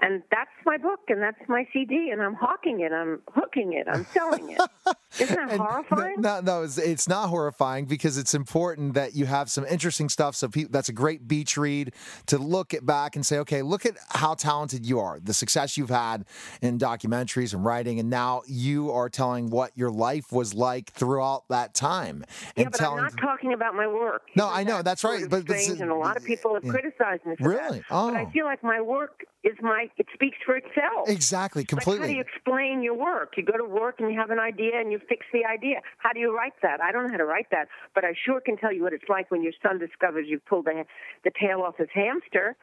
And 0.00 0.22
that's 0.30 0.50
my 0.66 0.76
book, 0.76 1.00
and 1.08 1.22
that's 1.22 1.38
my 1.48 1.66
CD, 1.72 2.10
and 2.10 2.20
I'm 2.20 2.34
hawking 2.34 2.80
it, 2.80 2.92
I'm 2.92 3.22
hooking 3.32 3.74
it, 3.74 3.86
I'm 3.88 4.04
selling 4.06 4.50
it. 4.50 4.60
Isn't 5.20 5.36
that 5.48 5.56
horrifying? 5.58 6.16
No, 6.20 6.40
no, 6.40 6.62
it's, 6.64 6.76
it's 6.78 7.08
not 7.08 7.28
horrifying 7.28 7.84
because 7.84 8.18
it's 8.18 8.34
important 8.34 8.94
that 8.94 9.14
you 9.14 9.26
have 9.26 9.48
some 9.48 9.64
interesting 9.64 10.08
stuff. 10.08 10.34
So 10.34 10.48
pe- 10.48 10.64
that's 10.64 10.88
a 10.88 10.92
great 10.92 11.28
beach 11.28 11.56
read 11.56 11.94
to 12.26 12.38
look 12.38 12.74
at 12.74 12.84
back 12.84 13.14
and 13.14 13.24
say, 13.24 13.38
okay, 13.38 13.62
look 13.62 13.86
at 13.86 13.94
how 14.10 14.34
talented 14.34 14.84
you 14.84 14.98
are, 14.98 15.20
the 15.22 15.32
success 15.32 15.76
you've 15.78 15.90
had 15.90 16.24
in 16.60 16.76
documentaries 16.76 17.54
and 17.54 17.64
writing, 17.64 18.00
and 18.00 18.10
now 18.10 18.42
you 18.48 18.90
are 18.90 19.08
telling 19.08 19.48
what 19.48 19.70
your 19.76 19.92
life 19.92 20.32
was 20.32 20.54
like 20.54 20.90
throughout 20.90 21.44
that 21.50 21.72
time. 21.74 22.24
And 22.56 22.64
yeah, 22.64 22.68
but 22.70 22.78
telling, 22.78 22.98
I'm 22.98 23.04
not 23.04 23.16
talking 23.18 23.52
about 23.52 23.74
my 23.76 23.86
work. 23.86 24.22
No, 24.36 24.46
Isn't 24.46 24.56
I 24.58 24.62
know, 24.64 24.76
that 24.78 24.84
that's 24.86 25.04
right, 25.04 25.24
but 25.30 25.48
is- 25.48 25.80
and 25.80 25.90
a 25.90 25.94
lot 25.94 26.16
of 26.16 26.24
people 26.24 26.54
have 26.54 26.64
yeah. 26.64 26.72
criticized 26.72 27.24
me 27.24 27.36
for 27.36 27.48
Really? 27.50 27.78
that. 27.78 27.84
But 27.88 28.14
I 28.16 28.24
Oh. 28.24 28.30
feel 28.32 28.44
like 28.44 28.62
my 28.64 28.80
work 28.80 29.24
is 29.44 29.54
my. 29.62 29.83
It 29.96 30.06
speaks 30.12 30.38
for 30.44 30.56
itself. 30.56 31.08
exactly, 31.08 31.62
Like, 31.62 31.70
how 31.70 31.76
completely. 31.76 32.08
do 32.08 32.14
you 32.14 32.20
explain 32.22 32.82
your 32.82 32.94
work? 32.94 33.34
You 33.36 33.42
go 33.44 33.56
to 33.56 33.64
work 33.64 34.00
and 34.00 34.12
you 34.12 34.18
have 34.18 34.30
an 34.30 34.38
idea 34.38 34.78
and 34.80 34.90
you 34.92 35.00
fix 35.08 35.26
the 35.32 35.44
idea. 35.44 35.80
How 35.98 36.12
do 36.12 36.20
you 36.20 36.36
write 36.36 36.54
that? 36.62 36.80
I 36.80 36.92
don't 36.92 37.04
know 37.04 37.10
how 37.12 37.18
to 37.18 37.24
write 37.24 37.48
that, 37.50 37.68
but 37.94 38.04
I 38.04 38.14
sure 38.24 38.40
can 38.40 38.56
tell 38.56 38.72
you 38.72 38.82
what 38.82 38.92
it's 38.92 39.08
like 39.08 39.30
when 39.30 39.42
your 39.42 39.52
son 39.62 39.78
discovers 39.78 40.26
you've 40.28 40.44
pulled 40.46 40.66
the, 40.66 40.84
the 41.24 41.30
tail 41.40 41.60
off 41.62 41.76
his 41.78 41.88
hamster, 41.94 42.56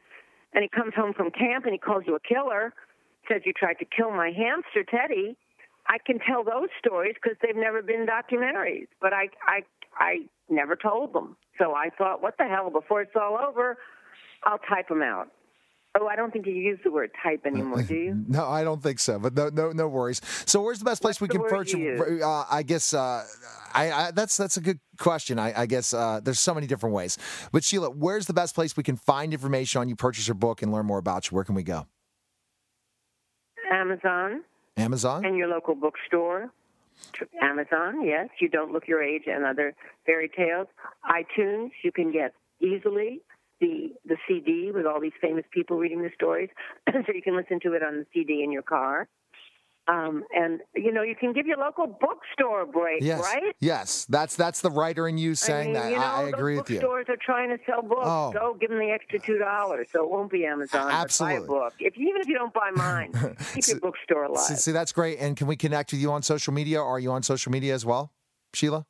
and 0.53 0.63
he 0.63 0.69
comes 0.69 0.93
home 0.95 1.13
from 1.13 1.31
camp 1.31 1.65
and 1.65 1.73
he 1.73 1.77
calls 1.79 2.03
you 2.05 2.15
a 2.15 2.19
killer, 2.19 2.73
says 3.29 3.41
you 3.45 3.53
tried 3.53 3.75
to 3.79 3.85
kill 3.85 4.11
my 4.11 4.31
hamster, 4.31 4.83
Teddy. 4.83 5.37
I 5.87 5.97
can 6.05 6.19
tell 6.19 6.43
those 6.43 6.69
stories 6.77 7.15
because 7.21 7.37
they've 7.41 7.55
never 7.55 7.81
been 7.81 8.05
documentaries, 8.05 8.87
but 9.01 9.13
I, 9.13 9.29
I, 9.47 9.61
I 9.97 10.25
never 10.49 10.75
told 10.75 11.13
them. 11.13 11.35
So 11.57 11.73
I 11.73 11.89
thought, 11.97 12.21
what 12.21 12.37
the 12.37 12.45
hell? 12.45 12.69
Before 12.69 13.01
it's 13.01 13.15
all 13.15 13.37
over, 13.37 13.77
I'll 14.43 14.59
type 14.59 14.89
them 14.89 15.01
out. 15.01 15.29
Oh, 15.99 16.07
I 16.07 16.15
don't 16.15 16.31
think 16.31 16.45
you 16.45 16.53
use 16.53 16.79
the 16.85 16.91
word 16.91 17.11
type 17.21 17.41
anymore, 17.45 17.83
do 17.83 17.95
you? 17.95 18.23
No, 18.27 18.45
I 18.47 18.63
don't 18.63 18.81
think 18.81 18.99
so. 18.99 19.19
But 19.19 19.33
no, 19.33 19.49
no, 19.49 19.71
no 19.71 19.87
worries. 19.89 20.21
So, 20.45 20.61
where's 20.61 20.79
the 20.79 20.85
best 20.85 21.01
place 21.01 21.19
What's 21.19 21.33
we 21.33 21.39
can 21.39 21.49
purchase? 21.49 21.99
Uh, 21.99 22.45
I 22.49 22.63
guess 22.63 22.93
uh, 22.93 23.25
I, 23.73 23.91
I 23.91 24.11
that's 24.11 24.37
that's 24.37 24.55
a 24.55 24.61
good 24.61 24.79
question. 24.97 25.37
I, 25.37 25.61
I 25.61 25.65
guess 25.65 25.93
uh, 25.93 26.21
there's 26.23 26.39
so 26.39 26.53
many 26.53 26.65
different 26.65 26.95
ways. 26.95 27.17
But 27.51 27.65
Sheila, 27.65 27.89
where's 27.89 28.25
the 28.25 28.33
best 28.33 28.55
place 28.55 28.77
we 28.77 28.83
can 28.83 28.95
find 28.95 29.33
information 29.33 29.81
on 29.81 29.89
you, 29.89 29.97
purchase 29.97 30.27
your 30.27 30.35
book, 30.35 30.61
and 30.61 30.71
learn 30.71 30.85
more 30.85 30.97
about 30.97 31.29
you? 31.29 31.35
Where 31.35 31.43
can 31.43 31.55
we 31.55 31.63
go? 31.63 31.87
Amazon, 33.69 34.43
Amazon. 34.77 35.25
And 35.25 35.35
your 35.35 35.47
local 35.47 35.75
bookstore. 35.75 36.51
Amazon, 37.41 38.05
yes. 38.05 38.29
You 38.39 38.47
don't 38.47 38.71
look 38.71 38.87
your 38.87 39.01
age 39.01 39.23
and 39.25 39.43
other 39.43 39.73
fairy 40.05 40.29
tales. 40.35 40.67
iTunes, 41.09 41.71
you 41.83 41.91
can 41.91 42.11
get 42.11 42.33
easily 42.61 43.21
the 43.61 43.93
the 44.05 44.17
CD 44.27 44.71
with 44.73 44.85
all 44.85 44.99
these 44.99 45.13
famous 45.21 45.45
people 45.51 45.77
reading 45.77 46.01
the 46.01 46.09
stories, 46.13 46.49
so 46.91 47.13
you 47.13 47.21
can 47.21 47.37
listen 47.37 47.59
to 47.61 47.73
it 47.73 47.83
on 47.83 47.99
the 47.99 48.05
CD 48.13 48.43
in 48.43 48.51
your 48.51 48.63
car. 48.63 49.07
Um, 49.87 50.23
and 50.33 50.61
you 50.75 50.91
know, 50.91 51.01
you 51.01 51.15
can 51.15 51.33
give 51.33 51.47
your 51.47 51.57
local 51.57 51.87
bookstore 51.87 52.61
a 52.61 52.67
break, 52.67 53.01
yes. 53.01 53.19
right? 53.19 53.55
Yes, 53.59 54.05
that's 54.07 54.35
that's 54.35 54.61
the 54.61 54.69
writer 54.69 55.07
in 55.07 55.17
you 55.17 55.33
saying 55.33 55.61
I 55.61 55.65
mean, 55.65 55.73
that. 55.73 55.91
You 55.91 55.97
know, 55.97 56.03
I, 56.03 56.21
I 56.21 56.29
agree 56.29 56.55
with 56.55 56.69
you. 56.69 56.79
Bookstores 56.79 57.07
are 57.09 57.17
trying 57.23 57.49
to 57.49 57.57
sell 57.65 57.81
books. 57.81 58.03
Oh. 58.03 58.31
Go 58.31 58.55
give 58.59 58.69
them 58.69 58.79
the 58.79 58.91
extra 58.91 59.19
two 59.19 59.39
dollars, 59.39 59.87
so 59.91 60.03
it 60.03 60.09
won't 60.09 60.31
be 60.31 60.45
Amazon. 60.45 60.91
Absolutely. 60.91 61.39
buy 61.39 61.43
a 61.43 61.47
book. 61.47 61.73
If 61.79 61.97
even 61.97 62.21
if 62.21 62.27
you 62.27 62.35
don't 62.35 62.53
buy 62.53 62.69
mine, 62.75 63.11
keep 63.53 63.67
your 63.67 63.79
bookstore 63.79 64.25
alive. 64.25 64.43
See, 64.43 64.55
see, 64.55 64.71
that's 64.71 64.91
great. 64.91 65.17
And 65.19 65.35
can 65.35 65.47
we 65.47 65.55
connect 65.55 65.91
with 65.91 66.01
you 66.01 66.11
on 66.11 66.21
social 66.21 66.53
media? 66.53 66.79
Are 66.79 66.99
you 66.99 67.11
on 67.11 67.23
social 67.23 67.51
media 67.51 67.73
as 67.73 67.85
well, 67.85 68.13
Sheila? 68.53 68.85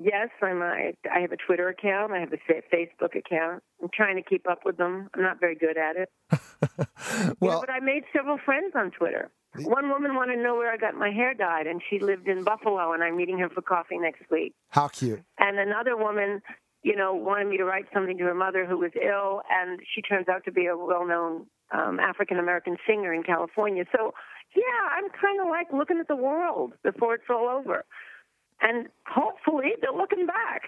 Yes, 0.00 0.28
I'm. 0.42 0.60
I, 0.60 0.94
I 1.12 1.20
have 1.20 1.32
a 1.32 1.36
Twitter 1.36 1.68
account. 1.68 2.12
I 2.12 2.18
have 2.18 2.32
a 2.32 2.38
Facebook 2.74 3.16
account. 3.16 3.62
I'm 3.82 3.88
trying 3.94 4.16
to 4.16 4.22
keep 4.22 4.48
up 4.50 4.60
with 4.64 4.76
them. 4.76 5.08
I'm 5.14 5.22
not 5.22 5.38
very 5.38 5.54
good 5.54 5.76
at 5.76 5.96
it. 5.96 6.08
well, 7.40 7.54
yeah, 7.54 7.60
but 7.60 7.70
I 7.70 7.80
made 7.80 8.02
several 8.12 8.38
friends 8.44 8.72
on 8.74 8.90
Twitter. 8.90 9.30
One 9.56 9.88
woman 9.88 10.16
wanted 10.16 10.36
to 10.36 10.42
know 10.42 10.56
where 10.56 10.72
I 10.72 10.76
got 10.76 10.94
my 10.94 11.10
hair 11.10 11.32
dyed, 11.32 11.68
and 11.68 11.80
she 11.88 12.00
lived 12.00 12.26
in 12.26 12.42
Buffalo, 12.42 12.92
and 12.92 13.04
I'm 13.04 13.16
meeting 13.16 13.38
her 13.38 13.48
for 13.48 13.62
coffee 13.62 13.98
next 13.98 14.22
week. 14.30 14.52
how 14.70 14.88
cute. 14.88 15.22
And 15.38 15.60
another 15.60 15.96
woman, 15.96 16.42
you 16.82 16.96
know, 16.96 17.14
wanted 17.14 17.46
me 17.46 17.56
to 17.58 17.64
write 17.64 17.84
something 17.94 18.18
to 18.18 18.24
her 18.24 18.34
mother 18.34 18.66
who 18.66 18.78
was 18.78 18.90
ill, 18.96 19.42
and 19.48 19.78
she 19.94 20.02
turns 20.02 20.28
out 20.28 20.44
to 20.46 20.52
be 20.52 20.66
a 20.66 20.76
well-known 20.76 21.46
um, 21.72 22.00
African 22.00 22.40
American 22.40 22.76
singer 22.84 23.14
in 23.14 23.22
California. 23.22 23.84
So, 23.96 24.12
yeah, 24.56 24.62
I'm 24.90 25.08
kind 25.10 25.40
of 25.40 25.48
like 25.48 25.68
looking 25.72 26.00
at 26.00 26.08
the 26.08 26.16
world 26.16 26.72
before 26.82 27.14
it's 27.14 27.24
all 27.30 27.48
over, 27.48 27.84
and 28.64 28.88
hopefully 29.06 29.72
they're 29.80 29.92
looking 29.96 30.26
back. 30.26 30.62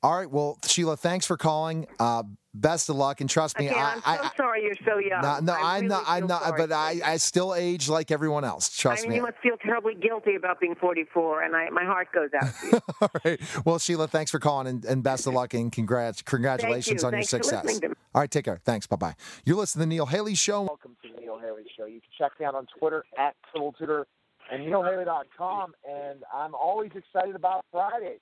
All 0.00 0.16
right. 0.16 0.30
Well, 0.30 0.58
Sheila, 0.64 0.96
thanks 0.96 1.26
for 1.26 1.36
calling. 1.36 1.88
Uh, 1.98 2.22
best 2.54 2.88
of 2.88 2.94
luck, 2.94 3.20
and 3.20 3.28
trust 3.28 3.58
me, 3.58 3.66
Again, 3.66 3.78
I, 3.82 3.94
I'm 3.94 4.02
I, 4.04 4.16
so 4.16 4.22
I, 4.22 4.30
sorry 4.36 4.62
you're 4.62 4.74
so 4.86 4.98
young. 4.98 5.22
no, 5.22 5.40
no, 5.40 5.52
I 5.54 5.74
I'm 5.78 5.82
really 5.82 5.88
not. 5.88 6.04
I'm 6.06 6.26
not. 6.28 6.42
sorry 6.44 6.66
But 6.66 6.72
I. 6.72 7.00
I 7.04 7.16
still 7.16 7.52
age 7.52 7.88
like 7.88 8.12
everyone 8.12 8.44
else. 8.44 8.68
Trust 8.76 9.00
I 9.00 9.02
mean, 9.02 9.10
me. 9.10 9.16
you 9.16 9.22
must 9.22 9.38
feel 9.42 9.56
terribly 9.56 9.94
guilty 9.96 10.36
about 10.36 10.60
being 10.60 10.76
44, 10.76 11.42
and 11.42 11.56
I, 11.56 11.68
my 11.70 11.84
heart 11.84 12.08
goes 12.14 12.30
out 12.40 12.48
to 12.60 12.66
you. 12.76 12.80
All 13.00 13.10
right. 13.24 13.40
Well, 13.66 13.80
Sheila, 13.80 14.06
thanks 14.06 14.30
for 14.30 14.38
calling, 14.38 14.68
and, 14.68 14.84
and 14.84 15.02
best 15.02 15.26
of 15.26 15.34
luck, 15.34 15.52
and 15.54 15.72
congrats, 15.72 16.22
congratulations 16.22 17.02
on 17.02 17.10
Thanks 17.10 17.32
your 17.32 17.40
for 17.40 17.44
success. 17.44 17.64
listening 17.64 17.80
to 17.80 17.88
me. 17.88 17.94
All 18.14 18.20
right. 18.20 18.30
Take 18.30 18.44
care. 18.44 18.60
Thanks. 18.64 18.86
Bye 18.86 18.96
bye. 18.96 19.14
You're 19.44 19.56
listening 19.56 19.80
to 19.82 19.86
the 19.88 19.94
Neil 19.96 20.06
Haley 20.06 20.36
Show. 20.36 20.62
Welcome 20.62 20.96
to 21.02 21.08
the 21.12 21.20
Neil 21.20 21.40
Haley 21.40 21.64
Show. 21.76 21.86
You 21.86 22.00
can 22.00 22.10
check 22.16 22.38
me 22.38 22.46
out 22.46 22.54
on 22.54 22.68
Twitter 22.78 23.04
at 23.18 23.34
Total 23.52 23.72
Tutor 23.72 24.06
and 24.50 24.62
NeilHaley.com. 24.62 25.74
And 25.88 26.22
I'm 26.32 26.54
always 26.54 26.90
excited 26.94 27.34
about 27.34 27.64
Friday. 27.70 28.16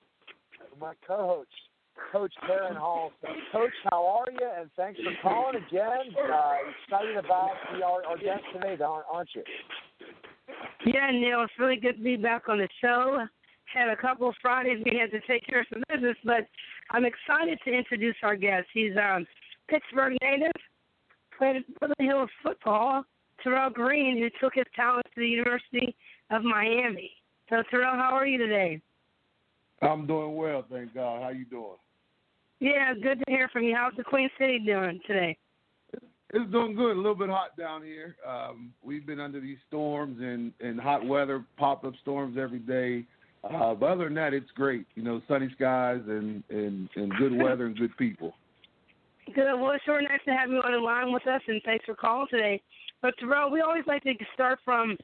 My 0.81 0.93
co-host, 1.07 1.49
Coach 2.13 2.33
Karen 2.47 2.77
Hall. 2.77 3.13
Coach, 3.53 3.73
how 3.91 4.05
are 4.07 4.31
you? 4.31 4.49
And 4.59 4.71
thanks 4.77 5.01
for 5.01 5.13
calling 5.23 5.57
again. 5.57 6.15
Uh, 6.17 6.53
excited 6.85 7.17
about 7.17 7.51
the, 7.73 7.85
our, 7.85 8.05
our 8.05 8.17
guest 8.17 8.43
today, 8.53 8.77
aren't 8.83 9.29
you? 9.35 9.43
Yeah, 10.85 11.11
Neil, 11.11 11.43
it's 11.43 11.53
really 11.59 11.77
good 11.77 11.97
to 11.97 12.03
be 12.03 12.17
back 12.17 12.49
on 12.49 12.59
the 12.59 12.69
show. 12.81 13.25
Had 13.73 13.89
a 13.89 13.97
couple 13.97 14.29
of 14.29 14.35
Fridays 14.41 14.83
we 14.85 14.99
had 14.99 15.11
to 15.11 15.21
take 15.27 15.47
care 15.47 15.61
of 15.61 15.67
some 15.73 15.83
business, 15.93 16.17
but 16.25 16.47
I'm 16.91 17.05
excited 17.05 17.59
to 17.65 17.73
introduce 17.73 18.15
our 18.23 18.37
guest. 18.37 18.69
He's 18.73 18.93
um 18.97 19.27
Pittsburgh 19.69 20.17
native, 20.23 20.53
played 21.37 21.57
at 21.57 21.63
Woodland 21.81 22.09
Hills 22.09 22.31
football. 22.43 23.05
Terrell 23.43 23.71
Green, 23.71 24.19
who 24.19 24.31
took 24.41 24.55
his 24.55 24.65
talents 24.75 25.11
to 25.15 25.21
the 25.21 25.29
University 25.29 25.95
of 26.31 26.43
Miami. 26.43 27.11
So, 27.51 27.63
Terrell, 27.71 27.95
how 27.95 28.11
are 28.13 28.27
you 28.27 28.39
today? 28.39 28.81
I'm 29.83 30.07
doing 30.07 30.35
well, 30.35 30.65
thank 30.71 30.95
God. 30.95 31.23
How 31.23 31.29
you 31.31 31.45
doing? 31.45 31.77
Yeah, 32.61 32.95
good 32.95 33.19
to 33.19 33.25
hear 33.29 33.49
from 33.53 33.65
you. 33.65 33.75
How's 33.77 33.95
the 33.97 34.05
Queen 34.05 34.31
City 34.39 34.59
doing 34.59 35.01
today? 35.07 35.37
It's 36.33 36.51
doing 36.51 36.75
good. 36.75 36.97
A 36.97 36.97
little 36.97 37.15
bit 37.15 37.29
hot 37.29 37.57
down 37.57 37.83
here. 37.83 38.17
Um, 38.27 38.73
we've 38.83 39.07
been 39.07 39.21
under 39.21 39.41
these 39.41 39.59
storms 39.69 40.19
and, 40.21 40.53
and 40.61 40.81
hot 40.81 41.07
weather, 41.07 41.45
pop 41.57 41.85
up 41.85 41.93
storms 42.03 42.37
every 42.41 42.59
day. 42.59 43.05
Uh, 43.45 43.75
but 43.75 43.87
other 43.87 44.05
than 44.05 44.15
that, 44.15 44.35
it's 44.35 44.51
great. 44.57 44.87
You 44.97 45.03
know, 45.03 45.23
sunny 45.29 45.49
skies 45.55 46.01
and, 46.09 46.43
and, 46.51 46.89
and 46.97 47.13
good 47.17 47.37
weather 47.37 47.67
and 47.67 47.77
good 47.79 47.97
people. 47.97 48.35
Good. 49.35 49.61
Well, 49.61 49.73
it's 49.73 49.85
sure 49.85 50.01
nice 50.03 50.21
to 50.25 50.33
have 50.33 50.51
you 50.51 50.57
on 50.57 50.73
the 50.73 50.79
line 50.79 51.13
with 51.13 51.27
us, 51.27 51.43
and 51.47 51.61
thanks 51.65 51.85
for 51.85 51.95
calling 51.95 52.27
today. 52.31 52.61
But 53.03 53.15
Terrell, 53.19 53.51
we 53.51 53.61
always 53.61 53.85
like 53.87 54.03
to 54.05 54.15
start 54.35 54.59
from 54.65 54.97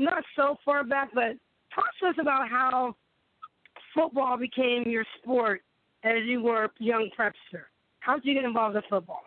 not 0.00 0.24
so 0.34 0.56
far 0.64 0.82
back, 0.84 1.10
but 1.14 1.36
talk 1.74 1.86
to 2.00 2.08
us 2.08 2.14
about 2.20 2.48
how 2.48 2.96
football 3.94 4.36
became 4.36 4.84
your 4.86 5.04
sport 5.20 5.62
as 6.04 6.24
you 6.24 6.42
were 6.42 6.64
a 6.64 6.70
young 6.78 7.10
prepster. 7.16 7.64
How 8.00 8.16
did 8.16 8.24
you 8.24 8.34
get 8.34 8.44
involved 8.44 8.76
in 8.76 8.82
football? 8.88 9.22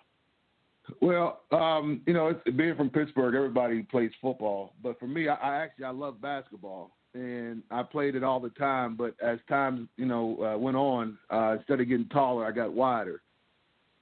Well, 1.01 1.41
um, 1.51 2.01
you 2.05 2.13
know, 2.13 2.33
being 2.57 2.75
from 2.75 2.89
Pittsburgh, 2.89 3.35
everybody 3.35 3.83
plays 3.83 4.11
football. 4.21 4.73
But 4.81 4.99
for 4.99 5.07
me, 5.07 5.29
I, 5.29 5.35
I 5.35 5.55
actually 5.63 5.85
I 5.85 5.91
love 5.91 6.19
basketball, 6.19 6.91
and 7.13 7.63
I 7.71 7.83
played 7.83 8.15
it 8.15 8.23
all 8.23 8.39
the 8.39 8.49
time. 8.49 8.95
But 8.97 9.15
as 9.23 9.39
time, 9.47 9.87
you 9.95 10.05
know, 10.05 10.43
uh, 10.43 10.57
went 10.57 10.75
on, 10.75 11.17
uh, 11.31 11.55
instead 11.57 11.79
of 11.79 11.87
getting 11.87 12.09
taller, 12.09 12.45
I 12.45 12.51
got 12.51 12.73
wider. 12.73 13.21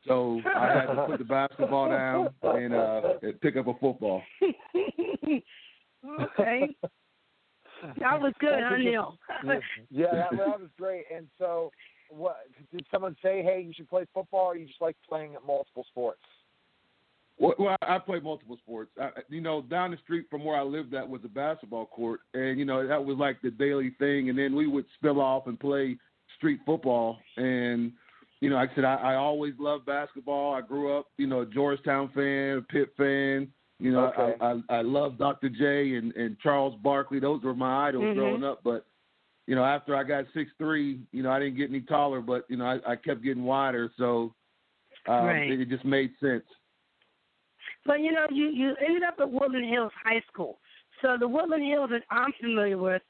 So 0.07 0.41
I 0.55 0.67
had 0.67 0.86
to 0.88 1.05
put 1.05 1.19
the 1.19 1.26
basketball 1.26 1.89
down 1.89 2.30
and 2.41 2.74
uh, 2.74 3.01
and 3.22 3.39
pick 3.41 3.57
up 3.57 3.67
a 3.67 3.74
football. 3.76 4.24
okay. 6.22 6.76
That 7.99 8.22
was 8.22 8.34
good, 8.39 8.60
huh, 8.64 8.78
Neil? 8.78 9.18
yeah, 9.89 10.06
that, 10.12 10.32
that 10.32 10.60
was 10.60 10.70
great. 10.78 11.06
And 11.12 11.28
so, 11.39 11.72
what 12.10 12.38
did 12.72 12.86
someone 12.91 13.16
say? 13.24 13.41
Hey, 13.41 13.64
you 13.66 13.74
should 13.74 13.89
play 13.89 14.06
football, 14.14 14.52
or 14.52 14.56
you 14.56 14.68
just 14.68 14.82
like 14.82 14.95
playing 15.10 15.36
multiple 15.45 15.84
sports? 15.89 16.22
Well, 17.39 17.56
well 17.58 17.76
I 17.82 17.97
played 17.97 18.24
multiple 18.24 18.58
sports. 18.58 18.91
I, 19.02 19.10
you 19.30 19.41
know, 19.41 19.64
down 19.64 19.91
the 19.91 19.97
street 19.97 20.28
from 20.30 20.43
where 20.43 20.58
I 20.60 20.62
lived 20.62 20.93
at 20.93 21.10
was 21.10 21.22
a 21.26 21.30
basketball 21.30 21.88
court, 21.88 22.20
and 22.36 22.60
you 22.60 22.66
know 22.66 22.88
that 22.88 23.04
was 23.04 23.18
like 23.18 23.41
the 23.41 23.49
daily 23.49 23.95
thing. 23.97 24.30
And 24.30 24.38
then 24.38 24.56
we 24.56 24.68
would 24.68 24.86
spill 24.95 25.20
off 25.20 25.47
and 25.47 25.60
play 25.60 25.97
street 26.38 26.60
football. 26.66 27.18
And 27.38 27.93
you 28.41 28.49
know, 28.49 28.58
like 28.58 28.72
I 28.72 28.76
said, 28.76 28.86
I, 28.86 28.95
I 28.95 29.16
always 29.16 29.54
loved 29.60 29.86
basketball. 29.86 30.54
I 30.54 30.62
grew 30.62 30.97
up, 30.97 31.08
you 31.18 31.28
know, 31.28 31.41
a 31.41 31.45
Georgetown 31.45 32.10
fan, 32.14 32.58
a 32.58 32.62
Pitt 32.62 32.89
fan. 32.97 33.47
You 33.82 33.92
know, 33.92 34.06
Okay. 34.16 34.36
I, 34.40 34.52
I 34.70 34.78
I 34.78 34.82
love 34.84 35.18
Dr. 35.18 35.50
J 35.50 35.96
and 35.96 36.16
and 36.16 36.38
Charles 36.40 36.76
Barkley. 36.84 37.20
Those 37.20 37.42
were 37.42 37.56
my 37.56 37.88
idols 37.88 38.04
Mhm. 38.04 38.16
growing 38.16 38.44
up. 38.44 38.62
But 38.64 38.86
you 39.48 39.56
know, 39.56 39.66
after 39.66 39.96
I 39.96 40.04
got 40.04 40.26
six 40.36 40.52
three, 40.60 41.02
you 41.12 41.24
know, 41.24 41.32
I 41.32 41.40
didn't 41.40 41.58
get 41.58 41.70
any 41.72 41.82
taller, 41.82 42.22
but 42.22 42.46
you 42.48 42.58
know, 42.58 42.66
I, 42.66 42.92
I 42.92 42.96
kept 42.96 43.24
getting 43.24 43.44
wider. 43.44 43.90
So 43.98 44.36
um, 45.08 45.26
Right. 45.26 45.50
it, 45.50 45.62
it 45.62 45.70
just 45.70 45.84
made 45.84 46.12
sense. 46.20 46.46
But 47.84 48.02
you 48.02 48.12
know, 48.12 48.28
you 48.30 48.50
you 48.50 48.76
ended 48.86 49.02
up 49.02 49.16
at 49.20 49.32
Woodland 49.32 49.66
Hills 49.68 49.92
High 50.04 50.22
School. 50.32 50.60
So 51.02 51.18
the 51.20 51.28
Woodland 51.28 51.64
Hills 51.64 51.90
that 51.90 52.04
I'm 52.12 52.32
familiar 52.40 52.78
with 52.78 53.02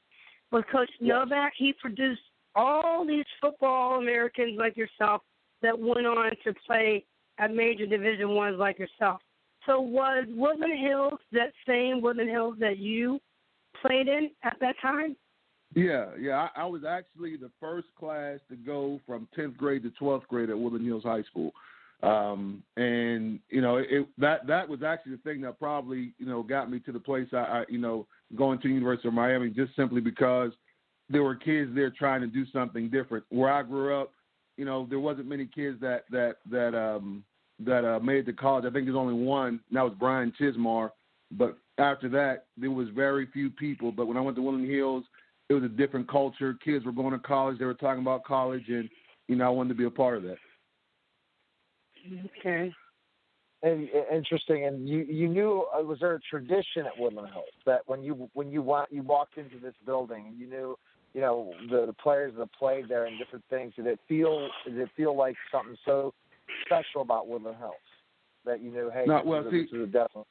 was 0.52 0.64
Coach 0.72 0.90
Novak. 1.02 1.52
He 1.54 1.74
produced 1.74 2.22
all 2.54 3.06
these 3.06 3.26
football 3.42 3.98
Americans 3.98 4.58
like 4.58 4.78
yourself 4.78 5.20
that 5.60 5.78
went 5.78 6.06
on 6.06 6.30
to 6.44 6.54
play 6.66 7.04
at 7.38 7.54
major 7.54 7.84
Division 7.84 8.30
ones 8.30 8.56
like 8.58 8.78
yourself. 8.78 9.20
So 9.66 9.80
was 9.80 10.26
Woodland 10.30 10.78
Hills 10.78 11.18
that 11.32 11.52
same 11.66 12.00
Woodland 12.00 12.30
Hills 12.30 12.56
that 12.60 12.78
you 12.78 13.20
played 13.80 14.08
in 14.08 14.30
at 14.42 14.56
that 14.60 14.74
time? 14.80 15.16
Yeah, 15.74 16.06
yeah. 16.20 16.48
I, 16.56 16.62
I 16.62 16.66
was 16.66 16.82
actually 16.84 17.36
the 17.36 17.50
first 17.60 17.88
class 17.98 18.40
to 18.50 18.56
go 18.56 19.00
from 19.06 19.28
10th 19.36 19.56
grade 19.56 19.82
to 19.84 19.90
12th 20.00 20.26
grade 20.26 20.50
at 20.50 20.58
Woodland 20.58 20.86
Hills 20.86 21.04
High 21.04 21.22
School. 21.22 21.52
Um, 22.02 22.62
and 22.76 23.38
you 23.48 23.60
know, 23.60 23.76
it, 23.76 24.08
that 24.18 24.46
that 24.48 24.68
was 24.68 24.82
actually 24.82 25.12
the 25.12 25.22
thing 25.22 25.40
that 25.42 25.60
probably 25.60 26.12
you 26.18 26.26
know 26.26 26.42
got 26.42 26.68
me 26.68 26.80
to 26.80 26.92
the 26.92 26.98
place 26.98 27.28
I, 27.32 27.36
I 27.36 27.64
you 27.68 27.78
know 27.78 28.08
going 28.36 28.58
to 28.58 28.68
the 28.68 28.74
University 28.74 29.06
of 29.06 29.14
Miami 29.14 29.50
just 29.50 29.76
simply 29.76 30.00
because 30.00 30.50
there 31.08 31.22
were 31.22 31.36
kids 31.36 31.70
there 31.74 31.90
trying 31.90 32.20
to 32.22 32.26
do 32.26 32.44
something 32.52 32.90
different. 32.90 33.24
Where 33.28 33.52
I 33.52 33.62
grew 33.62 34.00
up, 34.00 34.12
you 34.56 34.64
know, 34.64 34.86
there 34.90 34.98
wasn't 34.98 35.28
many 35.28 35.46
kids 35.46 35.80
that 35.80 36.04
that 36.10 36.38
that 36.50 36.74
um 36.74 37.22
that 37.64 37.84
uh, 37.84 38.00
made 38.00 38.18
it 38.18 38.26
to 38.26 38.32
college. 38.32 38.64
I 38.64 38.70
think 38.70 38.86
there's 38.86 38.96
only 38.96 39.14
one, 39.14 39.60
and 39.68 39.76
that 39.76 39.82
was 39.82 39.94
Brian 39.98 40.32
Chismar. 40.38 40.90
But 41.30 41.56
after 41.78 42.08
that, 42.10 42.46
there 42.56 42.70
was 42.70 42.88
very 42.94 43.26
few 43.32 43.50
people. 43.50 43.92
But 43.92 44.06
when 44.06 44.16
I 44.16 44.20
went 44.20 44.36
to 44.36 44.42
Woodland 44.42 44.70
Hills, 44.70 45.04
it 45.48 45.54
was 45.54 45.64
a 45.64 45.68
different 45.68 46.08
culture. 46.08 46.56
Kids 46.64 46.84
were 46.84 46.92
going 46.92 47.12
to 47.12 47.18
college. 47.18 47.58
They 47.58 47.64
were 47.64 47.74
talking 47.74 48.02
about 48.02 48.24
college, 48.24 48.64
and 48.68 48.88
you 49.28 49.36
know, 49.36 49.46
I 49.46 49.50
wanted 49.50 49.70
to 49.70 49.74
be 49.74 49.84
a 49.84 49.90
part 49.90 50.16
of 50.16 50.22
that. 50.24 50.38
Okay. 52.38 52.72
And 53.62 53.88
interesting. 54.12 54.66
And 54.66 54.88
you 54.88 55.00
you 55.08 55.28
knew 55.28 55.66
uh, 55.76 55.82
was 55.82 56.00
there 56.00 56.14
a 56.14 56.20
tradition 56.20 56.84
at 56.86 56.98
Woodland 56.98 57.28
Hills 57.32 57.44
that 57.64 57.82
when 57.86 58.02
you 58.02 58.28
when 58.34 58.50
you 58.50 58.60
wa- 58.60 58.86
you 58.90 59.02
walked 59.02 59.38
into 59.38 59.58
this 59.58 59.74
building 59.86 60.26
and 60.26 60.38
you 60.38 60.48
knew 60.48 60.76
you 61.14 61.20
know 61.20 61.52
the, 61.70 61.86
the 61.86 61.92
players 61.92 62.32
that 62.38 62.52
played 62.54 62.88
there 62.88 63.06
and 63.06 63.18
different 63.18 63.44
things 63.50 63.72
did 63.76 63.86
it 63.86 64.00
feel 64.08 64.48
did 64.64 64.78
it 64.78 64.88
feel 64.96 65.16
like 65.16 65.36
something 65.52 65.76
so 65.84 66.12
special 66.66 67.02
about 67.02 67.28
Woodland 67.28 67.56
Hills 67.58 67.74
that 68.44 68.60
you 68.62 68.70
knew 68.70 68.90
hey 68.92 69.04
No, 69.06 69.18
this, 69.18 69.26
well, 69.26 69.40
is, 69.40 69.46
a- 69.46 69.50
see- 69.50 69.62
this 69.62 69.72
is 69.72 69.82
a 69.82 69.86
definite 69.86 70.26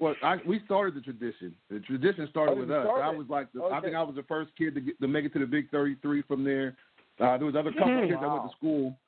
well, 0.00 0.16
I, 0.22 0.36
we 0.44 0.60
started 0.64 0.96
the 0.96 1.00
tradition. 1.00 1.54
The 1.70 1.78
tradition 1.80 2.26
started 2.28 2.52
Oh, 2.56 2.60
with 2.60 2.70
you 2.70 2.74
us. 2.74 2.86
started 2.86 3.04
I 3.04 3.10
was 3.16 3.26
like, 3.28 3.52
the, 3.52 3.62
I 3.62 3.80
think 3.80 3.94
I 3.94 4.02
was 4.02 4.16
the 4.16 4.24
first 4.24 4.50
kid 4.58 4.74
to 4.74 4.80
get, 4.80 5.00
to 5.00 5.06
make 5.06 5.24
it 5.24 5.32
to 5.34 5.38
the 5.38 5.46
Big 5.46 5.70
Thirty 5.70 5.94
Three 6.02 6.22
from 6.22 6.42
there. 6.42 6.76
Uh, 7.20 7.36
there 7.38 7.46
was 7.46 7.54
other 7.54 7.70
couple 7.70 7.88
Mhm. 7.90 8.08
kids 8.08 8.20
that 8.20 8.28
went 8.28 8.50
to 8.50 8.56
school, 8.56 8.98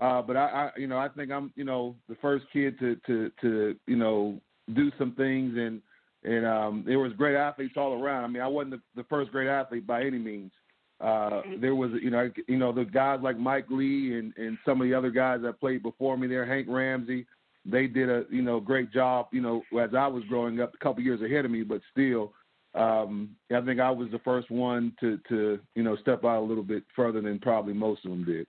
uh, 0.00 0.22
but 0.22 0.36
I, 0.36 0.70
I, 0.76 0.78
you 0.78 0.86
know, 0.86 0.96
I 0.98 1.08
think 1.08 1.32
I'm, 1.32 1.52
you 1.56 1.64
know, 1.64 1.96
the 2.08 2.14
first 2.16 2.44
kid 2.52 2.78
to 2.78 2.94
to 3.06 3.32
to 3.40 3.74
you 3.88 3.96
know 3.96 4.40
do 4.74 4.92
some 4.96 5.12
things, 5.16 5.56
and 5.56 5.82
and 6.22 6.46
um, 6.46 6.84
there 6.86 7.00
was 7.00 7.12
great 7.14 7.34
athletes 7.34 7.74
all 7.76 8.00
around. 8.00 8.22
I 8.22 8.28
mean, 8.28 8.42
I 8.42 8.46
wasn't 8.46 8.74
the, 8.74 8.80
the 9.02 9.08
first 9.08 9.32
great 9.32 9.48
athlete 9.48 9.86
by 9.88 10.04
any 10.04 10.18
means. 10.18 10.52
Uh, 11.00 11.42
there 11.60 11.74
was, 11.74 11.90
you 12.02 12.10
know, 12.10 12.30
you 12.46 12.56
know, 12.56 12.72
the 12.72 12.84
guys 12.84 13.20
like 13.22 13.38
Mike 13.38 13.66
Lee 13.68 14.16
and 14.18 14.32
and 14.36 14.56
some 14.64 14.80
of 14.80 14.86
the 14.86 14.94
other 14.94 15.10
guys 15.10 15.40
that 15.42 15.60
played 15.60 15.82
before 15.82 16.16
me 16.16 16.26
there, 16.26 16.46
Hank 16.46 16.66
Ramsey. 16.68 17.26
They 17.66 17.86
did 17.86 18.10
a, 18.10 18.24
you 18.30 18.42
know, 18.42 18.60
great 18.60 18.92
job. 18.92 19.28
You 19.32 19.40
know, 19.40 19.62
as 19.80 19.90
I 19.96 20.06
was 20.06 20.22
growing 20.28 20.60
up, 20.60 20.74
a 20.74 20.84
couple 20.84 21.02
years 21.02 21.20
ahead 21.22 21.44
of 21.44 21.50
me, 21.50 21.62
but 21.62 21.80
still, 21.90 22.32
um, 22.74 23.30
I 23.54 23.60
think 23.62 23.80
I 23.80 23.90
was 23.90 24.08
the 24.10 24.18
first 24.20 24.50
one 24.50 24.92
to 25.00 25.18
to 25.28 25.58
you 25.74 25.82
know 25.82 25.96
step 25.96 26.24
out 26.24 26.42
a 26.42 26.46
little 26.46 26.62
bit 26.62 26.84
further 26.94 27.20
than 27.20 27.38
probably 27.38 27.72
most 27.72 28.04
of 28.04 28.10
them 28.10 28.24
did. 28.24 28.46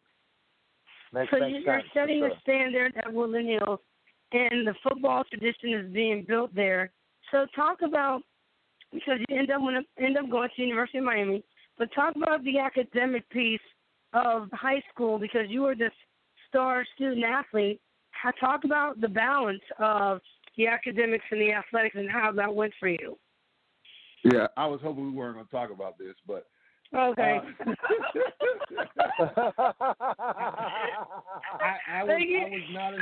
Makes, 1.13 1.31
so 1.31 1.39
makes 1.39 1.51
you- 1.51 1.63
you're 1.63 1.79
sense, 1.79 1.87
for 1.87 1.99
setting 1.99 2.19
sure. 2.19 2.27
a 2.27 2.39
standard 2.41 2.93
at 2.97 3.11
Woodland 3.11 3.47
Hills, 3.47 3.79
and 4.31 4.67
the 4.67 4.75
football 4.83 5.23
tradition 5.23 5.73
is 5.73 5.91
being 5.91 6.23
built 6.23 6.53
there. 6.53 6.91
So 7.31 7.45
talk 7.55 7.81
about 7.81 8.21
because 8.91 9.19
you 9.27 9.37
end 9.37 9.51
up 9.51 9.61
when 9.61 9.85
end 9.97 10.17
up 10.17 10.29
going 10.29 10.49
to 10.55 10.61
University 10.61 10.99
of 10.99 11.03
Miami, 11.05 11.43
but 11.77 11.93
talk 11.93 12.15
about 12.15 12.43
the 12.43 12.59
academic 12.59 13.29
piece 13.29 13.59
of 14.13 14.49
high 14.53 14.81
school 14.93 15.19
because 15.19 15.45
you 15.49 15.61
were 15.61 15.75
this 15.75 15.91
star 16.47 16.85
student 16.95 17.23
athlete. 17.23 17.81
Talk 18.39 18.63
about 18.63 18.99
the 19.01 19.07
balance 19.07 19.61
of 19.77 20.19
the 20.57 20.67
academics 20.67 21.25
and 21.29 21.41
the 21.41 21.51
athletics 21.51 21.95
and 21.97 22.09
how 22.09 22.31
that 22.31 22.53
went 22.53 22.73
for 22.79 22.87
you. 22.87 23.17
Yeah, 24.23 24.47
I 24.57 24.65
was 24.65 24.79
hoping 24.81 25.05
we 25.05 25.11
weren't 25.11 25.35
going 25.35 25.45
to 25.45 25.51
talk 25.51 25.69
about 25.69 25.99
this, 25.99 26.15
but 26.25 26.47
Okay. 26.93 27.39
Uh, 27.59 27.73
I, 31.59 31.77
I 31.91 32.03
was 32.03 32.07
Thank 32.07 32.29
you. 32.29 32.39
I 32.39 32.49
was 32.49 32.61
not 32.71 32.93
a 32.93 32.97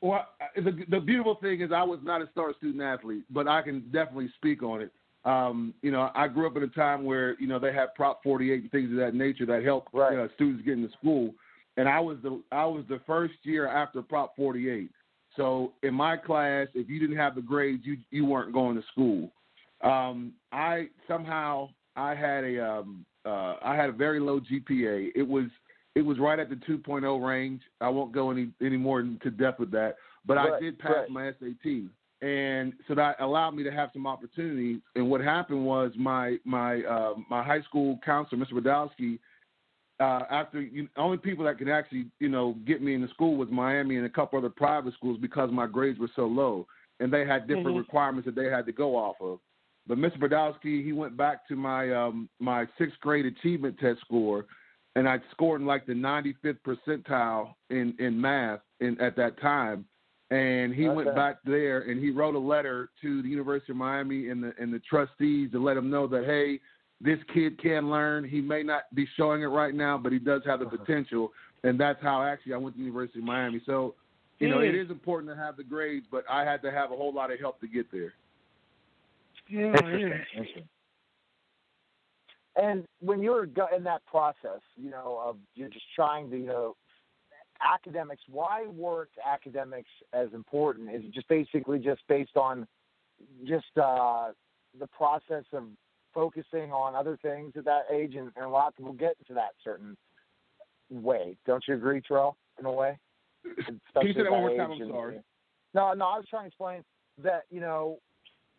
well. 0.00 0.26
The 0.56 0.84
the 0.88 1.00
beautiful 1.00 1.36
thing 1.36 1.60
is 1.60 1.70
I 1.72 1.82
was 1.82 2.00
not 2.02 2.22
a 2.22 2.28
star 2.32 2.52
student 2.56 2.82
athlete, 2.82 3.24
but 3.30 3.46
I 3.46 3.62
can 3.62 3.80
definitely 3.92 4.30
speak 4.36 4.62
on 4.62 4.80
it. 4.80 4.92
Um, 5.24 5.74
you 5.82 5.90
know, 5.90 6.10
I 6.14 6.28
grew 6.28 6.46
up 6.46 6.56
in 6.56 6.62
a 6.62 6.68
time 6.68 7.04
where 7.04 7.38
you 7.38 7.46
know 7.46 7.58
they 7.58 7.72
had 7.72 7.94
Prop 7.94 8.22
48 8.22 8.62
and 8.62 8.70
things 8.70 8.90
of 8.90 8.96
that 8.96 9.14
nature 9.14 9.46
that 9.46 9.62
helped 9.62 9.92
Right. 9.92 10.18
uh, 10.18 10.28
students 10.34 10.64
get 10.64 10.74
into 10.74 10.90
school, 10.98 11.34
and 11.76 11.88
I 11.88 12.00
was 12.00 12.18
the 12.22 12.40
I 12.52 12.64
was 12.64 12.84
the 12.88 13.00
first 13.06 13.34
year 13.42 13.66
after 13.68 14.02
Prop 14.02 14.34
48. 14.36 14.90
So 15.36 15.72
in 15.82 15.94
my 15.94 16.16
class, 16.16 16.68
if 16.74 16.88
you 16.88 16.98
didn't 16.98 17.16
have 17.16 17.34
the 17.34 17.42
grades, 17.42 17.84
you 17.84 17.98
you 18.10 18.24
weren't 18.24 18.52
going 18.52 18.76
to 18.76 18.82
school. 18.92 19.30
Um, 19.82 20.32
I 20.52 20.88
somehow 21.06 21.70
I 21.96 22.14
had 22.14 22.44
a 22.44 22.64
um, 22.64 23.04
uh, 23.24 23.56
I 23.62 23.76
had 23.76 23.90
a 23.90 23.92
very 23.92 24.20
low 24.20 24.40
GPA. 24.40 25.10
It 25.14 25.26
was 25.26 25.46
it 25.94 26.02
was 26.02 26.18
right 26.18 26.38
at 26.38 26.48
the 26.48 26.56
2.0 26.56 27.26
range. 27.26 27.60
I 27.80 27.88
won't 27.88 28.12
go 28.12 28.30
any 28.30 28.50
any 28.62 28.76
more 28.76 29.00
into 29.00 29.30
depth 29.30 29.60
with 29.60 29.70
that, 29.72 29.96
but 30.24 30.38
I 30.38 30.58
did 30.60 30.78
pass 30.78 30.92
right. 30.96 31.10
my 31.10 31.32
SAT, 31.38 31.90
and 32.22 32.74
so 32.86 32.94
that 32.94 33.16
allowed 33.20 33.52
me 33.52 33.62
to 33.64 33.70
have 33.72 33.90
some 33.92 34.06
opportunities. 34.06 34.80
And 34.94 35.08
what 35.08 35.20
happened 35.20 35.64
was 35.64 35.92
my 35.96 36.36
my 36.44 36.82
uh, 36.82 37.14
my 37.30 37.42
high 37.42 37.62
school 37.62 37.98
counselor, 38.04 38.44
Mr. 38.44 38.52
Badowski, 38.52 39.18
uh, 40.00 40.24
after 40.30 40.60
you, 40.60 40.88
only 40.96 41.16
people 41.18 41.44
that 41.46 41.58
could 41.58 41.68
actually 41.68 42.06
you 42.18 42.28
know 42.28 42.56
get 42.66 42.82
me 42.82 42.94
into 42.94 43.08
school 43.08 43.36
was 43.36 43.48
Miami 43.50 43.96
and 43.96 44.06
a 44.06 44.10
couple 44.10 44.38
other 44.38 44.50
private 44.50 44.94
schools 44.94 45.18
because 45.20 45.50
my 45.50 45.66
grades 45.66 45.98
were 45.98 46.10
so 46.14 46.26
low, 46.26 46.66
and 47.00 47.12
they 47.12 47.24
had 47.26 47.46
different 47.46 47.68
Mm-hmm. 47.68 47.76
Mhm. 47.76 47.78
requirements 47.78 48.26
that 48.26 48.34
they 48.34 48.50
had 48.50 48.66
to 48.66 48.72
go 48.72 48.96
off 48.96 49.16
of. 49.20 49.38
But 49.86 49.98
Mr. 49.98 50.18
Bradowski, 50.18 50.84
he 50.84 50.92
went 50.92 51.16
back 51.16 51.48
to 51.48 51.56
my 51.56 51.92
um, 51.92 52.28
my 52.38 52.66
sixth 52.78 53.00
grade 53.00 53.26
achievement 53.26 53.78
test 53.78 54.00
score, 54.02 54.44
and 54.94 55.08
I 55.08 55.20
scored 55.30 55.62
in 55.62 55.66
like 55.66 55.86
the 55.86 55.94
95th 55.94 56.58
percentile 56.66 57.54
in 57.70 57.94
in 57.98 58.20
math 58.20 58.60
in 58.80 59.00
at 59.00 59.16
that 59.16 59.40
time. 59.40 59.86
And 60.30 60.72
he 60.72 60.88
went 60.88 61.12
back 61.16 61.38
there 61.44 61.80
and 61.82 62.00
he 62.00 62.10
wrote 62.10 62.36
a 62.36 62.38
letter 62.38 62.90
to 63.02 63.20
the 63.20 63.28
University 63.28 63.72
of 63.72 63.76
Miami 63.78 64.28
and 64.28 64.42
the 64.42 64.52
and 64.60 64.72
the 64.72 64.78
trustees 64.78 65.50
to 65.50 65.58
let 65.62 65.74
them 65.74 65.90
know 65.90 66.06
that 66.06 66.24
hey, 66.24 66.60
this 67.00 67.18
kid 67.34 67.60
can 67.60 67.90
learn. 67.90 68.28
He 68.28 68.40
may 68.40 68.62
not 68.62 68.82
be 68.94 69.08
showing 69.16 69.42
it 69.42 69.46
right 69.46 69.74
now, 69.74 69.98
but 69.98 70.12
he 70.12 70.18
does 70.20 70.42
have 70.46 70.60
the 70.60 70.66
potential. 70.66 71.32
And 71.64 71.78
that's 71.80 72.00
how 72.02 72.22
actually 72.22 72.54
I 72.54 72.58
went 72.58 72.76
to 72.76 72.78
the 72.78 72.84
University 72.84 73.18
of 73.18 73.24
Miami. 73.24 73.60
So, 73.66 73.94
you 74.38 74.48
know, 74.48 74.60
it 74.60 74.74
Mm. 74.74 74.90
important 74.90 75.32
to 75.32 75.36
have 75.36 75.56
the 75.56 75.64
grades, 75.64 76.06
but 76.10 76.24
I 76.30 76.44
had 76.44 76.62
to 76.62 76.70
have 76.70 76.92
a 76.92 76.96
whole 76.96 77.12
lot 77.12 77.32
of 77.32 77.40
help 77.40 77.60
to 77.60 77.66
get 77.66 77.90
there. 77.90 78.14
Yeah, 79.48 79.66
Interesting. 79.66 80.08
yeah. 80.08 80.24
Interesting. 80.32 80.68
And 82.56 82.86
when 83.00 83.22
you're 83.22 83.46
in 83.74 83.84
that 83.84 84.04
process, 84.06 84.60
you 84.76 84.90
know, 84.90 85.20
of 85.24 85.38
you're 85.54 85.68
just 85.68 85.86
trying 85.94 86.30
to, 86.30 86.36
you 86.36 86.46
know, 86.46 86.76
academics. 87.62 88.22
Why 88.28 88.66
weren't 88.66 89.10
academics 89.24 89.90
as 90.12 90.28
important? 90.32 90.90
Is 90.94 91.02
it 91.04 91.12
just 91.12 91.28
basically 91.28 91.78
just 91.78 92.02
based 92.08 92.36
on 92.36 92.66
just 93.46 93.66
uh, 93.80 94.28
the 94.78 94.86
process 94.88 95.44
of 95.52 95.64
focusing 96.14 96.72
on 96.72 96.94
other 96.94 97.18
things 97.22 97.52
at 97.56 97.64
that 97.64 97.82
age, 97.92 98.14
and, 98.14 98.30
and 98.36 98.44
a 98.44 98.48
lot 98.48 98.68
of 98.68 98.76
people 98.76 98.92
get 98.92 99.14
into 99.20 99.34
that 99.34 99.50
certain 99.62 99.96
way. 100.90 101.36
Don't 101.46 101.62
you 101.68 101.74
agree, 101.74 102.00
Terrell? 102.00 102.36
In 102.58 102.66
a 102.66 102.72
way. 102.72 102.98
Can 103.44 103.80
you 104.02 104.12
say 104.12 104.22
that 104.22 104.32
one 104.32 104.40
more 104.40 104.56
time? 104.56 104.72
I'm 104.72 104.80
and- 104.80 104.90
sorry. 104.90 105.20
No, 105.72 105.92
no, 105.92 106.04
I 106.04 106.16
was 106.16 106.26
trying 106.28 106.42
to 106.42 106.48
explain 106.48 106.84
that 107.22 107.44
you 107.48 107.60
know 107.60 107.98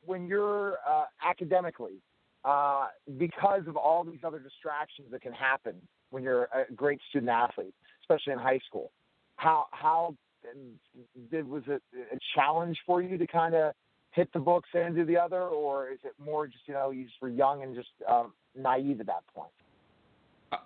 when 0.06 0.28
you're 0.28 0.78
uh, 0.88 1.04
academically, 1.28 2.02
uh, 2.46 2.88
because 3.18 3.64
of 3.68 3.76
all 3.76 4.04
these 4.04 4.22
other 4.24 4.40
distractions 4.40 5.10
that 5.12 5.22
can 5.22 5.34
happen 5.34 5.76
when 6.10 6.24
you're 6.24 6.44
a 6.46 6.72
great 6.74 7.00
student 7.10 7.30
athlete, 7.30 7.74
especially 8.12 8.34
in 8.34 8.40
high 8.40 8.60
school. 8.68 8.92
How 9.38 9.66
how 9.72 10.16
did 11.32 11.48
was 11.48 11.64
it 11.68 11.82
a 11.96 12.18
challenge 12.36 12.78
for 12.86 13.02
you 13.02 13.18
to 13.18 13.28
kind 13.28 13.56
of 13.56 13.74
hit 14.12 14.32
the 14.34 14.40
books 14.40 14.70
and 14.74 14.96
do 14.96 15.06
the 15.06 15.18
other, 15.18 15.42
or 15.44 15.90
is 15.90 16.00
it 16.04 16.14
more 16.24 16.48
just 16.48 16.68
you 16.68 16.74
know 16.74 16.92
you 16.92 17.06
just 17.06 17.16
were 17.22 17.30
young 17.30 17.64
and 17.64 17.76
just 17.76 17.90
um, 18.10 18.34
naive 18.58 19.00
at 19.00 19.08
that 19.08 19.24
point? 19.34 19.52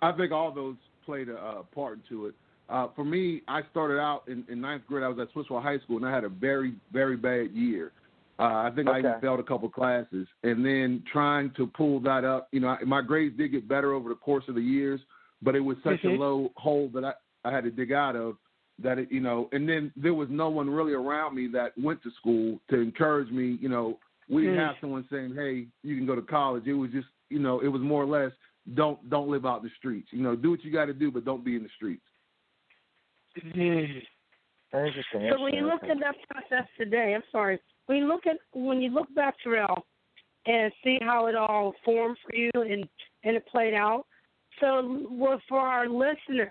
I- 0.02 0.12
think 0.12 0.32
all 0.32 0.50
those 0.52 0.76
played 1.04 1.28
a 1.28 1.36
uh, 1.38 1.62
part 1.74 2.00
into 2.02 2.26
it. 2.26 2.34
Uh, 2.68 2.88
for 2.96 3.04
me, 3.04 3.42
I 3.46 3.60
started 3.70 4.00
out 4.00 4.24
in, 4.26 4.44
in 4.48 4.60
ninth 4.60 4.82
grade. 4.88 5.04
I 5.04 5.08
was 5.08 5.18
at 5.20 5.32
Swissvale 5.32 5.62
High 5.62 5.78
School, 5.78 5.98
and 5.98 6.06
I 6.06 6.12
had 6.12 6.24
a 6.24 6.28
very, 6.28 6.74
very 6.92 7.16
bad 7.16 7.52
year. 7.52 7.92
Uh, 8.40 8.42
I 8.42 8.72
think 8.74 8.88
I 8.88 8.98
even 8.98 9.14
failed 9.20 9.38
a 9.38 9.44
couple 9.44 9.68
classes, 9.68 10.26
and 10.42 10.64
then 10.66 11.04
trying 11.10 11.52
to 11.56 11.68
pull 11.68 12.00
that 12.00 12.24
up. 12.24 12.48
You 12.50 12.60
know, 12.60 12.68
I- 12.68 12.82
my 12.84 13.02
grades 13.02 13.36
did 13.36 13.52
get 13.52 13.68
better 13.68 13.92
over 13.92 14.08
the 14.08 14.16
course 14.16 14.44
of 14.48 14.56
the 14.56 14.60
years, 14.60 15.00
but 15.42 15.54
it 15.54 15.60
was 15.60 15.76
such 15.84 16.00
Mhm. 16.00 16.16
a 16.16 16.20
low 16.20 16.52
hole 16.56 16.88
that 16.88 17.04
I, 17.04 17.14
I 17.46 17.52
had 17.54 17.64
to 17.64 17.70
dig 17.70 17.92
out 17.92 18.16
of. 18.16 18.36
That 18.78 18.98
it, 18.98 19.10
you 19.10 19.20
know, 19.20 19.48
and 19.52 19.66
then 19.66 19.90
there 19.96 20.12
was 20.12 20.28
no 20.30 20.50
one 20.50 20.68
really 20.68 20.92
around 20.92 21.34
me 21.34 21.48
that 21.54 21.72
went 21.78 22.02
to 22.02 22.10
school 22.20 22.60
to 22.68 22.78
encourage 22.78 23.30
me. 23.30 23.56
You 23.58 23.70
know, 23.70 23.98
we 24.28 24.42
didn't 24.42 24.58
Mm. 24.58 24.66
have 24.66 24.76
someone 24.82 25.06
saying, 25.10 25.34
"Hey, 25.34 25.66
you 25.82 25.96
can 25.96 26.04
go 26.04 26.14
to 26.14 26.20
college." 26.20 26.66
It 26.66 26.74
was 26.74 26.90
just, 26.90 27.08
you 27.30 27.38
know, 27.38 27.60
it 27.60 27.68
was 27.68 27.80
more 27.80 28.02
or 28.02 28.06
less, 28.06 28.32
don't 28.74 28.98
don't 29.08 29.28
live 29.28 29.46
out 29.46 29.62
in 29.62 29.64
the 29.64 29.74
streets. 29.78 30.08
You 30.12 30.22
know, 30.22 30.36
do 30.36 30.50
what 30.50 30.62
you 30.62 30.70
got 30.70 30.86
to 30.86 30.92
do, 30.92 31.10
but 31.10 31.24
don't 31.24 31.42
be 31.42 31.56
in 31.56 31.62
the 31.62 31.70
streets. 31.70 32.04
Interesting. 33.36 35.30
So 35.30 35.40
when 35.40 35.54
you 35.54 35.66
look 35.66 35.84
at 35.84 35.98
that 36.00 36.16
process 36.28 36.68
today, 36.76 37.14
I'm 37.14 37.22
sorry. 37.32 37.58
When 37.86 37.98
you 37.98 38.06
look 38.06 38.26
at 38.26 38.36
when 38.52 38.80
you 38.82 38.90
look 38.90 39.12
back, 39.14 39.36
Terrell, 39.42 39.86
and 40.46 40.72
see 40.82 40.98
how 41.00 41.26
it 41.28 41.34
all 41.34 41.74
formed 41.84 42.18
for 42.24 42.34
you 42.34 42.50
and 42.54 42.88
and 43.24 43.36
it 43.36 43.46
played 43.46 43.74
out. 43.74 44.06
So, 44.60 45.06
well, 45.10 45.40
for 45.48 45.60
our 45.60 45.88
listeners, 45.88 46.50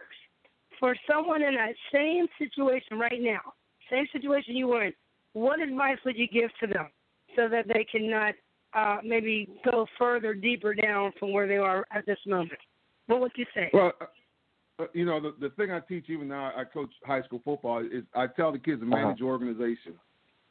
for 0.80 0.96
someone 1.10 1.42
in 1.42 1.56
that 1.56 1.74
same 1.94 2.28
situation 2.38 2.98
right 2.98 3.22
now, 3.22 3.54
same 3.92 4.06
situation 4.12 4.56
you 4.56 4.68
were 4.68 4.86
in, 4.86 4.94
what 5.34 5.60
advice 5.60 5.98
would 6.06 6.18
you 6.18 6.28
give 6.28 6.50
to 6.62 6.68
them 6.68 6.88
so 7.36 7.48
that 7.50 7.68
they 7.68 7.86
cannot 7.92 8.34
uh, 8.74 8.98
maybe 9.04 9.50
go 9.70 9.86
further, 9.98 10.34
deeper 10.34 10.74
down 10.74 11.12
from 11.20 11.32
where 11.32 11.48
they 11.48 11.58
are 11.58 11.86
at 11.92 12.06
this 12.06 12.20
moment? 12.26 12.60
What 13.08 13.22
would 13.22 13.32
you 13.36 13.46
say? 13.54 13.70
Well, 13.74 13.92
uh, 14.80 14.86
you 14.94 15.06
know, 15.06 15.22
the 15.22 15.34
the 15.40 15.50
thing 15.52 15.72
I 15.72 15.80
teach 15.80 16.10
even 16.10 16.28
now, 16.28 16.52
I 16.56 16.64
coach 16.64 16.90
high 17.06 17.22
school 17.24 17.42
football 17.46 17.80
is 17.80 18.04
I 18.14 18.28
tell 18.28 18.52
the 18.52 18.60
kids 18.60 18.82
to 18.82 18.86
manage 18.86 19.20
your 19.20 19.30
organization. 19.30 19.94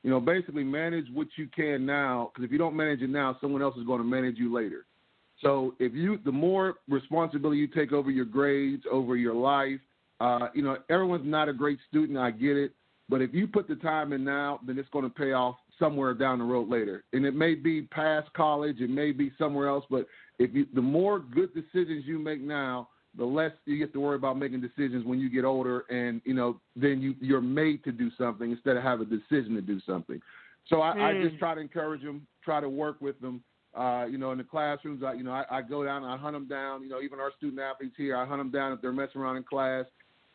You 0.03 0.11
know, 0.11 0.20
basically 0.20 0.64
manage 0.64 1.07
what 1.12 1.29
you 1.37 1.49
can 1.55 1.87
now, 1.87 2.31
because 2.33 2.45
if 2.45 2.53
you 2.53 2.59
don't 2.59 2.77
manage 2.77 3.01
it 3.01 3.11
now, 3.11 3.37
someone 3.41 3.62
else 3.62 3.77
is 3.77 3.87
going 3.87 4.01
to 4.01 4.07
manage 4.07 4.37
you 4.37 4.53
later. 4.55 4.85
So 5.43 5.75
if 5.79 5.95
you, 5.95 6.18
the 6.25 6.33
more 6.33 6.75
responsibility 6.89 7.59
you 7.59 7.66
take 7.66 7.93
over 7.93 8.11
your 8.11 8.25
grades, 8.25 8.85
over 8.91 9.16
your 9.16 9.35
life, 9.35 9.81
uh, 10.21 10.49
you 10.55 10.62
know, 10.62 10.79
everyone's 10.91 11.27
not 11.27 11.49
a 11.49 11.53
great 11.53 11.79
student. 11.89 12.19
I 12.19 12.31
get 12.31 12.57
it, 12.57 12.73
but 13.09 13.21
if 13.21 13.35
you 13.35 13.47
put 13.47 13.69
the 13.69 13.77
time 13.77 14.12
in 14.12 14.25
now, 14.25 14.61
then 14.67 14.79
it's 14.79 14.89
going 14.91 15.05
to 15.05 15.11
pay 15.11 15.33
off 15.33 15.57
somewhere 15.79 16.15
down 16.15 16.39
the 16.39 16.45
road 16.45 16.69
later. 16.69 17.05
And 17.12 17.27
it 17.27 17.35
may 17.35 17.55
be 17.55 17.83
past 17.83 18.33
college, 18.35 18.81
it 18.81 18.91
may 18.91 19.12
be 19.12 19.33
somewhere 19.39 19.69
else, 19.69 19.85
but 19.91 20.07
if 20.39 20.55
you, 20.55 20.67
the 20.75 20.83
more 20.83 21.19
good 21.19 21.51
decisions 21.55 22.05
you 22.07 22.19
make 22.19 22.41
now, 22.41 22.89
the 23.17 23.25
less 23.25 23.53
you 23.65 23.79
get 23.79 23.93
to 23.93 24.01
worry 24.01 24.17
about 24.17 24.39
making 24.39 24.61
decisions 24.61 25.05
when 25.05 25.21
you 25.21 25.31
get 25.31 25.45
older, 25.45 25.85
and 25.91 26.21
you 26.25 26.35
know, 26.35 26.61
then 26.75 27.01
you 27.01 27.15
you're 27.21 27.41
made 27.41 27.85
to 27.85 27.93
do 27.93 28.11
something 28.19 28.51
instead 28.51 28.77
of 28.77 28.83
have 28.83 29.01
a 29.01 29.05
decision 29.05 29.55
to 29.55 29.61
do 29.61 29.81
something. 29.87 30.21
So 30.67 30.81
I, 30.81 31.11
I 31.11 31.12
just 31.23 31.37
Mm. 31.37 31.39
try 31.39 31.55
to 31.55 31.61
encourage 31.61 32.03
them, 32.03 32.27
try 32.43 32.61
to 32.61 32.69
work 32.69 33.01
with 33.01 33.21
them. 33.21 33.45
Uh, 33.75 34.07
you 34.09 34.19
know, 34.19 34.33
in 34.33 34.39
the 34.39 34.45
classrooms, 34.45 35.03
I, 35.05 35.12
you 35.15 35.25
know, 35.25 35.33
I, 35.33 35.45
I 35.51 35.62
go 35.62 35.85
down, 35.85 36.05
I 36.05 36.17
hunt 36.17 36.35
them 36.35 36.47
down. 36.49 36.83
You 36.83 36.89
know, 36.89 37.01
even 37.01 37.21
our 37.21 37.33
student 37.37 37.61
athletes 37.61 37.95
here, 37.97 38.17
I 38.17 38.25
hunt 38.25 38.41
them 38.41 38.51
down 38.51 38.73
if 38.73 38.81
they're 38.81 38.93
messing 38.93 39.21
around 39.21 39.37
in 39.37 39.43
class. 39.43 39.85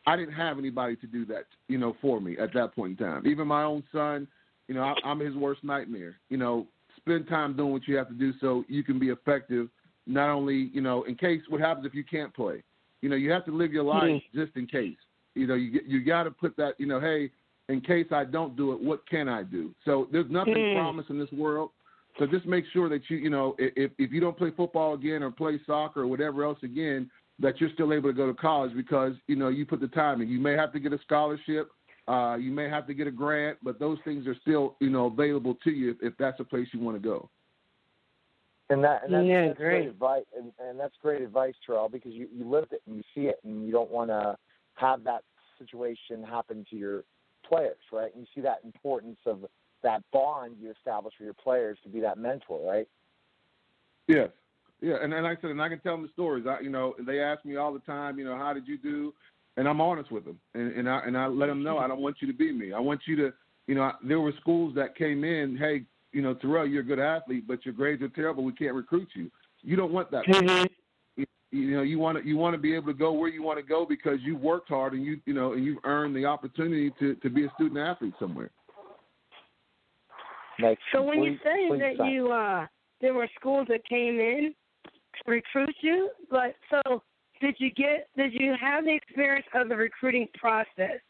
I 0.06 0.16
didn't 0.16 0.34
have 0.34 0.58
anybody 0.58 0.96
to 0.96 1.06
do 1.06 1.24
that, 1.26 1.44
you 1.68 1.78
know, 1.78 1.96
for 2.00 2.20
me 2.20 2.36
at 2.38 2.52
that 2.54 2.74
point 2.74 2.98
in 2.98 3.06
time. 3.06 3.26
Even 3.26 3.46
my 3.46 3.62
own 3.62 3.82
son, 3.92 4.26
you 4.68 4.74
know, 4.74 4.82
I, 4.82 4.94
I'm 5.04 5.20
his 5.20 5.34
worst 5.34 5.62
nightmare. 5.62 6.16
You 6.30 6.38
know, 6.38 6.66
spend 6.96 7.28
time 7.28 7.56
doing 7.56 7.72
what 7.72 7.86
you 7.86 7.96
have 7.96 8.08
to 8.08 8.14
do 8.14 8.32
so 8.40 8.64
you 8.68 8.82
can 8.82 8.98
be 8.98 9.08
effective. 9.08 9.68
Not 10.06 10.30
only, 10.30 10.70
you 10.72 10.80
know, 10.80 11.02
in 11.04 11.14
case 11.14 11.42
what 11.48 11.60
happens 11.60 11.86
if 11.86 11.94
you 11.94 12.04
can't 12.04 12.34
play. 12.34 12.62
You 13.02 13.08
know, 13.08 13.16
you 13.16 13.30
have 13.30 13.44
to 13.46 13.56
live 13.56 13.72
your 13.72 13.84
life 13.84 14.20
just 14.34 14.56
in 14.56 14.66
case. 14.66 14.96
You 15.34 15.46
know, 15.46 15.54
you 15.54 15.80
you 15.86 16.04
got 16.04 16.24
to 16.24 16.30
put 16.30 16.56
that. 16.56 16.74
You 16.78 16.86
know, 16.86 17.00
hey, 17.00 17.30
in 17.68 17.80
case 17.80 18.06
I 18.10 18.24
don't 18.24 18.56
do 18.56 18.72
it, 18.72 18.80
what 18.80 19.08
can 19.08 19.28
I 19.28 19.42
do? 19.42 19.74
So 19.84 20.08
there's 20.12 20.30
nothing 20.30 20.54
Mm. 20.54 20.74
promised 20.74 21.10
in 21.10 21.18
this 21.18 21.32
world. 21.32 21.70
So 22.18 22.26
just 22.26 22.44
make 22.44 22.66
sure 22.72 22.88
that 22.88 23.08
you, 23.08 23.16
you 23.16 23.30
know, 23.30 23.54
if 23.58 23.92
if 23.98 24.12
you 24.12 24.20
don't 24.20 24.36
play 24.36 24.50
football 24.50 24.94
again 24.94 25.22
or 25.22 25.30
play 25.30 25.60
soccer 25.66 26.02
or 26.02 26.06
whatever 26.06 26.42
else 26.42 26.58
again, 26.62 27.10
that 27.40 27.60
you're 27.60 27.70
still 27.74 27.92
able 27.92 28.08
to 28.10 28.14
go 28.14 28.26
to 28.26 28.34
college 28.34 28.74
because 28.76 29.14
you 29.26 29.36
know 29.36 29.48
you 29.48 29.66
put 29.66 29.80
the 29.80 29.88
time 29.88 30.20
in. 30.20 30.28
You 30.28 30.40
may 30.40 30.52
have 30.52 30.72
to 30.72 30.80
get 30.80 30.92
a 30.92 30.98
scholarship, 31.02 31.70
uh, 32.06 32.36
you 32.38 32.52
may 32.52 32.68
have 32.68 32.86
to 32.86 32.94
get 32.94 33.06
a 33.06 33.10
grant, 33.10 33.58
but 33.62 33.78
those 33.78 33.98
things 34.04 34.26
are 34.26 34.36
still 34.40 34.76
you 34.80 34.90
know 34.90 35.06
available 35.06 35.56
to 35.64 35.70
you 35.70 35.90
if, 35.92 35.96
if 36.02 36.12
that's 36.18 36.40
a 36.40 36.44
place 36.44 36.68
you 36.72 36.80
want 36.80 36.96
to 36.96 37.02
go. 37.02 37.28
And 38.68 38.84
that 38.84 39.04
and 39.04 39.14
that's, 39.14 39.26
Yeah, 39.26 39.46
that's 39.48 39.58
great 39.58 39.70
great. 39.70 39.88
advice, 39.88 40.24
and, 40.36 40.52
and 40.60 40.78
that's 40.78 40.94
great 41.02 41.22
advice, 41.22 41.54
Terrell, 41.66 41.88
because 41.88 42.12
you 42.12 42.28
you 42.32 42.48
lived 42.48 42.72
it 42.72 42.82
and 42.86 42.96
you 42.96 43.02
see 43.14 43.28
it, 43.28 43.40
and 43.44 43.66
you 43.66 43.72
don't 43.72 43.90
want 43.90 44.10
to 44.10 44.36
have 44.74 45.02
that 45.04 45.24
situation 45.58 46.22
happen 46.22 46.64
to 46.70 46.76
your 46.76 47.04
players, 47.46 47.76
right? 47.92 48.14
And 48.14 48.22
you 48.22 48.26
see 48.34 48.40
that 48.42 48.60
importance 48.64 49.18
of 49.26 49.46
that 49.82 50.02
bond 50.12 50.56
you 50.60 50.70
establish 50.70 51.14
with 51.18 51.24
your 51.24 51.34
players 51.34 51.78
to 51.82 51.88
be 51.88 52.00
that 52.00 52.18
mentor, 52.18 52.70
right? 52.70 52.88
Yes. 54.06 54.16
Yeah, 54.18 54.26
and, 54.82 55.12
and 55.12 55.24
like 55.24 55.38
I 55.38 55.40
said, 55.42 55.50
and 55.50 55.62
I 55.62 55.68
can 55.68 55.80
tell 55.80 55.94
them 55.94 56.02
the 56.02 56.12
stories. 56.12 56.46
I, 56.48 56.60
you 56.60 56.70
know, 56.70 56.94
they 57.06 57.20
ask 57.20 57.44
me 57.44 57.56
all 57.56 57.72
the 57.72 57.80
time, 57.80 58.18
you 58.18 58.24
know, 58.24 58.36
how 58.36 58.52
did 58.52 58.66
you 58.66 58.78
do? 58.78 59.12
And 59.56 59.68
I'm 59.68 59.80
honest 59.80 60.10
with 60.10 60.24
them, 60.24 60.38
and, 60.54 60.72
and 60.72 60.88
I 60.88 61.00
and 61.06 61.18
I 61.18 61.26
let 61.26 61.46
them 61.46 61.62
know 61.62 61.78
I 61.78 61.88
don't 61.88 62.00
want 62.00 62.16
you 62.20 62.26
to 62.28 62.32
be 62.32 62.52
me. 62.52 62.72
I 62.72 62.78
want 62.78 63.00
you 63.06 63.16
to, 63.16 63.32
you 63.66 63.74
know, 63.74 63.92
there 64.02 64.20
were 64.20 64.32
schools 64.40 64.74
that 64.76 64.96
came 64.96 65.24
in, 65.24 65.56
hey, 65.56 65.82
you 66.12 66.22
know, 66.22 66.34
Terrell, 66.34 66.66
you're 66.66 66.82
a 66.82 66.86
good 66.86 66.98
athlete, 67.00 67.44
but 67.46 67.64
your 67.64 67.74
grades 67.74 68.00
are 68.02 68.08
terrible. 68.08 68.42
We 68.44 68.52
can't 68.52 68.74
recruit 68.74 69.08
you. 69.14 69.30
You 69.62 69.76
don't 69.76 69.92
want 69.92 70.10
that. 70.12 70.24
Mhm. 70.26 70.68
You, 71.16 71.26
you 71.50 71.76
know, 71.76 71.82
you 71.82 71.98
want 71.98 72.16
to 72.18 72.26
you 72.26 72.36
want 72.36 72.54
to 72.54 72.58
be 72.60 72.74
able 72.74 72.86
to 72.86 72.94
go 72.98 73.12
where 73.12 73.28
you 73.28 73.42
want 73.42 73.58
to 73.58 73.64
go 73.64 73.84
because 73.84 74.18
you 74.22 74.36
worked 74.36 74.68
hard 74.68 74.94
and 74.94 75.04
you 75.04 75.20
you 75.26 75.34
know 75.34 75.52
and 75.52 75.64
you've 75.64 75.84
earned 75.84 76.14
the 76.16 76.24
opportunity 76.24 76.90
to 77.00 77.16
to 77.16 77.28
be 77.28 77.44
a 77.44 77.50
student 77.56 77.78
athlete 77.78 78.14
somewhere. 78.20 78.50
Makes 80.60 80.82
So 80.92 81.02
when 81.02 81.22
you're 81.22 81.32
complete- 81.34 81.40
saying 81.44 81.78
that 81.80 81.96
sense. 81.96 82.10
you 82.12 82.32
uh 82.32 82.66
there 83.00 83.14
were 83.14 83.28
schools 83.38 83.66
that 83.68 83.84
came 83.88 84.20
in 84.20 84.54
to 84.54 84.59
recruit 85.26 85.74
you, 85.80 86.10
but 86.30 86.54
so 86.70 87.02
did 87.40 87.56
you 87.58 87.70
get 87.70 88.08
did 88.16 88.32
you 88.34 88.54
have 88.60 88.84
the 88.84 88.94
experience 88.94 89.46
of 89.54 89.68
the 89.68 89.76
recruiting 89.76 90.28
process? 90.38 91.00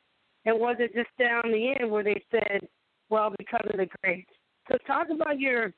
And 0.46 0.58
was 0.58 0.76
it 0.78 0.94
just 0.94 1.10
down 1.18 1.42
the 1.44 1.74
end 1.78 1.90
where 1.90 2.04
they 2.04 2.22
said, 2.30 2.68
Well, 3.08 3.32
because 3.38 3.66
of 3.70 3.78
the 3.78 3.88
grades? 4.02 4.28
So 4.70 4.78
talk 4.86 5.08
about 5.10 5.38
your 5.38 5.72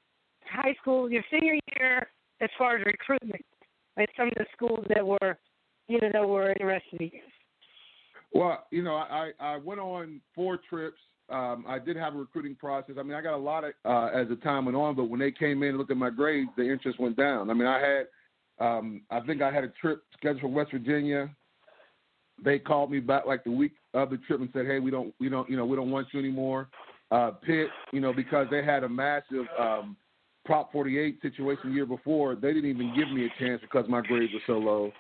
high 0.45 0.75
school, 0.81 1.11
your 1.11 1.25
senior 1.31 1.59
year 1.77 2.09
as 2.41 2.51
far 2.59 2.77
as 2.77 2.85
recruitment 2.85 3.45
and 3.97 4.07
some 4.17 4.29
of 4.29 4.35
the 4.37 4.47
schools 4.55 4.85
that 4.95 5.07
were 5.07 5.39
you 5.89 6.01
know, 6.01 6.09
that 6.13 6.27
were 6.27 6.51
interested 6.51 7.01
in 7.01 7.11
you. 7.13 7.21
Well, 8.33 8.65
you 8.71 8.83
know, 8.83 8.95
I 8.95 9.31
I 9.41 9.57
went 9.59 9.81
on 9.81 10.21
four 10.35 10.59
trips. 10.69 10.99
Um, 11.29 11.65
I 11.67 11.79
did 11.79 11.97
have 11.97 12.15
a 12.15 12.19
recruiting 12.19 12.55
process. 12.55 12.97
I 12.99 13.03
mean, 13.03 13.15
I 13.15 13.21
got 13.21 13.35
a 13.35 13.37
lot 13.37 13.65
of 13.65 13.73
uh, 13.85 14.07
as 14.15 14.29
the 14.29 14.37
time 14.37 14.67
went 14.67 14.77
on, 14.77 14.97
but 14.97 15.05
when 15.05 15.21
they 15.21 15.31
came 15.31 15.63
in 15.63 15.71
and 15.71 15.79
looked 15.79 15.91
at 15.91 15.97
my 15.97 16.11
grades, 16.11 16.51
the 16.57 16.63
interest 16.63 16.99
went 16.99 17.17
down. 17.17 17.51
I 17.51 17.55
mean, 17.55 17.69
I 17.69 17.79
had, 17.79 18.07
um, 18.63 19.03
I 19.11 19.21
think 19.21 19.43
I 19.43 19.53
had 19.53 19.65
a 19.65 19.73
trip 19.81 20.03
scheduled 20.17 20.43
for 20.43 20.49
West 20.49 20.71
Virginia. 20.71 21.29
They 22.43 22.59
called 22.59 22.91
me 22.91 23.01
back 23.01 23.27
like 23.27 23.45
the 23.45 23.51
week 23.51 23.73
of 23.95 24.11
the 24.11 24.19
trip 24.19 24.41
and 24.41 24.51
said, 24.53 24.67
"Hey, 24.67 24.79
we 24.79 24.91
don't, 24.91 25.15
we 25.21 25.29
don't, 25.29 25.49
you 25.51 25.57
know, 25.57 25.67
we 25.67 25.77
don't 25.77 25.91
want 25.91 26.09
you 26.13 26.21
anymore." 26.21 26.69
Uh, 27.11 27.33
Pitt, 27.33 27.69
you 27.93 28.01
know, 28.01 28.13
because 28.13 28.47
they 28.51 28.65
had 28.65 28.85
a 28.85 28.89
massive 28.89 29.47
um, 29.59 29.97
Prop 30.45 30.73
48 30.73 31.21
situation 31.23 31.71
the 31.71 31.75
year 31.75 31.87
before, 31.87 32.35
they 32.35 32.53
didn't 32.53 32.71
even 32.71 32.95
give 32.97 33.11
me 33.11 33.27
a 33.27 33.39
chance 33.39 33.61
because 33.61 33.89
my 33.89 34.01
grades 34.01 34.33
were 34.33 34.41
so 34.47 34.59
low. 34.59 34.91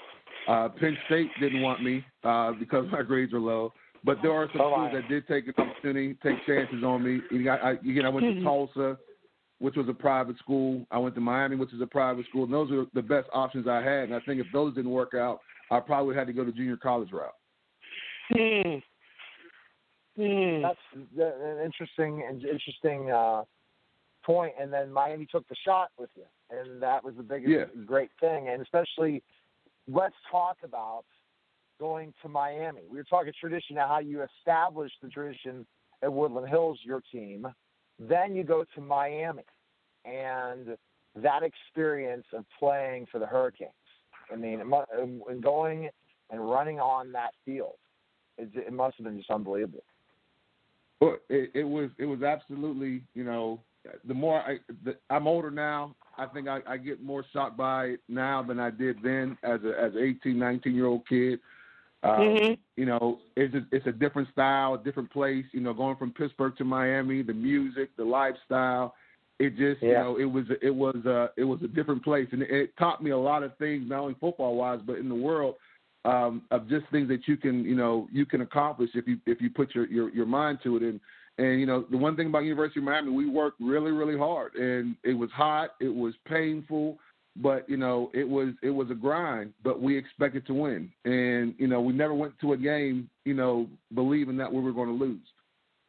Uh, 0.46 0.68
Penn 0.68 0.96
State 1.06 1.30
didn't 1.40 1.62
want 1.62 1.82
me 1.82 2.04
uh, 2.22 2.52
because 2.58 2.86
my 2.92 3.02
grades 3.02 3.32
were 3.32 3.40
low. 3.40 3.72
But 4.04 4.18
there 4.22 4.32
are 4.32 4.48
some 4.52 4.60
Oh, 4.60 4.72
schools 4.72 4.90
that 4.94 5.08
did 5.08 5.26
take 5.28 5.46
an 5.46 5.54
opportunity, 5.56 6.16
take 6.22 6.44
chances 6.46 6.82
on 6.84 7.02
me. 7.04 7.20
You 7.30 7.44
know, 7.44 7.52
I, 7.52 7.70
I, 7.70 7.72
again, 7.72 8.04
I 8.04 8.08
went 8.08 8.26
to 8.26 8.42
Tulsa, 8.44 8.98
which 9.62 9.76
was 9.76 9.88
a 9.88 9.94
private 9.94 10.36
school. 10.38 10.84
I 10.90 10.98
went 10.98 11.14
to 11.14 11.20
Miami, 11.20 11.54
which 11.54 11.72
is 11.72 11.80
a 11.80 11.86
private 11.86 12.26
school. 12.26 12.42
And 12.42 12.52
those 12.52 12.72
are 12.72 12.84
the 12.94 13.00
best 13.00 13.28
options 13.32 13.68
I 13.68 13.80
had. 13.80 14.04
And 14.04 14.14
I 14.14 14.18
think 14.26 14.40
if 14.40 14.46
those 14.52 14.74
didn't 14.74 14.90
work 14.90 15.14
out, 15.14 15.38
I 15.70 15.78
probably 15.78 16.16
had 16.16 16.26
to 16.26 16.32
go 16.32 16.44
to 16.44 16.50
junior 16.50 16.76
college 16.76 17.10
route. 17.12 17.32
Hmm. 18.30 18.78
Hmm. 20.20 20.62
That's 20.62 20.78
an 21.16 21.64
interesting, 21.64 22.26
an 22.28 22.42
interesting 22.42 23.12
uh, 23.12 23.44
point. 24.26 24.52
And 24.60 24.72
then 24.72 24.90
Miami 24.92 25.26
took 25.30 25.48
the 25.48 25.54
shot 25.64 25.90
with 25.96 26.10
you, 26.16 26.24
and 26.50 26.82
that 26.82 27.04
was 27.04 27.14
the 27.16 27.22
biggest, 27.22 27.48
Yeah. 27.48 27.84
great 27.86 28.10
thing. 28.18 28.48
And 28.48 28.62
especially, 28.62 29.22
let's 29.86 30.16
talk 30.28 30.56
about 30.64 31.04
going 31.78 32.12
to 32.22 32.28
Miami. 32.28 32.80
We 32.90 32.98
were 32.98 33.04
talking 33.04 33.32
tradition, 33.40 33.76
now, 33.76 33.86
how 33.86 34.00
you 34.00 34.24
established 34.40 34.96
the 35.02 35.08
tradition 35.08 35.64
at 36.02 36.12
Woodland 36.12 36.48
Hills, 36.48 36.80
your 36.82 37.00
team. 37.12 37.46
Then 37.98 38.34
you 38.34 38.42
go 38.42 38.64
to 38.74 38.80
Miami, 38.80 39.44
and 40.04 40.76
that 41.16 41.42
experience 41.42 42.26
of 42.32 42.44
playing 42.58 43.06
for 43.10 43.18
the 43.18 43.26
Hurricanes. 43.26 43.70
I 44.32 44.36
mean, 44.36 44.60
and 44.60 45.42
going 45.42 45.90
and 46.30 46.50
running 46.50 46.80
on 46.80 47.12
that 47.12 47.32
field, 47.44 47.74
it, 48.38 48.50
it 48.54 48.72
must 48.72 48.96
have 48.96 49.04
been 49.04 49.18
just 49.18 49.30
unbelievable. 49.30 49.84
Well, 51.00 51.16
it, 51.28 51.50
it 51.54 51.64
was 51.64 51.90
it 51.98 52.06
was 52.06 52.22
absolutely 52.22 53.02
you 53.14 53.24
know 53.24 53.60
the 54.04 54.14
more 54.14 54.40
I 54.40 54.58
the, 54.84 54.96
I'm 55.10 55.26
older 55.26 55.50
now, 55.50 55.94
I 56.16 56.26
think 56.26 56.48
I, 56.48 56.60
I 56.66 56.76
get 56.76 57.02
more 57.02 57.24
shocked 57.32 57.56
by 57.56 57.86
it 57.86 58.00
now 58.08 58.42
than 58.42 58.60
I 58.60 58.70
did 58.70 58.96
then 59.02 59.36
as 59.42 59.60
a 59.64 59.78
as 59.78 59.94
an 59.94 60.16
18, 60.24 60.38
19 60.38 60.74
year 60.74 60.86
old 60.86 61.06
kid. 61.08 61.40
Um, 62.04 62.20
Mhm. 62.20 62.58
You 62.76 62.86
know, 62.86 63.18
it's 63.36 63.54
a, 63.54 63.66
it's 63.70 63.86
a 63.86 63.92
different 63.92 64.28
style, 64.30 64.74
a 64.74 64.78
different 64.82 65.10
place. 65.10 65.44
You 65.52 65.60
know, 65.60 65.74
going 65.74 65.96
from 65.96 66.10
Pittsburgh 66.12 66.56
to 66.56 66.64
Miami, 66.64 67.22
the 67.22 67.34
music, 67.34 67.90
the 67.96 68.04
lifestyle. 68.04 68.94
It 69.38 69.56
just 69.56 69.82
you 69.82 69.92
know 69.92 70.18
it 70.18 70.24
was 70.24 70.44
it 70.60 70.74
was 70.74 70.96
uh 71.06 71.28
it 71.36 71.44
was 71.44 71.60
a 71.62 71.68
different 71.68 72.04
place, 72.04 72.28
and 72.32 72.42
it, 72.42 72.50
it 72.50 72.76
taught 72.78 73.02
me 73.02 73.10
a 73.10 73.18
lot 73.18 73.42
of 73.42 73.56
things, 73.56 73.88
not 73.88 74.00
only 74.00 74.16
football 74.20 74.56
wise, 74.56 74.80
but 74.86 74.98
in 74.98 75.08
the 75.08 75.14
world 75.14 75.56
um, 76.04 76.42
of 76.50 76.68
just 76.68 76.84
things 76.90 77.08
that 77.08 77.26
you 77.26 77.36
can 77.36 77.64
you 77.64 77.74
know 77.74 78.08
you 78.12 78.26
can 78.26 78.40
accomplish 78.40 78.90
if 78.94 79.06
you 79.06 79.18
if 79.26 79.40
you 79.40 79.50
put 79.50 79.74
your 79.74 79.86
your, 79.86 80.10
your 80.10 80.26
mind 80.26 80.58
to 80.64 80.76
it. 80.76 80.82
And 80.82 81.00
and 81.38 81.60
you 81.60 81.66
know 81.66 81.86
the 81.90 81.96
one 81.96 82.16
thing 82.16 82.26
about 82.26 82.44
University 82.44 82.80
of 82.80 82.84
Miami 82.84 83.10
we 83.10 83.28
worked 83.28 83.60
really 83.60 83.92
really 83.92 84.18
hard. 84.18 84.54
And 84.54 84.96
it 85.04 85.14
was 85.14 85.30
hot 85.30 85.70
it 85.80 85.94
was 85.94 86.14
painful 86.26 86.98
but 87.36 87.68
you 87.68 87.78
know 87.78 88.10
it 88.12 88.28
was 88.28 88.48
it 88.62 88.70
was 88.70 88.90
a 88.90 88.94
grind 88.94 89.54
but 89.64 89.80
we 89.80 89.96
expected 89.96 90.46
to 90.46 90.54
win. 90.54 90.90
And 91.04 91.54
you 91.58 91.68
know 91.68 91.80
we 91.80 91.92
never 91.92 92.14
went 92.14 92.38
to 92.40 92.52
a 92.52 92.56
game 92.56 93.08
you 93.24 93.34
know 93.34 93.68
believing 93.94 94.36
that 94.38 94.52
we 94.52 94.60
were 94.60 94.72
going 94.72 94.88
to 94.88 95.04
lose. 95.04 95.20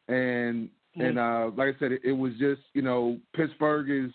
And 0.08 0.68
and 0.96 1.18
uh 1.18 1.50
like 1.56 1.74
I 1.74 1.78
said 1.78 1.92
it, 1.92 2.02
it 2.04 2.12
was 2.12 2.32
just 2.38 2.62
you 2.72 2.82
know 2.82 3.18
Pittsburgh 3.34 3.90
is 3.90 4.12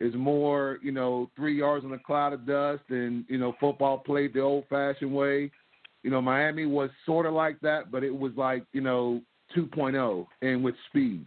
is 0.00 0.14
more, 0.14 0.78
you 0.82 0.92
know, 0.92 1.30
three 1.34 1.58
yards 1.58 1.84
in 1.84 1.92
a 1.92 1.98
cloud 1.98 2.32
of 2.32 2.46
dust 2.46 2.82
and, 2.88 3.24
you 3.28 3.38
know, 3.38 3.54
football 3.58 3.98
played 3.98 4.32
the 4.32 4.40
old 4.40 4.64
fashioned 4.70 5.12
way. 5.12 5.50
You 6.02 6.10
know, 6.10 6.22
Miami 6.22 6.66
was 6.66 6.90
sort 7.04 7.26
of 7.26 7.34
like 7.34 7.58
that, 7.60 7.90
but 7.90 8.04
it 8.04 8.16
was 8.16 8.32
like, 8.36 8.64
you 8.72 8.80
know, 8.80 9.20
2.0 9.56 10.26
and 10.42 10.62
with 10.62 10.76
speed. 10.88 11.26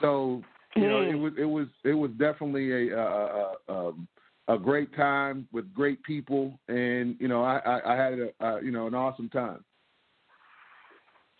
So, 0.00 0.42
you 0.76 0.88
know, 0.88 1.02
it 1.02 1.14
was 1.14 1.32
it 1.38 1.44
was 1.44 1.68
it 1.84 1.94
was 1.94 2.10
definitely 2.18 2.90
a 2.90 2.98
a, 2.98 3.54
a, 3.68 3.72
um, 3.72 4.08
a 4.48 4.58
great 4.58 4.94
time 4.96 5.46
with 5.52 5.72
great 5.72 6.02
people, 6.02 6.58
and 6.66 7.16
you 7.20 7.28
know, 7.28 7.44
I 7.44 7.58
I, 7.58 7.94
I 7.94 7.96
had 7.96 8.14
a, 8.14 8.44
uh, 8.44 8.60
you 8.60 8.72
know 8.72 8.88
an 8.88 8.94
awesome 8.94 9.28
time. 9.28 9.64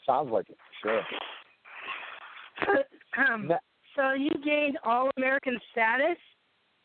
Sounds 0.06 0.30
like 0.30 0.48
it, 0.50 0.56
sure. 0.80 1.02
Um, 3.16 3.50
so 3.96 4.12
you 4.12 4.30
gained 4.44 4.78
All 4.84 5.10
American 5.16 5.58
status 5.70 6.18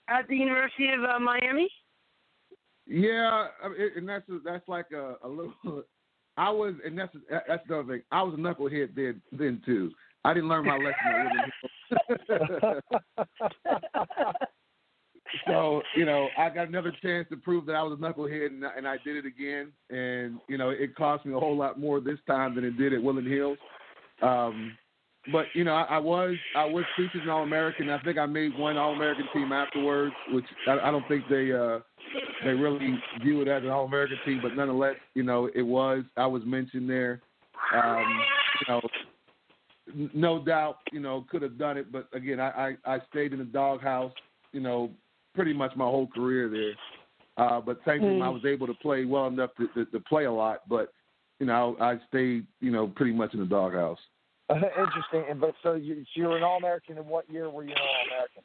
at 0.07 0.27
the 0.27 0.35
University 0.35 0.89
of 0.89 1.03
uh, 1.03 1.19
Miami. 1.19 1.69
Yeah, 2.85 3.47
and 3.95 4.07
that's 4.07 4.25
that's 4.43 4.67
like 4.67 4.87
a, 4.93 5.15
a 5.23 5.27
little. 5.27 5.53
I 6.37 6.49
was, 6.49 6.75
and 6.85 6.97
that's 6.97 7.13
that's 7.47 7.67
the 7.67 7.79
other 7.79 7.93
thing. 7.93 8.01
I 8.11 8.21
was 8.23 8.33
a 8.33 8.37
knucklehead 8.37 8.95
then 8.95 9.21
then 9.31 9.61
too. 9.65 9.91
I 10.23 10.33
didn't 10.33 10.49
learn 10.49 10.65
my 10.65 10.77
lesson. 10.77 10.93
at 12.09 12.83
so 15.47 15.81
you 15.95 16.05
know, 16.05 16.27
I 16.37 16.49
got 16.49 16.67
another 16.67 16.93
chance 17.01 17.27
to 17.29 17.37
prove 17.37 17.65
that 17.67 17.75
I 17.75 17.83
was 17.83 17.97
a 17.99 18.01
knucklehead, 18.01 18.47
and, 18.47 18.65
I- 18.65 18.75
and 18.77 18.87
I 18.87 18.97
did 19.03 19.17
it 19.17 19.25
again. 19.25 19.71
And 19.89 20.39
you 20.47 20.57
know, 20.57 20.69
it 20.69 20.95
cost 20.95 21.25
me 21.25 21.33
a 21.33 21.39
whole 21.39 21.57
lot 21.57 21.79
more 21.79 21.99
this 21.99 22.19
time 22.27 22.55
than 22.55 22.63
it 22.63 22.77
did 22.77 22.93
at 22.93 23.01
Woodland 23.03 23.27
Hills. 23.27 23.57
Um, 24.21 24.77
but 25.31 25.45
you 25.53 25.63
know, 25.63 25.73
I, 25.73 25.83
I 25.83 25.97
was 25.97 26.35
I 26.55 26.65
was 26.65 26.83
featured 26.95 27.23
an 27.23 27.29
All 27.29 27.43
American. 27.43 27.89
I 27.89 27.99
think 28.01 28.17
I 28.17 28.25
made 28.25 28.57
one 28.57 28.77
All 28.77 28.93
American 28.93 29.25
team 29.33 29.51
afterwards, 29.51 30.13
which 30.31 30.45
I, 30.67 30.79
I 30.79 30.91
don't 30.91 31.07
think 31.07 31.25
they 31.29 31.51
uh, 31.51 31.79
they 32.43 32.51
really 32.51 32.97
view 33.21 33.41
it 33.41 33.47
as 33.47 33.63
an 33.63 33.69
All 33.69 33.85
American 33.85 34.17
team, 34.25 34.39
but 34.41 34.55
nonetheless, 34.55 34.95
you 35.13 35.23
know, 35.23 35.49
it 35.53 35.61
was. 35.61 36.03
I 36.17 36.25
was 36.25 36.43
mentioned 36.45 36.89
there. 36.89 37.21
Um, 37.75 38.21
you 38.59 38.73
know, 38.73 38.81
no 40.13 40.43
doubt, 40.43 40.77
you 40.91 40.99
know, 40.99 41.25
could 41.29 41.41
have 41.41 41.57
done 41.57 41.77
it, 41.77 41.91
but 41.91 42.07
again, 42.13 42.39
I, 42.39 42.75
I, 42.85 42.95
I 42.95 42.99
stayed 43.09 43.33
in 43.33 43.39
the 43.39 43.45
doghouse, 43.45 44.13
you 44.53 44.59
know, 44.59 44.91
pretty 45.35 45.53
much 45.53 45.75
my 45.75 45.85
whole 45.85 46.07
career 46.07 46.49
there. 46.49 47.45
Uh, 47.45 47.61
but 47.61 47.79
thankfully, 47.85 48.15
mm. 48.15 48.25
I 48.25 48.29
was 48.29 48.43
able 48.45 48.67
to 48.67 48.73
play 48.75 49.05
well 49.05 49.27
enough 49.27 49.51
to, 49.57 49.67
to, 49.69 49.85
to 49.91 49.99
play 50.01 50.25
a 50.25 50.31
lot. 50.31 50.67
But 50.67 50.93
you 51.39 51.45
know, 51.45 51.77
I 51.79 51.97
stayed, 52.09 52.45
you 52.59 52.71
know, 52.71 52.87
pretty 52.87 53.13
much 53.13 53.33
in 53.33 53.39
the 53.39 53.45
doghouse. 53.45 53.99
Interesting. 54.55 55.25
And 55.29 55.39
but 55.39 55.53
so 55.61 55.73
you, 55.73 55.95
so 55.95 56.05
you 56.13 56.27
were 56.27 56.37
an 56.37 56.43
All 56.43 56.57
American. 56.57 56.97
In 56.97 57.07
what 57.07 57.29
year 57.29 57.49
were 57.49 57.63
you 57.63 57.71
an 57.71 57.77
All 57.77 58.05
American? 58.07 58.43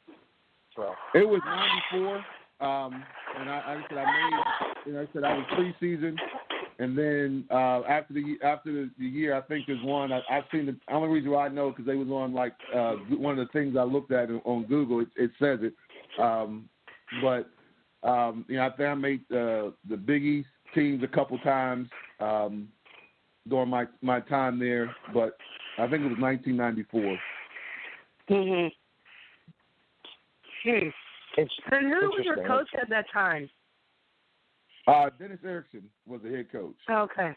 Well, 0.77 0.95
it 1.13 1.27
was 1.27 1.41
'94. 1.91 2.25
Um, 2.61 3.03
and 3.37 3.49
I, 3.49 3.53
I 3.57 3.83
said 3.89 3.97
I 3.97 4.05
made, 4.05 4.85
you 4.85 4.93
know, 4.93 5.01
I 5.01 5.07
said 5.11 5.23
I 5.25 5.33
was 5.35 5.45
preseason, 5.57 6.15
and 6.79 6.97
then 6.97 7.43
uh, 7.51 7.81
after 7.81 8.13
the 8.13 8.37
after 8.43 8.71
the, 8.71 8.89
the 8.97 9.05
year, 9.05 9.35
I 9.35 9.41
think 9.41 9.65
there's 9.67 9.83
one 9.83 10.13
I, 10.13 10.21
I've 10.29 10.45
seen. 10.51 10.65
The 10.67 10.77
only 10.93 11.09
reason 11.09 11.31
why 11.31 11.47
I 11.47 11.49
know 11.49 11.71
because 11.71 11.85
they 11.85 11.95
was 11.95 12.07
on 12.07 12.33
like 12.33 12.53
uh, 12.73 12.93
one 13.09 13.37
of 13.37 13.45
the 13.45 13.51
things 13.51 13.75
I 13.77 13.83
looked 13.83 14.11
at 14.11 14.29
on 14.45 14.65
Google. 14.69 15.01
It, 15.01 15.09
it 15.17 15.31
says 15.37 15.59
it, 15.63 15.73
um, 16.21 16.69
but 17.21 17.49
um, 18.07 18.45
you 18.47 18.55
know, 18.55 18.67
I 18.67 18.69
think 18.69 18.87
I 18.87 18.93
made 18.93 19.21
uh, 19.31 19.71
the 19.89 19.97
Big 19.97 20.23
East 20.23 20.47
teams 20.73 21.03
a 21.03 21.07
couple 21.07 21.37
times 21.39 21.89
um, 22.21 22.69
during 23.49 23.69
my 23.69 23.85
my 24.01 24.21
time 24.21 24.59
there, 24.59 24.95
but 25.13 25.35
I 25.77 25.87
think 25.87 26.05
it 26.05 26.09
was 26.09 26.19
1994. 26.19 27.19
Mhm. 28.29 28.71
Hmm. 30.63 30.89
And 31.37 31.87
who 31.87 32.09
was 32.11 32.21
your 32.23 32.47
coach 32.47 32.69
at 32.79 32.89
that 32.89 33.09
time? 33.11 33.49
Uh, 34.87 35.09
Dennis 35.19 35.39
Erickson 35.43 35.89
was 36.05 36.21
the 36.21 36.29
head 36.29 36.51
coach. 36.51 36.75
Okay. 36.89 37.35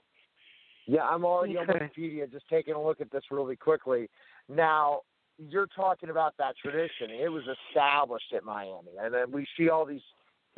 Yeah, 0.87 1.03
I'm 1.03 1.25
already 1.25 1.59
okay. 1.59 1.73
on 1.73 1.79
Wikipedia 1.81 2.31
just 2.31 2.49
taking 2.49 2.75
a 2.75 2.83
look 2.83 3.01
at 3.01 3.11
this 3.11 3.25
really 3.31 3.57
quickly. 3.57 4.09
Now, 4.49 5.01
you're 5.39 5.67
talking 5.67 6.11
about 6.11 6.35
that 6.39 6.57
tradition. 6.57 7.11
It 7.11 7.31
was 7.31 7.45
established 7.69 8.33
at 8.35 8.45
Miami, 8.45 8.93
and 9.01 9.13
then 9.13 9.31
we 9.31 9.47
see 9.57 9.69
all 9.69 9.85
these 9.85 10.03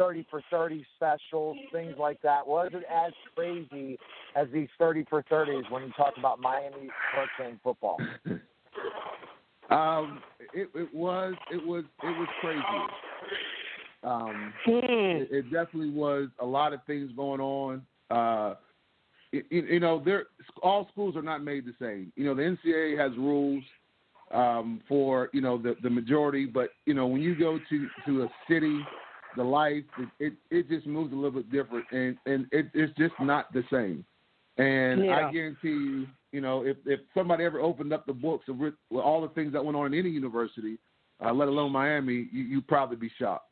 30 0.00 0.26
for 0.30 0.42
30 0.50 0.86
specials, 0.96 1.58
things 1.72 1.94
like 1.98 2.22
that. 2.22 2.46
Wasn't 2.46 2.84
as 2.84 3.12
crazy 3.34 3.98
as 4.34 4.48
these 4.50 4.68
30 4.78 5.04
for 5.10 5.22
30s 5.24 5.70
when 5.70 5.82
you 5.82 5.92
talk 5.94 6.14
about 6.16 6.40
Miami 6.40 6.88
Hurricane 7.12 7.60
football? 7.62 7.98
um, 9.70 10.22
it, 10.54 10.70
it 10.74 10.94
was, 10.94 11.34
it 11.52 11.66
was, 11.66 11.84
it 12.02 12.18
was 12.18 12.28
crazy. 12.40 12.62
Um, 14.02 14.54
hmm. 14.64 14.78
it, 14.82 15.28
it, 15.30 15.42
definitely 15.52 15.90
was 15.90 16.28
a 16.38 16.46
lot 16.46 16.72
of 16.72 16.80
things 16.86 17.10
going 17.14 17.42
on. 17.42 17.82
Uh, 18.10 18.54
it, 19.32 19.44
you 19.50 19.80
know, 19.80 20.02
there 20.02 20.24
all 20.62 20.88
schools 20.90 21.14
are 21.14 21.22
not 21.22 21.44
made 21.44 21.66
the 21.66 21.74
same. 21.78 22.10
You 22.16 22.24
know, 22.24 22.34
the 22.34 22.56
NCAA 22.56 22.98
has 22.98 23.14
rules 23.18 23.62
um, 24.32 24.80
for 24.88 25.28
you 25.34 25.42
know 25.42 25.58
the 25.58 25.76
the 25.82 25.90
majority, 25.90 26.46
but 26.46 26.70
you 26.86 26.94
know 26.94 27.06
when 27.06 27.20
you 27.20 27.36
go 27.36 27.58
to 27.68 27.88
to 28.06 28.22
a 28.22 28.28
city 28.48 28.80
the 29.36 29.44
life, 29.44 29.84
it, 29.98 30.08
it, 30.18 30.32
it 30.50 30.68
just 30.68 30.86
moves 30.86 31.12
a 31.12 31.16
little 31.16 31.30
bit 31.30 31.50
different, 31.50 31.84
and 31.92 32.16
and 32.26 32.46
it, 32.52 32.66
it's 32.74 32.96
just 32.96 33.14
not 33.20 33.52
the 33.52 33.62
same. 33.72 34.04
And 34.58 35.04
yeah. 35.04 35.28
I 35.28 35.32
guarantee 35.32 35.68
you, 35.68 36.06
you 36.32 36.40
know, 36.40 36.64
if 36.64 36.76
if 36.86 37.00
somebody 37.14 37.44
ever 37.44 37.60
opened 37.60 37.92
up 37.92 38.06
the 38.06 38.12
books 38.12 38.48
of 38.48 38.58
with 38.58 38.74
all 38.92 39.22
the 39.22 39.28
things 39.28 39.52
that 39.52 39.64
went 39.64 39.76
on 39.76 39.92
in 39.92 39.98
any 39.98 40.10
university, 40.10 40.78
uh, 41.24 41.32
let 41.32 41.48
alone 41.48 41.72
Miami, 41.72 42.28
you 42.32 42.42
you'd 42.42 42.68
probably 42.68 42.96
be 42.96 43.10
shocked. 43.18 43.46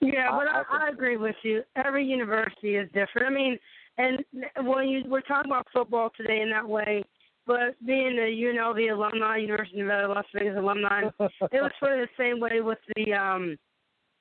Yeah, 0.00 0.30
but 0.32 0.48
I, 0.48 0.62
I, 0.68 0.86
I 0.86 0.88
agree 0.90 1.16
with 1.16 1.36
you. 1.42 1.62
Every 1.76 2.04
university 2.04 2.76
is 2.76 2.88
different. 2.92 3.28
I 3.28 3.30
mean, 3.30 3.58
and 3.98 4.24
when 4.66 4.88
you 4.88 5.04
we're 5.06 5.20
talking 5.20 5.50
about 5.50 5.66
football 5.72 6.10
today 6.16 6.40
in 6.40 6.50
that 6.50 6.68
way, 6.68 7.04
but 7.46 7.74
being 7.84 8.18
a 8.18 8.30
UNLV 8.30 8.92
alumni, 8.92 9.36
University 9.38 9.80
of 9.80 9.86
Nevada, 9.86 10.08
Las 10.08 10.24
Vegas 10.34 10.56
alumni, 10.56 11.02
it 11.18 11.62
was 11.62 11.72
sort 11.80 11.98
of 11.98 12.08
the 12.08 12.22
same 12.22 12.40
way 12.40 12.60
with 12.60 12.78
the 12.94 13.12
um 13.12 13.56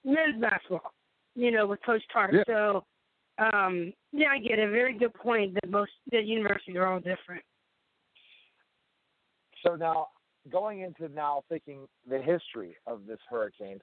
men's 0.04 0.42
basketball, 0.42 0.94
you 1.36 1.52
know, 1.52 1.68
with 1.68 1.80
Coach 1.86 2.02
Tark. 2.12 2.32
Yeah. 2.34 2.44
So, 2.48 2.84
um, 3.38 3.94
yeah, 4.12 4.30
I 4.30 4.40
get 4.40 4.60
it. 4.60 4.70
Very 4.72 4.98
good 4.98 5.14
point 5.14 5.54
that 5.56 5.70
most 5.70 5.92
that 6.12 6.26
universities 6.26 6.76
are 6.76 6.88
all 6.88 7.00
different. 7.00 7.44
So 9.66 9.76
now, 9.76 10.08
going 10.52 10.82
into 10.82 11.14
now 11.14 11.44
thinking 11.50 11.88
the 12.10 12.20
history 12.20 12.76
of 12.88 13.06
this 13.08 13.20
Hurricanes, 13.30 13.82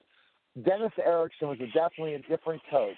Dennis 0.65 0.91
Erickson 1.03 1.47
was 1.47 1.57
a, 1.61 1.67
definitely 1.67 2.15
a 2.15 2.19
different 2.19 2.61
coach 2.69 2.97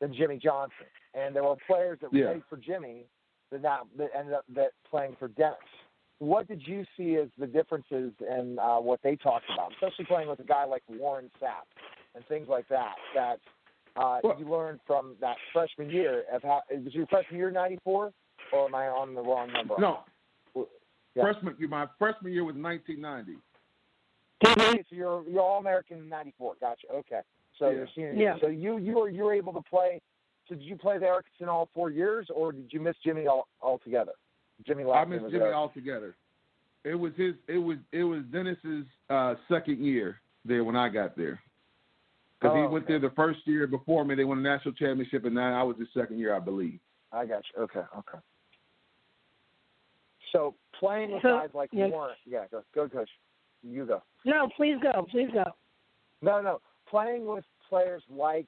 than 0.00 0.14
Jimmy 0.14 0.38
Johnson, 0.42 0.86
and 1.14 1.34
there 1.34 1.44
were 1.44 1.56
players 1.66 1.98
that 2.02 2.12
yeah. 2.12 2.26
played 2.26 2.42
for 2.50 2.56
Jimmy 2.58 3.06
that 3.50 3.62
not 3.62 3.86
that 3.98 4.10
ended 4.16 4.34
up 4.34 4.44
that 4.54 4.70
playing 4.88 5.16
for 5.18 5.28
Dennis. 5.28 5.56
What 6.18 6.48
did 6.48 6.62
you 6.64 6.84
see 6.96 7.16
as 7.16 7.28
the 7.38 7.46
differences 7.46 8.12
in 8.20 8.58
uh, 8.58 8.78
what 8.78 9.00
they 9.02 9.16
talked 9.16 9.44
about, 9.52 9.72
especially 9.72 10.06
playing 10.06 10.28
with 10.28 10.40
a 10.40 10.44
guy 10.44 10.64
like 10.64 10.82
Warren 10.88 11.30
Sapp 11.42 11.66
and 12.14 12.24
things 12.26 12.48
like 12.48 12.66
that? 12.68 12.94
That 13.14 13.38
uh, 13.96 14.20
well, 14.22 14.36
you 14.38 14.48
learned 14.48 14.80
from 14.86 15.14
that 15.20 15.36
freshman 15.52 15.90
year 15.90 16.24
of 16.32 16.42
how 16.42 16.62
was 16.70 16.94
your 16.94 17.06
freshman 17.06 17.38
year 17.38 17.50
'94, 17.50 18.12
or 18.52 18.66
am 18.66 18.74
I 18.74 18.86
on 18.86 19.14
the 19.14 19.22
wrong 19.22 19.52
number? 19.52 19.74
No, 19.78 20.00
yeah. 21.14 21.22
freshman 21.22 21.56
my 21.68 21.86
freshman 21.98 22.32
year 22.32 22.44
was 22.44 22.56
1990. 22.56 23.38
Okay, 24.46 24.84
so 24.88 24.96
you're 24.96 25.22
you're 25.28 25.40
all 25.40 25.58
American 25.58 25.98
in 25.98 26.08
'94. 26.08 26.54
Gotcha. 26.60 26.86
Okay, 26.94 27.20
so 27.58 27.68
yeah. 27.68 27.76
you're 27.76 27.88
senior. 27.94 28.12
Yeah. 28.12 28.36
So 28.40 28.48
you 28.48 28.78
you 28.78 28.94
were 28.94 29.08
you 29.08 29.24
were 29.24 29.34
able 29.34 29.52
to 29.52 29.62
play 29.62 30.00
so 30.48 30.54
did 30.54 30.64
you 30.64 30.76
play 30.76 30.98
the 30.98 31.06
Erickson 31.06 31.48
all 31.48 31.68
four 31.74 31.90
years, 31.90 32.28
or 32.34 32.52
did 32.52 32.68
you 32.70 32.80
miss 32.80 32.96
Jimmy 33.04 33.26
all 33.26 33.48
altogether? 33.60 34.12
Jimmy 34.66 34.84
I 34.84 35.04
missed 35.04 35.24
Jimmy 35.24 35.38
there. 35.38 35.54
altogether. 35.54 36.16
It 36.84 36.94
was 36.94 37.12
his. 37.16 37.34
It 37.48 37.58
was 37.58 37.78
it 37.92 38.04
was 38.04 38.22
Dennis's 38.32 38.86
uh, 39.10 39.34
second 39.48 39.84
year 39.84 40.20
there 40.44 40.64
when 40.64 40.76
I 40.76 40.88
got 40.88 41.16
there. 41.16 41.40
Because 42.40 42.54
oh, 42.56 42.62
he 42.62 42.68
went 42.68 42.84
okay. 42.84 42.94
there 42.94 43.10
the 43.10 43.14
first 43.14 43.40
year 43.44 43.66
before 43.66 44.04
me. 44.04 44.14
They 44.14 44.24
won 44.24 44.38
a 44.38 44.42
national 44.42 44.74
championship, 44.74 45.24
and 45.24 45.34
now 45.34 45.58
I 45.58 45.62
was 45.62 45.76
his 45.78 45.88
second 45.94 46.18
year, 46.18 46.34
I 46.34 46.38
believe. 46.38 46.78
I 47.12 47.24
got 47.26 47.42
you. 47.54 47.62
Okay, 47.62 47.80
okay. 47.98 48.18
So 50.32 50.54
playing 50.78 51.12
with 51.12 51.22
So, 51.22 51.38
guys 51.40 51.50
like 51.54 51.70
yeah. 51.72 51.86
Warren, 51.86 52.14
yeah, 52.26 52.44
go, 52.50 52.62
go, 52.74 52.88
coach. 52.88 53.08
You 53.62 53.86
go. 53.86 54.02
No, 54.24 54.48
please 54.56 54.76
go, 54.82 55.06
please 55.10 55.28
go. 55.32 55.44
No, 56.22 56.40
no. 56.40 56.60
Playing 56.88 57.26
with 57.26 57.44
players 57.68 58.02
like 58.10 58.46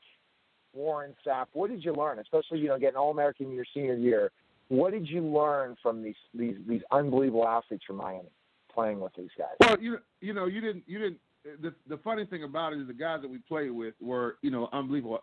Warren 0.75 1.15
Sapp, 1.27 1.47
what 1.53 1.71
did 1.71 1.85
you 1.85 1.93
learn? 1.95 2.19
Especially, 2.19 2.59
you 2.59 2.69
know, 2.69 2.79
getting 2.79 2.97
All 2.97 3.11
American 3.11 3.53
your 3.53 3.65
senior 3.75 3.97
year. 3.97 4.31
What 4.69 4.93
did 4.93 5.09
you 5.09 5.23
learn 5.23 5.77
from 5.83 6.03
these 6.03 6.17
these 6.35 6.57
these 6.69 6.83
unbelievable 6.91 7.49
athletes 7.49 7.85
from 7.87 7.97
Miami 7.97 8.29
playing 8.73 9.01
with 9.01 9.13
these 9.17 9.31
guys? 9.37 9.57
Well, 9.61 9.81
you 9.81 9.99
you 10.21 10.35
know 10.35 10.47
you 10.47 10.61
didn't 10.61 10.85
you 10.87 10.99
didn't. 10.99 11.19
The 11.63 11.75
the 11.89 11.97
funny 11.99 12.27
thing 12.27 12.43
about 12.45 12.75
it 12.75 12.81
is 12.81 12.87
the 12.87 12.93
guys 12.93 13.23
that 13.23 13.31
we 13.31 13.39
played 13.39 13.71
with 13.71 13.95
were 14.01 14.37
you 14.43 14.51
know 14.51 14.69
unbelievable 14.73 15.23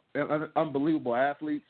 unbelievable 0.55 1.15
athletes. 1.15 1.65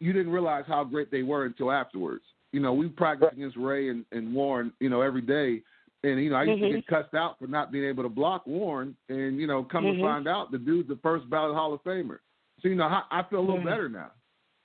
You 0.00 0.12
didn't 0.12 0.32
realize 0.32 0.64
how 0.66 0.84
great 0.84 1.10
they 1.10 1.22
were 1.22 1.44
until 1.44 1.70
afterwards. 1.70 2.22
You 2.52 2.60
know, 2.60 2.72
we 2.72 2.88
practiced 2.88 3.32
against 3.32 3.56
Ray 3.56 3.90
and, 3.90 4.04
and 4.12 4.32
Warren, 4.32 4.72
you 4.80 4.88
know, 4.88 5.02
every 5.02 5.20
day. 5.20 5.62
And, 6.04 6.22
you 6.22 6.30
know, 6.30 6.36
I 6.36 6.44
used 6.44 6.62
Mhm. 6.62 6.70
to 6.70 6.76
get 6.76 6.86
cussed 6.86 7.14
out 7.14 7.38
for 7.38 7.48
not 7.48 7.72
being 7.72 7.84
able 7.84 8.04
to 8.04 8.08
block 8.08 8.46
Warren. 8.46 8.96
And, 9.08 9.38
you 9.40 9.48
know, 9.48 9.64
come 9.64 9.84
Mhm. 9.84 9.96
to 9.96 10.00
find 10.00 10.28
out, 10.28 10.52
the 10.52 10.58
dude's 10.58 10.88
the 10.88 10.96
first 10.96 11.28
ballot 11.28 11.56
Hall 11.56 11.74
of 11.74 11.82
Famer. 11.82 12.20
So, 12.62 12.68
you 12.68 12.74
know, 12.74 12.84
I, 12.84 13.02
I 13.10 13.22
feel 13.28 13.40
a 13.40 13.40
little 13.40 13.64
better 13.64 13.88
now. 13.88 14.12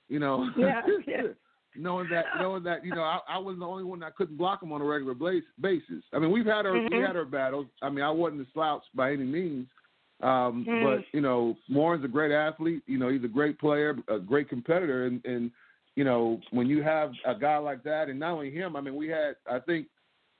You 0.08 0.18
know, 0.18 0.48
Yeah, 0.56 0.82
yeah. 1.06 1.22
knowing 1.76 2.08
that, 2.10 2.26
knowing 2.38 2.62
that, 2.64 2.84
you 2.84 2.94
know, 2.94 3.02
I, 3.02 3.20
I 3.28 3.38
was 3.38 3.58
the 3.58 3.64
only 3.64 3.84
one 3.84 4.00
that 4.00 4.16
couldn't 4.16 4.36
block 4.36 4.62
him 4.62 4.72
on 4.72 4.80
a 4.80 4.84
regular 4.84 5.14
basis. 5.14 6.04
I 6.12 6.18
mean, 6.18 6.30
we've 6.30 6.44
had 6.46 6.66
our 6.66 6.80
we 6.80 6.88
Mhm. 6.98 7.06
had 7.06 7.16
our 7.16 7.24
battles. 7.24 7.66
I 7.82 7.88
mean, 7.90 8.04
I 8.04 8.10
wasn't 8.10 8.46
a 8.46 8.50
slouch 8.52 8.82
by 8.94 9.12
any 9.12 9.24
means. 9.24 9.68
Um, 10.22 10.64
Mhm. 10.64 10.82
But 10.82 11.04
you 11.12 11.20
know, 11.20 11.56
Warren's 11.70 12.04
a 12.04 12.08
great 12.08 12.32
athlete. 12.32 12.82
You 12.86 12.98
know, 12.98 13.08
he's 13.08 13.24
a 13.24 13.28
great 13.28 13.58
player, 13.58 13.96
a 14.08 14.18
great 14.18 14.48
competitor, 14.48 15.06
and, 15.06 15.24
and 15.24 15.50
you 15.96 16.04
know, 16.04 16.40
when 16.50 16.66
you 16.68 16.82
have 16.82 17.12
a 17.24 17.34
guy 17.34 17.56
like 17.56 17.82
that, 17.84 18.08
and 18.08 18.18
not 18.18 18.32
only 18.32 18.50
him, 18.50 18.74
I 18.76 18.80
mean, 18.80 18.96
we 18.96 19.08
had, 19.08 19.36
I 19.48 19.60
think, 19.60 19.86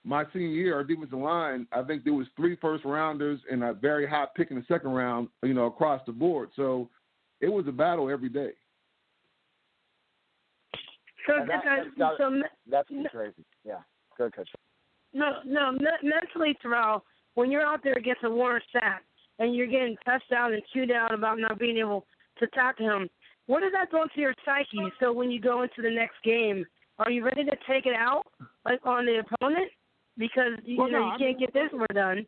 my 0.05 0.25
senior 0.33 0.49
year, 0.49 0.75
our 0.75 0.85
defensive 0.85 1.19
line, 1.19 1.67
I 1.73 1.83
think 1.83 2.05
there 2.05 2.13
was 2.13 2.27
three 2.37 2.57
first 2.57 2.85
rounders 2.85 3.41
and 3.51 3.63
a 3.65 3.73
very 3.73 4.07
high 4.07 4.27
pick 4.37 4.51
in 4.51 4.57
the 4.59 4.65
second 4.67 4.91
round, 4.91 5.29
you 5.43 5.55
know, 5.55 5.67
across 5.67 6.03
the 6.07 6.13
board. 6.13 6.51
So 6.57 6.91
it 7.45 7.53
was 7.53 7.67
a 7.69 7.73
battle 7.73 8.09
every 8.11 8.31
day. 8.31 8.53
So, 11.27 11.37
And 11.37 11.49
that- 11.51 11.67
uh, 11.67 12.17
so 12.17 12.43
That's 12.67 12.91
No. 12.91 13.09
crazy. 13.11 13.45
Yeah, 13.65 13.83
go, 14.17 14.31
coach. 14.31 14.51
No, 15.13 15.41
no. 15.45 15.73
Me- 15.73 15.99
mentally, 16.03 16.55
Terrell, 16.55 17.05
when 17.35 17.51
you're 17.51 17.65
out 17.65 17.83
there 17.83 17.95
against 17.95 18.25
a 18.25 18.31
Warren 18.31 18.63
Sapp 18.75 19.01
and 19.39 19.55
you're 19.55 19.67
getting 19.67 19.97
cussed 20.05 20.33
out 20.33 20.53
and 20.53 20.63
chewed 20.73 20.91
out 20.91 21.13
about 21.13 21.39
not 21.39 21.59
being 21.59 21.79
able 21.79 22.07
to 22.37 22.47
tackle 22.49 22.89
him, 22.91 23.11
what 23.47 23.61
does 23.61 23.73
that 23.73 23.91
go 23.91 24.03
into 24.03 24.21
your 24.21 24.35
psyche? 24.45 24.91
So 24.99 25.13
when 25.13 25.31
you 25.31 25.41
go 25.41 25.63
into 25.63 25.83
the 25.83 25.91
next 25.91 26.23
game 26.23 26.67
are 26.99 27.11
you 27.11 27.25
ready 27.25 27.45
to 27.45 27.57
take 27.67 27.87
it 27.87 27.95
out 27.95 28.25
like 28.65 28.85
on 28.87 29.05
the 29.05 29.19
opponent 29.19 29.71
because 30.17 30.53
you, 30.65 30.77
Well, 30.79 30.89
know 30.89 31.01
no, 31.01 31.07
you 31.07 31.13
I 31.13 31.19
can't 31.19 31.39
get 31.39 31.53
this 31.53 31.73
one 31.73 31.87
done, 31.93 32.27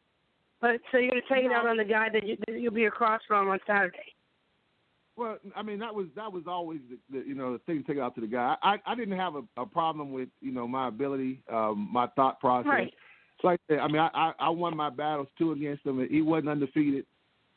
but 0.60 0.80
so 0.90 0.98
you're 0.98 1.10
gonna 1.10 1.22
take 1.28 1.44
it 1.44 1.52
out 1.52 1.66
on 1.66 1.76
the 1.76 1.84
guy 1.84 2.08
that, 2.08 2.26
you, 2.26 2.36
that 2.46 2.58
you'll 2.58 2.72
be 2.72 2.86
across 2.86 3.20
from 3.28 3.48
on 3.48 3.60
Saturday. 3.66 4.15
Well, 5.16 5.38
I 5.54 5.62
mean 5.62 5.78
that 5.78 5.94
was 5.94 6.06
that 6.14 6.30
was 6.30 6.44
always 6.46 6.80
the, 6.90 7.18
the 7.18 7.26
you 7.26 7.34
know 7.34 7.54
the 7.54 7.58
thing 7.60 7.82
to 7.82 7.92
take 7.92 8.00
out 8.00 8.14
to 8.16 8.20
the 8.20 8.26
guy. 8.26 8.56
I 8.62 8.76
I 8.86 8.94
didn't 8.94 9.18
have 9.18 9.34
a, 9.34 9.42
a 9.56 9.64
problem 9.64 10.12
with 10.12 10.28
you 10.40 10.52
know 10.52 10.68
my 10.68 10.88
ability, 10.88 11.40
um, 11.50 11.88
my 11.90 12.06
thought 12.08 12.38
process. 12.38 12.68
Right. 12.68 12.94
So 13.40 13.48
like 13.48 13.60
I 13.70 13.86
mean 13.86 14.00
I, 14.00 14.10
I 14.14 14.32
I 14.38 14.48
won 14.50 14.76
my 14.76 14.90
battles 14.90 15.28
too 15.38 15.52
against 15.52 15.86
him. 15.86 16.06
He 16.10 16.20
wasn't 16.20 16.50
undefeated, 16.50 17.06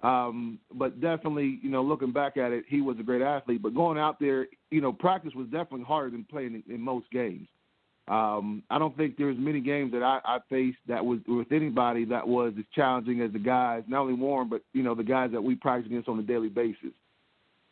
um, 0.04 0.60
but 0.74 1.02
definitely 1.02 1.60
you 1.62 1.70
know 1.70 1.84
looking 1.84 2.14
back 2.14 2.38
at 2.38 2.54
it, 2.54 2.64
he 2.70 2.80
was 2.80 2.98
a 2.98 3.04
great 3.04 3.22
athlete. 3.22 3.62
But 3.62 3.76
going 3.76 3.98
out 3.98 4.22
there, 4.22 4.48
you 4.72 4.80
know, 4.80 4.94
practice 4.94 5.34
was 5.36 5.48
definitely 5.48 5.84
harder 5.84 6.12
than 6.12 6.24
playing 6.24 6.64
in, 6.66 6.74
in 6.74 6.80
most 6.80 7.12
games. 7.12 7.48
Um, 8.08 8.64
I 8.72 8.80
don't 8.80 8.96
think 8.98 9.18
there's 9.18 9.38
many 9.38 9.60
games 9.60 9.92
that 9.92 10.02
I, 10.02 10.20
I 10.26 10.40
faced 10.50 10.80
that 10.88 11.06
was 11.06 11.20
with 11.28 11.52
anybody 11.52 12.06
that 12.06 12.28
was 12.28 12.54
as 12.58 12.66
challenging 12.74 13.22
as 13.22 13.32
the 13.34 13.40
guys, 13.40 13.84
not 13.88 14.02
only 14.02 14.14
Warren, 14.14 14.50
but 14.50 14.62
you 14.72 14.82
know 14.82 14.96
the 14.96 15.04
guys 15.04 15.32
that 15.34 15.44
we 15.44 15.56
practice 15.56 15.88
against 15.88 16.08
on 16.08 16.18
a 16.20 16.24
daily 16.24 16.50
basis. 16.50 16.94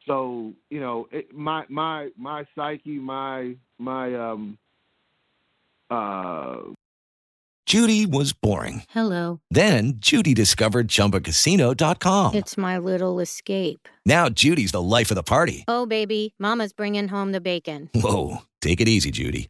So 0.07 0.53
you 0.69 0.79
know, 0.79 1.07
it, 1.11 1.33
my 1.35 1.65
my 1.69 2.09
my 2.17 2.45
psyche, 2.55 2.97
my 2.97 3.55
my 3.77 4.15
um 4.15 4.57
uh 5.89 6.57
Judy 7.67 8.05
was 8.05 8.31
boring. 8.31 8.83
Hello. 8.89 9.41
Then 9.51 9.95
Judy 9.97 10.33
discovered 10.33 10.87
ChumbaCasino.com. 10.87 12.35
It's 12.35 12.57
my 12.57 12.77
little 12.77 13.19
escape. 13.19 13.89
Now 14.05 14.29
Judy's 14.29 14.71
the 14.71 14.81
life 14.81 15.11
of 15.11 15.15
the 15.15 15.23
party. 15.23 15.65
Oh, 15.67 15.85
baby, 15.85 16.33
Mama's 16.39 16.71
bringing 16.71 17.09
home 17.09 17.33
the 17.33 17.41
bacon. 17.41 17.89
Whoa, 17.93 18.37
take 18.61 18.79
it 18.79 18.87
easy, 18.87 19.11
Judy. 19.11 19.49